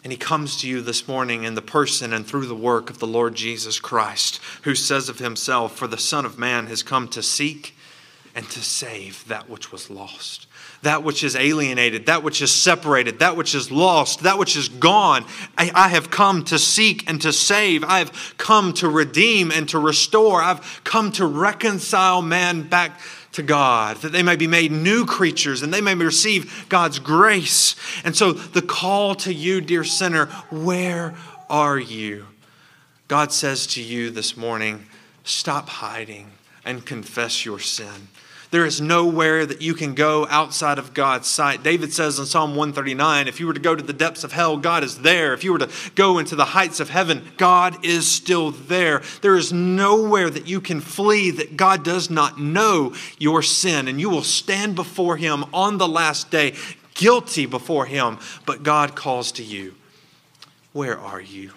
And 0.03 0.13
he 0.13 0.19
comes 0.19 0.61
to 0.61 0.69
you 0.69 0.81
this 0.81 1.07
morning 1.07 1.45
in 1.45 1.55
the 1.55 1.63
person 1.63 2.13
and 2.13 2.27
through 2.27 2.47
the 2.47 2.55
work 2.55 2.89
of 2.89 2.99
the 2.99 3.07
Lord 3.07 3.35
Jesus 3.35 3.79
Christ, 3.79 4.41
who 4.63 4.75
says 4.75 5.09
of 5.09 5.19
himself, 5.19 5.77
For 5.77 5.87
the 5.87 5.99
Son 5.99 6.25
of 6.25 6.39
Man 6.39 6.69
has 6.69 6.83
come 6.83 7.07
to 7.09 7.23
seek 7.23 7.75
and 8.35 8.49
to 8.49 8.61
save 8.61 9.27
that 9.29 9.51
which 9.51 9.73
was 9.73 9.91
lost, 9.91 10.47
that 10.83 11.03
which 11.03 11.25
is 11.25 11.35
alienated, 11.35 12.07
that 12.07 12.23
which 12.23 12.41
is 12.41 12.51
separated, 12.51 13.19
that 13.19 13.37
which 13.37 13.55
is 13.55 13.71
lost, 13.71 14.23
that 14.23 14.39
which 14.39 14.57
is 14.57 14.69
gone. 14.69 15.25
I, 15.59 15.71
I, 15.75 15.89
have 15.89 16.11
come 16.11 16.45
to 16.45 16.59
seek 16.59 17.09
and 17.09 17.21
to 17.23 17.33
save. 17.33 17.83
I 17.83 17.99
have 17.99 18.35
come 18.39 18.73
to 18.75 18.89
redeem 18.89 19.51
and 19.51 19.69
to 19.71 19.79
restore. 19.79 20.41
I've 20.41 20.81
come 20.85 21.11
to 21.13 21.27
reconcile 21.27 22.23
man 22.23 22.69
back 22.69 23.01
to 23.33 23.43
God, 23.43 23.99
that 23.99 24.13
they 24.13 24.23
may 24.23 24.37
be 24.37 24.47
made 24.47 24.73
new 24.73 25.07
creatures 25.07 25.63
and 25.63 25.73
they 25.73 25.81
may 25.81 25.95
receive 25.95 26.67
God's 26.69 26.99
grace. 26.99 27.77
And 28.05 28.17
so, 28.17 28.33
the 28.33 28.63
call 28.63 29.15
to 29.17 29.33
you, 29.33 29.61
dear 29.61 29.85
sinner, 29.85 30.27
where 30.51 31.15
are 31.49 31.79
you? 31.79 32.27
God 33.09 33.33
says 33.33 33.67
to 33.69 33.83
you 33.83 34.11
this 34.11 34.37
morning, 34.37 34.87
stop 35.25 35.69
hiding 35.69 36.31
and 36.65 36.85
confess 36.85 37.45
your 37.45 37.59
sin. 37.59 38.09
There 38.51 38.67
is 38.67 38.81
nowhere 38.81 39.47
that 39.47 39.63
you 39.63 39.75
can 39.75 39.95
go 39.95 40.27
outside 40.29 40.79
of 40.81 40.93
God's 40.93 41.29
sight. 41.29 41.63
David 41.63 41.93
says 41.93 42.19
in 42.19 42.27
Psalm 42.27 42.57
139 42.57 43.29
if 43.29 43.39
you 43.39 43.47
were 43.47 43.55
to 43.55 43.61
go 43.61 43.77
to 43.77 43.83
the 43.83 43.93
depths 43.93 44.25
of 44.25 44.33
hell, 44.33 44.57
God 44.57 44.83
is 44.83 44.99
there. 44.99 45.33
If 45.33 45.45
you 45.45 45.53
were 45.53 45.61
to 45.61 45.71
go 45.95 46.19
into 46.19 46.35
the 46.35 46.47
heights 46.47 46.81
of 46.81 46.89
heaven, 46.89 47.31
God 47.37 47.85
is 47.85 48.11
still 48.11 48.51
there. 48.51 49.03
There 49.23 49.37
is 49.37 49.53
nowhere 49.53 50.31
that 50.31 50.49
you 50.49 50.61
can 50.61 50.81
flee 50.81 51.31
that 51.31 51.57
God 51.57 51.85
does 51.85 52.11
not 52.11 52.41
know 52.41 52.93
your 53.19 53.41
sin, 53.43 53.87
and 53.87 54.01
you 54.01 54.11
will 54.11 54.25
stand 54.25 54.75
before 54.75 55.17
Him 55.17 55.45
on 55.55 55.79
the 55.79 55.89
last 55.89 56.33
day, 56.33 56.55
guilty 56.95 57.47
before 57.47 57.87
Him. 57.87 58.19
But 58.47 58.65
God 58.65 58.97
calls 58.97 59.31
to 59.33 59.45
you. 59.45 59.77
Where 60.73 60.99
are 60.99 61.21
you? 61.21 61.53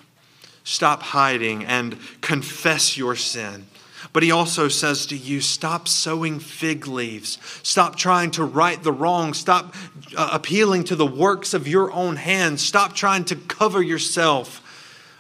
Stop 0.64 1.02
hiding 1.02 1.66
and 1.66 1.98
confess 2.22 2.98
your 2.98 3.16
sin. 3.16 3.66
But 4.14 4.22
he 4.22 4.32
also 4.32 4.68
says 4.68 5.08
to 5.08 5.18
you, 5.18 5.42
stop 5.42 5.88
sewing 5.88 6.40
fig 6.40 6.88
leaves. 6.88 7.40
Stop 7.64 7.96
trying 7.96 8.30
to 8.32 8.44
right 8.44 8.82
the 8.82 8.92
wrong. 8.92 9.34
Stop 9.34 9.74
uh, 10.16 10.30
appealing 10.32 10.84
to 10.86 10.96
the 10.96 11.06
works 11.06 11.56
of 11.56 11.68
your 11.68 11.92
own 11.92 12.18
hands. 12.18 12.62
Stop 12.62 12.94
trying 12.94 13.26
to 13.26 13.36
cover 13.36 13.82
yourself. 13.82 14.62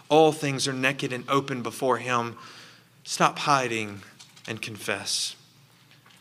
All 0.09 0.31
things 0.31 0.67
are 0.67 0.73
naked 0.73 1.11
and 1.11 1.27
open 1.27 1.63
before 1.63 1.97
him. 1.97 2.37
Stop 3.03 3.39
hiding 3.39 4.01
and 4.47 4.61
confess. 4.61 5.35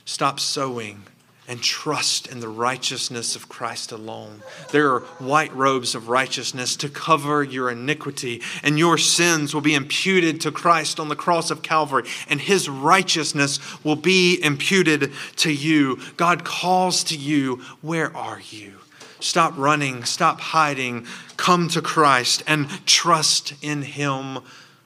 Stop 0.06 0.40
sewing 0.40 1.02
and 1.48 1.60
trust 1.60 2.28
in 2.28 2.40
the 2.40 2.48
righteousness 2.48 3.34
of 3.34 3.48
Christ 3.48 3.90
alone. 3.90 4.42
There 4.70 4.92
are 4.92 5.00
white 5.18 5.52
robes 5.54 5.94
of 5.94 6.08
righteousness 6.08 6.76
to 6.76 6.88
cover 6.88 7.42
your 7.42 7.70
iniquity, 7.70 8.42
and 8.62 8.78
your 8.78 8.96
sins 8.96 9.52
will 9.52 9.60
be 9.60 9.74
imputed 9.74 10.40
to 10.42 10.52
Christ 10.52 11.00
on 11.00 11.08
the 11.08 11.16
cross 11.16 11.50
of 11.50 11.62
Calvary, 11.62 12.04
and 12.28 12.40
his 12.40 12.68
righteousness 12.68 13.58
will 13.84 13.96
be 13.96 14.42
imputed 14.42 15.12
to 15.36 15.52
you. 15.52 15.98
God 16.16 16.44
calls 16.44 17.02
to 17.04 17.16
you, 17.16 17.56
Where 17.80 18.16
are 18.16 18.40
you? 18.50 18.74
Stop 19.18 19.56
running, 19.56 20.04
stop 20.04 20.40
hiding, 20.40 21.06
come 21.36 21.68
to 21.68 21.82
Christ 21.82 22.42
and 22.46 22.68
trust 22.86 23.54
in 23.62 23.82
him 23.82 24.40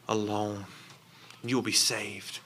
alone. 0.08 0.66
You 1.42 1.56
will 1.56 1.62
be 1.62 1.72
saved. 1.72 2.40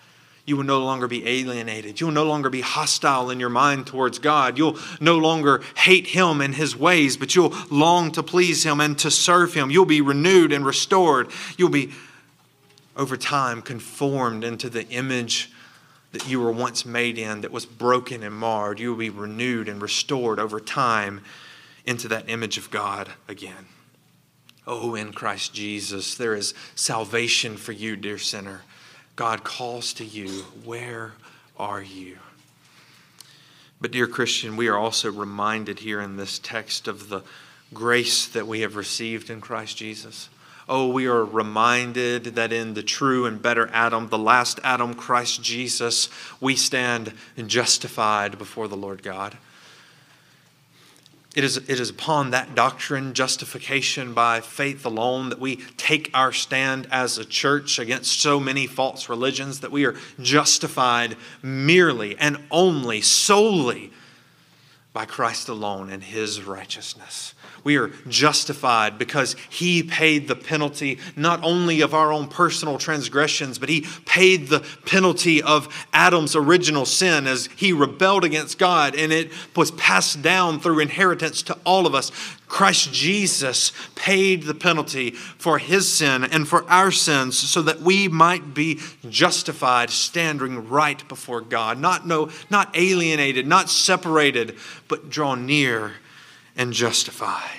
You 0.50 0.56
will 0.56 0.64
no 0.64 0.82
longer 0.82 1.06
be 1.06 1.24
alienated. 1.28 2.00
You 2.00 2.08
will 2.08 2.12
no 2.12 2.24
longer 2.24 2.50
be 2.50 2.60
hostile 2.60 3.30
in 3.30 3.38
your 3.38 3.48
mind 3.48 3.86
towards 3.86 4.18
God. 4.18 4.58
You'll 4.58 4.78
no 4.98 5.16
longer 5.16 5.62
hate 5.76 6.08
Him 6.08 6.40
and 6.40 6.52
His 6.52 6.74
ways, 6.74 7.16
but 7.16 7.36
you'll 7.36 7.54
long 7.70 8.10
to 8.10 8.22
please 8.24 8.64
Him 8.64 8.80
and 8.80 8.98
to 8.98 9.12
serve 9.12 9.54
Him. 9.54 9.70
You'll 9.70 9.84
be 9.84 10.00
renewed 10.00 10.50
and 10.52 10.66
restored. 10.66 11.30
You'll 11.56 11.68
be, 11.68 11.92
over 12.96 13.16
time, 13.16 13.62
conformed 13.62 14.42
into 14.42 14.68
the 14.68 14.88
image 14.88 15.52
that 16.10 16.28
you 16.28 16.40
were 16.40 16.50
once 16.50 16.84
made 16.84 17.16
in 17.16 17.42
that 17.42 17.52
was 17.52 17.64
broken 17.64 18.24
and 18.24 18.34
marred. 18.34 18.80
You 18.80 18.90
will 18.90 18.98
be 18.98 19.08
renewed 19.08 19.68
and 19.68 19.80
restored 19.80 20.40
over 20.40 20.58
time 20.58 21.20
into 21.84 22.08
that 22.08 22.28
image 22.28 22.58
of 22.58 22.72
God 22.72 23.08
again. 23.28 23.66
Oh, 24.66 24.96
in 24.96 25.12
Christ 25.12 25.54
Jesus, 25.54 26.16
there 26.16 26.34
is 26.34 26.54
salvation 26.74 27.56
for 27.56 27.70
you, 27.70 27.94
dear 27.94 28.18
sinner. 28.18 28.62
God 29.20 29.44
calls 29.44 29.92
to 29.92 30.04
you, 30.06 30.30
Where 30.64 31.12
are 31.58 31.82
you? 31.82 32.16
But, 33.78 33.90
dear 33.90 34.06
Christian, 34.06 34.56
we 34.56 34.66
are 34.68 34.78
also 34.78 35.12
reminded 35.12 35.80
here 35.80 36.00
in 36.00 36.16
this 36.16 36.38
text 36.38 36.88
of 36.88 37.10
the 37.10 37.20
grace 37.74 38.26
that 38.28 38.46
we 38.46 38.62
have 38.62 38.76
received 38.76 39.28
in 39.28 39.42
Christ 39.42 39.76
Jesus. 39.76 40.30
Oh, 40.70 40.88
we 40.88 41.06
are 41.06 41.22
reminded 41.22 42.24
that 42.36 42.50
in 42.50 42.72
the 42.72 42.82
true 42.82 43.26
and 43.26 43.42
better 43.42 43.68
Adam, 43.74 44.08
the 44.08 44.16
last 44.16 44.58
Adam, 44.64 44.94
Christ 44.94 45.42
Jesus, 45.42 46.08
we 46.40 46.56
stand 46.56 47.12
justified 47.46 48.38
before 48.38 48.68
the 48.68 48.76
Lord 48.76 49.02
God. 49.02 49.36
It 51.36 51.44
is, 51.44 51.56
it 51.56 51.68
is 51.68 51.90
upon 51.90 52.30
that 52.30 52.56
doctrine, 52.56 53.14
justification 53.14 54.14
by 54.14 54.40
faith 54.40 54.84
alone, 54.84 55.28
that 55.28 55.38
we 55.38 55.56
take 55.76 56.10
our 56.12 56.32
stand 56.32 56.88
as 56.90 57.18
a 57.18 57.24
church 57.24 57.78
against 57.78 58.20
so 58.20 58.40
many 58.40 58.66
false 58.66 59.08
religions, 59.08 59.60
that 59.60 59.70
we 59.70 59.86
are 59.86 59.94
justified 60.20 61.16
merely 61.40 62.18
and 62.18 62.38
only, 62.50 63.00
solely 63.00 63.92
by 64.92 65.04
Christ 65.04 65.48
alone 65.48 65.88
and 65.88 66.02
his 66.02 66.42
righteousness. 66.42 67.34
We 67.64 67.76
are 67.76 67.88
justified 68.08 68.98
because 68.98 69.36
He 69.48 69.82
paid 69.82 70.28
the 70.28 70.36
penalty 70.36 70.98
not 71.16 71.42
only 71.44 71.80
of 71.80 71.94
our 71.94 72.12
own 72.12 72.28
personal 72.28 72.78
transgressions, 72.78 73.58
but 73.58 73.68
He 73.68 73.86
paid 74.06 74.48
the 74.48 74.60
penalty 74.86 75.42
of 75.42 75.68
Adam's 75.92 76.34
original 76.34 76.86
sin 76.86 77.26
as 77.26 77.48
he 77.56 77.72
rebelled 77.72 78.24
against 78.24 78.58
God, 78.58 78.94
and 78.94 79.12
it 79.12 79.30
was 79.54 79.70
passed 79.72 80.22
down 80.22 80.60
through 80.60 80.80
inheritance 80.80 81.42
to 81.42 81.58
all 81.64 81.86
of 81.86 81.94
us. 81.94 82.10
Christ 82.48 82.92
Jesus 82.92 83.72
paid 83.94 84.44
the 84.44 84.54
penalty 84.54 85.10
for 85.10 85.58
His 85.58 85.88
sin 85.88 86.24
and 86.24 86.48
for 86.48 86.68
our 86.70 86.90
sins 86.90 87.38
so 87.38 87.62
that 87.62 87.80
we 87.80 88.08
might 88.08 88.54
be 88.54 88.80
justified, 89.08 89.90
standing 89.90 90.68
right 90.68 91.06
before 91.08 91.40
God, 91.40 91.78
not, 91.78 92.06
no, 92.06 92.30
not 92.50 92.76
alienated, 92.76 93.46
not 93.46 93.70
separated, 93.70 94.56
but 94.88 95.10
drawn 95.10 95.46
near 95.46 95.92
and 96.56 96.72
justified. 96.72 97.50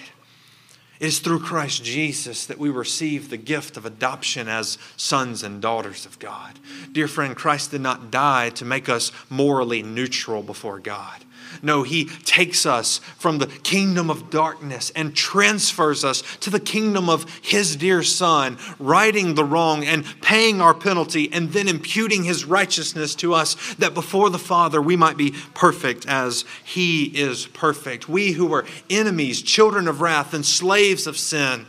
It 1.00 1.08
is 1.08 1.20
through 1.20 1.40
Christ 1.40 1.84
Jesus 1.84 2.46
that 2.46 2.60
we 2.60 2.70
receive 2.70 3.30
the 3.30 3.38
gift 3.38 3.76
of 3.76 3.88
adoption 3.88 4.48
as 4.48 4.78
sons 4.98 5.42
and 5.42 5.60
daughters 5.60 6.06
of 6.06 6.20
God. 6.20 6.60
Dear 6.92 7.08
friend, 7.08 7.36
Christ 7.36 7.72
did 7.72 7.82
not 7.82 8.12
die 8.12 8.52
to 8.52 8.66
make 8.66 8.88
us 8.88 9.12
morally 9.28 9.82
neutral 9.82 10.44
before 10.44 10.80
God. 10.80 11.26
No, 11.62 11.84
he 11.84 12.06
takes 12.06 12.66
us 12.66 13.00
from 13.18 13.38
the 13.38 13.48
kingdom 13.48 14.10
of 14.10 14.30
darkness 14.30 14.92
and 14.96 15.16
transfers 15.16 16.04
us 16.04 16.22
to 16.38 16.50
the 16.50 16.60
kingdom 16.60 17.10
of 17.10 17.26
his 17.42 17.76
dear 17.76 18.04
son, 18.04 18.58
righting 18.80 19.36
the 19.36 19.44
wrong 19.44 19.84
and 19.84 20.06
paying 20.22 20.62
our 20.62 20.74
penalty, 20.74 21.32
and 21.32 21.52
then 21.52 21.68
imputing 21.68 22.24
his 22.24 22.46
righteousness 22.46 23.16
to 23.16 23.34
us, 23.34 23.76
that 23.76 23.94
before 23.94 24.30
the 24.30 24.40
Father 24.40 24.82
we 24.82 24.96
might 24.96 25.18
be 25.18 25.36
perfect 25.54 26.06
as 26.08 26.46
he 26.64 27.06
is 27.06 27.48
perfect. 27.48 28.10
We 28.10 28.32
who 28.32 28.46
were 28.46 28.66
enemies, 28.90 29.42
children 29.42 29.88
of 29.88 30.02
wrath, 30.02 30.34
and 30.34 30.46
slaves 30.46 31.08
of 31.08 31.18
sin 31.18 31.66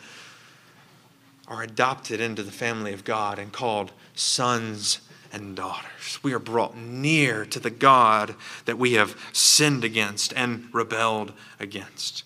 are 1.49 1.63
adopted 1.63 2.21
into 2.21 2.43
the 2.43 2.53
family 2.53 2.93
of 2.93 3.05
God 3.05 3.39
and 3.39 3.53
called 3.53 3.93
sons 4.15 5.01
and 5.33 5.57
daughters. 5.57 6.19
We 6.23 6.35
are 6.35 6.39
brought 6.39 6.77
near 6.77 7.47
to 7.47 7.59
the 7.59 7.71
God 7.71 8.35
that 8.67 8.79
we 8.79 8.93
have 8.93 9.17
sinned 9.33 9.83
against 9.83 10.33
and 10.35 10.69
rebelled 10.73 11.33
against. 11.59 12.25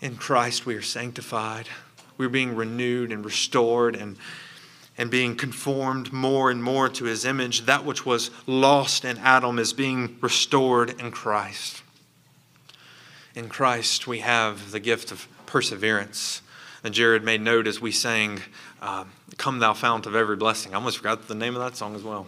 In 0.00 0.16
Christ, 0.16 0.64
we 0.64 0.74
are 0.76 0.82
sanctified. 0.82 1.68
We're 2.16 2.28
being 2.28 2.54
renewed 2.54 3.12
and 3.12 3.24
restored 3.24 3.96
and, 3.96 4.16
and 4.96 5.10
being 5.10 5.36
conformed 5.36 6.12
more 6.12 6.50
and 6.50 6.62
more 6.62 6.88
to 6.88 7.04
his 7.04 7.24
image. 7.24 7.66
That 7.66 7.84
which 7.84 8.06
was 8.06 8.30
lost 8.46 9.04
in 9.04 9.18
Adam 9.18 9.58
is 9.58 9.72
being 9.72 10.18
restored 10.20 11.00
in 11.00 11.10
Christ. 11.10 11.82
In 13.34 13.48
Christ, 13.48 14.06
we 14.06 14.18
have 14.18 14.72
the 14.72 14.80
gift 14.80 15.10
of 15.10 15.26
perseverance. 15.46 16.42
And 16.84 16.92
Jared 16.92 17.24
made 17.24 17.40
note 17.40 17.66
as 17.66 17.80
we 17.80 17.92
sang 17.92 18.40
um, 18.80 19.12
Come 19.38 19.58
Thou 19.60 19.72
Fount 19.72 20.06
of 20.06 20.14
Every 20.14 20.36
Blessing. 20.36 20.72
I 20.72 20.76
almost 20.76 20.98
forgot 20.98 21.28
the 21.28 21.34
name 21.34 21.56
of 21.56 21.62
that 21.62 21.76
song 21.76 21.94
as 21.94 22.02
well. 22.02 22.26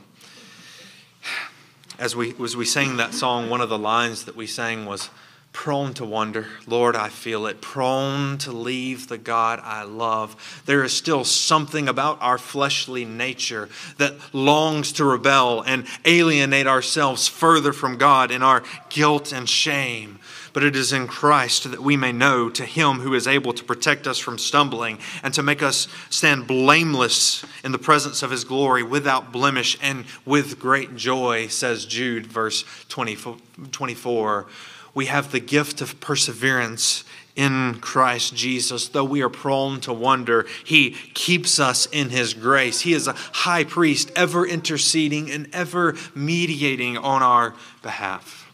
As 1.98 2.16
we, 2.16 2.34
as 2.42 2.56
we 2.56 2.64
sang 2.64 2.96
that 2.96 3.14
song, 3.14 3.50
one 3.50 3.60
of 3.60 3.68
the 3.68 3.78
lines 3.78 4.24
that 4.24 4.34
we 4.34 4.46
sang 4.46 4.86
was, 4.86 5.10
Prone 5.54 5.94
to 5.94 6.04
wonder, 6.04 6.48
Lord, 6.66 6.96
I 6.96 7.08
feel 7.08 7.46
it. 7.46 7.62
Prone 7.62 8.38
to 8.38 8.50
leave 8.52 9.08
the 9.08 9.16
God 9.16 9.60
I 9.62 9.84
love. 9.84 10.62
There 10.66 10.82
is 10.82 10.94
still 10.94 11.24
something 11.24 11.88
about 11.88 12.20
our 12.20 12.38
fleshly 12.38 13.04
nature 13.04 13.68
that 13.96 14.14
longs 14.34 14.92
to 14.94 15.04
rebel 15.04 15.62
and 15.62 15.86
alienate 16.04 16.66
ourselves 16.66 17.28
further 17.28 17.72
from 17.72 17.96
God 17.98 18.32
in 18.32 18.42
our 18.42 18.64
guilt 18.90 19.32
and 19.32 19.48
shame 19.48 20.18
but 20.54 20.62
it 20.62 20.76
is 20.76 20.92
in 20.92 21.08
Christ 21.08 21.68
that 21.68 21.82
we 21.82 21.96
may 21.96 22.12
know 22.12 22.48
to 22.48 22.64
him 22.64 23.00
who 23.00 23.12
is 23.12 23.26
able 23.26 23.52
to 23.52 23.64
protect 23.64 24.06
us 24.06 24.18
from 24.18 24.38
stumbling 24.38 24.98
and 25.24 25.34
to 25.34 25.42
make 25.42 25.62
us 25.62 25.88
stand 26.10 26.46
blameless 26.46 27.44
in 27.64 27.72
the 27.72 27.78
presence 27.78 28.22
of 28.22 28.30
his 28.30 28.44
glory 28.44 28.84
without 28.84 29.32
blemish 29.32 29.76
and 29.82 30.04
with 30.24 30.60
great 30.60 30.94
joy, 30.94 31.48
says 31.48 31.84
Jude, 31.84 32.26
verse 32.26 32.64
24. 32.88 34.46
We 34.94 35.06
have 35.06 35.32
the 35.32 35.40
gift 35.40 35.80
of 35.80 36.00
perseverance 36.00 37.04
in 37.36 37.80
Christ 37.80 38.34
Jesus. 38.34 38.88
Though 38.88 39.04
we 39.04 39.22
are 39.22 39.28
prone 39.28 39.80
to 39.80 39.92
wonder, 39.92 40.46
He 40.64 40.90
keeps 40.90 41.58
us 41.58 41.86
in 41.86 42.10
His 42.10 42.32
grace. 42.32 42.80
He 42.80 42.92
is 42.92 43.08
a 43.08 43.14
high 43.14 43.64
priest, 43.64 44.12
ever 44.14 44.46
interceding 44.46 45.30
and 45.30 45.48
ever 45.52 45.96
mediating 46.14 46.96
on 46.96 47.22
our 47.22 47.54
behalf. 47.82 48.52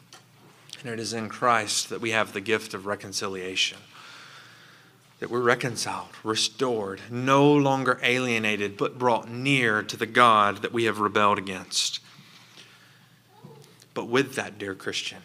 And 0.82 0.91
it 0.91 0.99
is 0.99 1.12
in 1.12 1.28
Christ 1.28 1.91
that 1.91 2.01
we 2.01 2.12
have 2.12 2.32
the 2.32 2.41
gift 2.41 2.72
of 2.72 2.86
reconciliation. 2.86 3.78
That 5.18 5.28
we're 5.28 5.41
reconciled, 5.41 6.09
restored, 6.24 7.03
no 7.11 7.53
longer 7.53 8.01
alienated, 8.03 8.78
but 8.78 8.99
brought 8.99 9.28
near 9.30 9.82
to 9.82 9.97
the 9.99 10.07
God 10.07 10.62
that 10.62 10.72
we 10.72 10.84
have 10.84 10.99
rebelled 10.99 11.36
against. 11.36 12.01
But 13.93 14.09
with 14.09 14.36
that, 14.36 14.59
dear 14.59 14.74
Christian, 14.74 15.18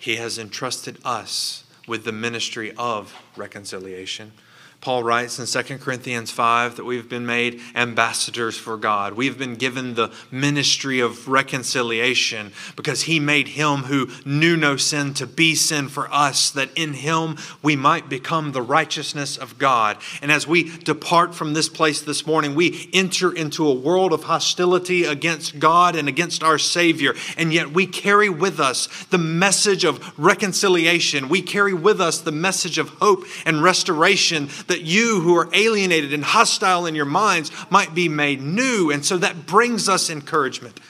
He 0.00 0.16
has 0.16 0.38
entrusted 0.38 0.96
us 1.04 1.64
with 1.86 2.04
the 2.04 2.12
ministry 2.12 2.72
of 2.78 3.14
reconciliation. 3.36 4.32
Paul 4.80 5.04
writes 5.04 5.38
in 5.38 5.64
2 5.64 5.76
Corinthians 5.76 6.30
5 6.30 6.76
that 6.76 6.86
we've 6.86 7.08
been 7.08 7.26
made 7.26 7.60
ambassadors 7.74 8.56
for 8.56 8.78
God. 8.78 9.12
We've 9.12 9.36
been 9.36 9.56
given 9.56 9.92
the 9.92 10.10
ministry 10.30 11.00
of 11.00 11.28
reconciliation 11.28 12.52
because 12.76 13.02
he 13.02 13.20
made 13.20 13.48
him 13.48 13.80
who 13.80 14.08
knew 14.24 14.56
no 14.56 14.78
sin 14.78 15.12
to 15.14 15.26
be 15.26 15.54
sin 15.54 15.88
for 15.88 16.10
us, 16.10 16.50
that 16.52 16.70
in 16.76 16.94
him 16.94 17.36
we 17.62 17.76
might 17.76 18.08
become 18.08 18.52
the 18.52 18.62
righteousness 18.62 19.36
of 19.36 19.58
God. 19.58 19.98
And 20.22 20.32
as 20.32 20.46
we 20.46 20.78
depart 20.78 21.34
from 21.34 21.52
this 21.52 21.68
place 21.68 22.00
this 22.00 22.26
morning, 22.26 22.54
we 22.54 22.88
enter 22.94 23.30
into 23.30 23.66
a 23.66 23.74
world 23.74 24.14
of 24.14 24.24
hostility 24.24 25.04
against 25.04 25.58
God 25.58 25.94
and 25.94 26.08
against 26.08 26.42
our 26.42 26.58
Savior. 26.58 27.14
And 27.36 27.52
yet 27.52 27.70
we 27.70 27.86
carry 27.86 28.30
with 28.30 28.58
us 28.58 28.86
the 29.10 29.18
message 29.18 29.84
of 29.84 30.18
reconciliation. 30.18 31.28
We 31.28 31.42
carry 31.42 31.74
with 31.74 32.00
us 32.00 32.18
the 32.18 32.32
message 32.32 32.78
of 32.78 32.88
hope 33.00 33.26
and 33.44 33.62
restoration 33.62 34.48
that 34.70 34.82
you 34.82 35.20
who 35.20 35.36
are 35.36 35.48
alienated 35.52 36.14
and 36.14 36.24
hostile 36.24 36.86
in 36.86 36.94
your 36.94 37.04
minds 37.04 37.52
might 37.70 37.94
be 37.94 38.08
made 38.08 38.40
new. 38.40 38.90
And 38.90 39.04
so 39.04 39.18
that 39.18 39.46
brings 39.46 39.88
us 39.88 40.10
encouragement 40.10 40.80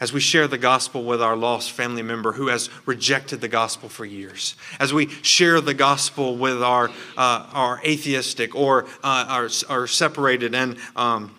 as 0.00 0.12
we 0.12 0.20
share 0.20 0.46
the 0.46 0.58
gospel 0.58 1.04
with 1.04 1.20
our 1.20 1.36
lost 1.36 1.72
family 1.72 2.02
member 2.02 2.32
who 2.32 2.48
has 2.48 2.70
rejected 2.86 3.40
the 3.40 3.48
gospel 3.48 3.88
for 3.88 4.04
years, 4.04 4.54
as 4.78 4.92
we 4.92 5.08
share 5.22 5.60
the 5.60 5.74
gospel 5.74 6.36
with 6.36 6.62
our, 6.62 6.88
uh, 7.16 7.46
our 7.52 7.80
atheistic 7.84 8.54
or 8.54 8.84
uh, 9.02 9.26
our, 9.28 9.48
our 9.68 9.86
separated 9.86 10.54
and 10.54 10.76
um, 10.94 11.34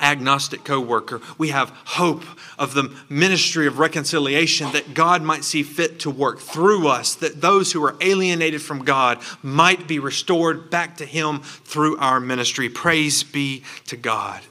agnostic 0.00 0.64
coworker, 0.64 1.20
we 1.36 1.48
have 1.48 1.70
hope 1.84 2.24
of 2.58 2.74
the 2.74 2.94
ministry 3.08 3.66
of 3.66 3.78
reconciliation 3.78 4.70
that 4.72 4.94
God 4.94 5.22
might 5.22 5.44
see 5.44 5.62
fit 5.62 6.00
to 6.00 6.10
work 6.10 6.38
through 6.38 6.88
us, 6.88 7.14
that 7.16 7.40
those 7.40 7.72
who 7.72 7.84
are 7.84 7.96
alienated 8.00 8.62
from 8.62 8.84
God 8.84 9.18
might 9.42 9.88
be 9.88 9.98
restored 9.98 10.70
back 10.70 10.96
to 10.98 11.04
Him 11.04 11.40
through 11.40 11.96
our 11.98 12.20
ministry. 12.20 12.68
Praise 12.68 13.22
be 13.22 13.62
to 13.86 13.96
God. 13.96 14.42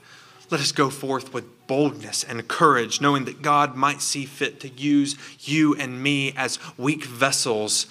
Let 0.50 0.62
us 0.62 0.72
go 0.72 0.90
forth 0.90 1.34
with 1.34 1.68
boldness 1.68 2.24
and 2.24 2.48
courage, 2.48 3.02
knowing 3.02 3.26
that 3.26 3.42
God 3.42 3.76
might 3.76 4.02
see 4.02 4.26
fit 4.26 4.60
to 4.62 4.70
use 4.70 5.18
you 5.42 5.76
and 5.76 6.02
me 6.02 6.34
as 6.38 6.60
weak 6.78 7.04
vessels 7.04 7.88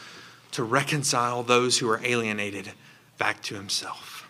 to 0.53 0.63
reconcile 0.63 1.43
those 1.43 1.79
who 1.79 1.89
are 1.91 2.01
alienated 2.03 2.73
back 3.19 3.43
to 3.43 3.55
Himself. 3.55 4.27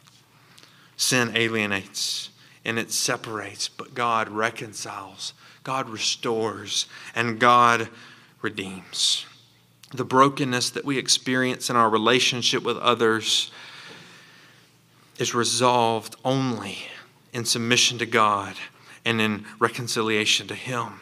Sin 0.96 1.36
alienates 1.36 2.30
and 2.66 2.80
it 2.80 2.90
separates, 2.90 3.68
but 3.68 3.94
God 3.94 4.28
reconciles, 4.28 5.32
God 5.62 5.88
restores, 5.88 6.86
and 7.14 7.38
God 7.38 7.88
redeems. 8.42 9.24
The 9.94 10.04
brokenness 10.04 10.70
that 10.70 10.84
we 10.84 10.98
experience 10.98 11.70
in 11.70 11.76
our 11.76 11.88
relationship 11.88 12.64
with 12.64 12.76
others 12.78 13.52
is 15.18 15.32
resolved 15.32 16.16
only 16.24 16.78
in 17.32 17.44
submission 17.44 17.98
to 17.98 18.06
God 18.06 18.56
and 19.04 19.20
in 19.20 19.46
reconciliation 19.60 20.48
to 20.48 20.56
Him. 20.56 21.00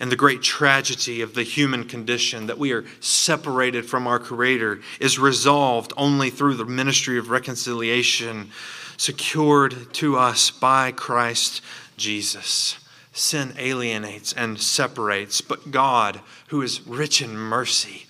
And 0.00 0.10
the 0.10 0.16
great 0.16 0.42
tragedy 0.42 1.20
of 1.20 1.34
the 1.34 1.42
human 1.42 1.84
condition 1.84 2.46
that 2.46 2.58
we 2.58 2.72
are 2.72 2.86
separated 3.00 3.84
from 3.84 4.06
our 4.06 4.18
Creator 4.18 4.80
is 4.98 5.18
resolved 5.18 5.92
only 5.96 6.30
through 6.30 6.54
the 6.54 6.64
ministry 6.64 7.18
of 7.18 7.28
reconciliation 7.28 8.50
secured 8.96 9.92
to 9.94 10.16
us 10.16 10.50
by 10.50 10.90
Christ 10.90 11.62
Jesus. 11.98 12.78
Sin 13.12 13.52
alienates 13.58 14.32
and 14.32 14.58
separates, 14.58 15.42
but 15.42 15.70
God, 15.70 16.20
who 16.48 16.62
is 16.62 16.86
rich 16.86 17.20
in 17.20 17.36
mercy, 17.36 18.06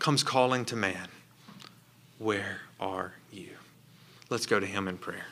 comes 0.00 0.24
calling 0.24 0.64
to 0.64 0.76
man, 0.76 1.08
Where 2.18 2.62
are 2.80 3.12
you? 3.32 3.50
Let's 4.30 4.46
go 4.46 4.58
to 4.58 4.66
him 4.66 4.88
in 4.88 4.98
prayer. 4.98 5.26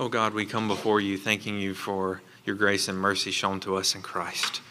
Oh 0.00 0.08
God, 0.08 0.32
we 0.32 0.46
come 0.46 0.66
before 0.66 0.98
you 0.98 1.18
thanking 1.18 1.60
you 1.60 1.74
for 1.74 2.22
your 2.46 2.56
grace 2.56 2.88
and 2.88 2.96
mercy 2.96 3.30
shown 3.30 3.60
to 3.60 3.76
us 3.76 3.94
in 3.94 4.00
Christ. 4.00 4.62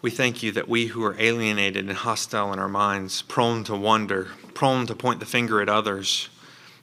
We 0.00 0.12
thank 0.12 0.44
you 0.44 0.52
that 0.52 0.68
we 0.68 0.86
who 0.86 1.02
are 1.02 1.16
alienated 1.18 1.88
and 1.88 1.98
hostile 1.98 2.52
in 2.52 2.60
our 2.60 2.68
minds, 2.68 3.22
prone 3.22 3.64
to 3.64 3.74
wonder, 3.74 4.28
prone 4.54 4.86
to 4.86 4.94
point 4.94 5.18
the 5.18 5.26
finger 5.26 5.60
at 5.60 5.68
others, 5.68 6.28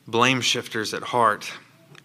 blame 0.05 0.41
shifters 0.41 0.93
at 0.93 1.01
heart, 1.03 1.53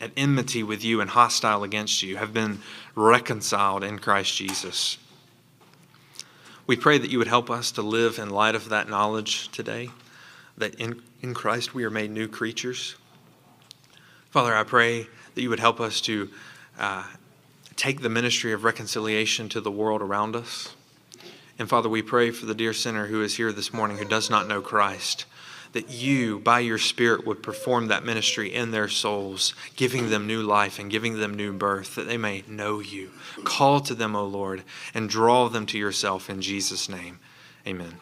at 0.01 0.13
enmity 0.17 0.63
with 0.63 0.85
you 0.85 1.01
and 1.01 1.11
hostile 1.11 1.65
against 1.65 2.05
you, 2.05 2.19
have 2.19 2.33
been 2.33 2.61
reconciled 2.95 3.83
in 3.83 3.99
Christ 3.99 4.37
Jesus. 4.37 4.99
We 6.69 6.77
pray 6.77 6.97
that 6.97 7.11
you 7.11 7.19
would 7.19 7.27
help 7.27 7.51
us 7.51 7.73
to 7.73 7.83
live 7.83 8.21
in 8.21 8.31
light 8.31 8.55
of 8.55 8.69
that 8.69 8.89
knowledge 8.89 9.49
today, 9.49 9.91
that 10.57 10.77
in, 10.77 11.03
in 11.23 11.35
Christ 11.35 11.75
we 11.75 11.83
are 11.83 11.91
made 11.91 12.13
new 12.13 12.29
creatures. 12.29 12.95
Father, 14.31 14.55
I 14.55 14.63
pray 14.63 15.09
that 15.35 15.43
you 15.43 15.51
would 15.51 15.61
help 15.61 15.81
us 15.81 16.01
to 16.03 16.29
uh, 16.79 17.05
take 17.75 18.01
the 18.01 18.09
ministry 18.09 18.53
of 18.53 18.63
reconciliation 18.63 19.49
to 19.49 19.61
the 19.61 19.73
world 19.73 20.03
around 20.03 20.37
us. 20.37 20.75
And 21.59 21.69
Father, 21.69 21.89
we 21.89 22.01
pray 22.01 22.31
for 22.31 22.47
the 22.47 22.55
dear 22.55 22.73
sinner 22.73 23.07
who 23.07 23.23
is 23.23 23.37
here 23.37 23.53
this 23.53 23.73
morning 23.73 23.99
who 23.99 24.05
does 24.05 24.31
not 24.31 24.47
know 24.47 24.61
Christ, 24.61 25.27
that 25.73 25.91
you, 25.91 26.39
by 26.39 26.61
your 26.61 26.79
Spirit, 26.79 27.27
would 27.27 27.43
perform 27.43 27.89
that 27.89 28.05
ministry 28.05 28.55
in 28.55 28.71
their 28.71 28.89
souls, 28.89 29.53
giving 29.77 30.11
them 30.11 30.27
new 30.27 30.43
life 30.43 30.79
and 30.79 30.91
giving 30.91 31.19
them 31.19 31.35
new 31.35 31.53
birth, 31.53 31.97
that 31.97 32.07
they 32.07 32.17
may 32.17 32.45
know 32.49 32.79
you. 32.79 33.11
Call 33.45 33.81
to 33.81 33.95
them, 33.95 34.15
O 34.15 34.25
Lord, 34.25 34.63
and 34.95 35.09
draw 35.09 35.49
them 35.49 35.67
to 35.67 35.79
yourself 35.79 36.31
in 36.31 36.41
Jesus' 36.41 36.89
name. 36.89 37.19
Amen. 37.67 37.97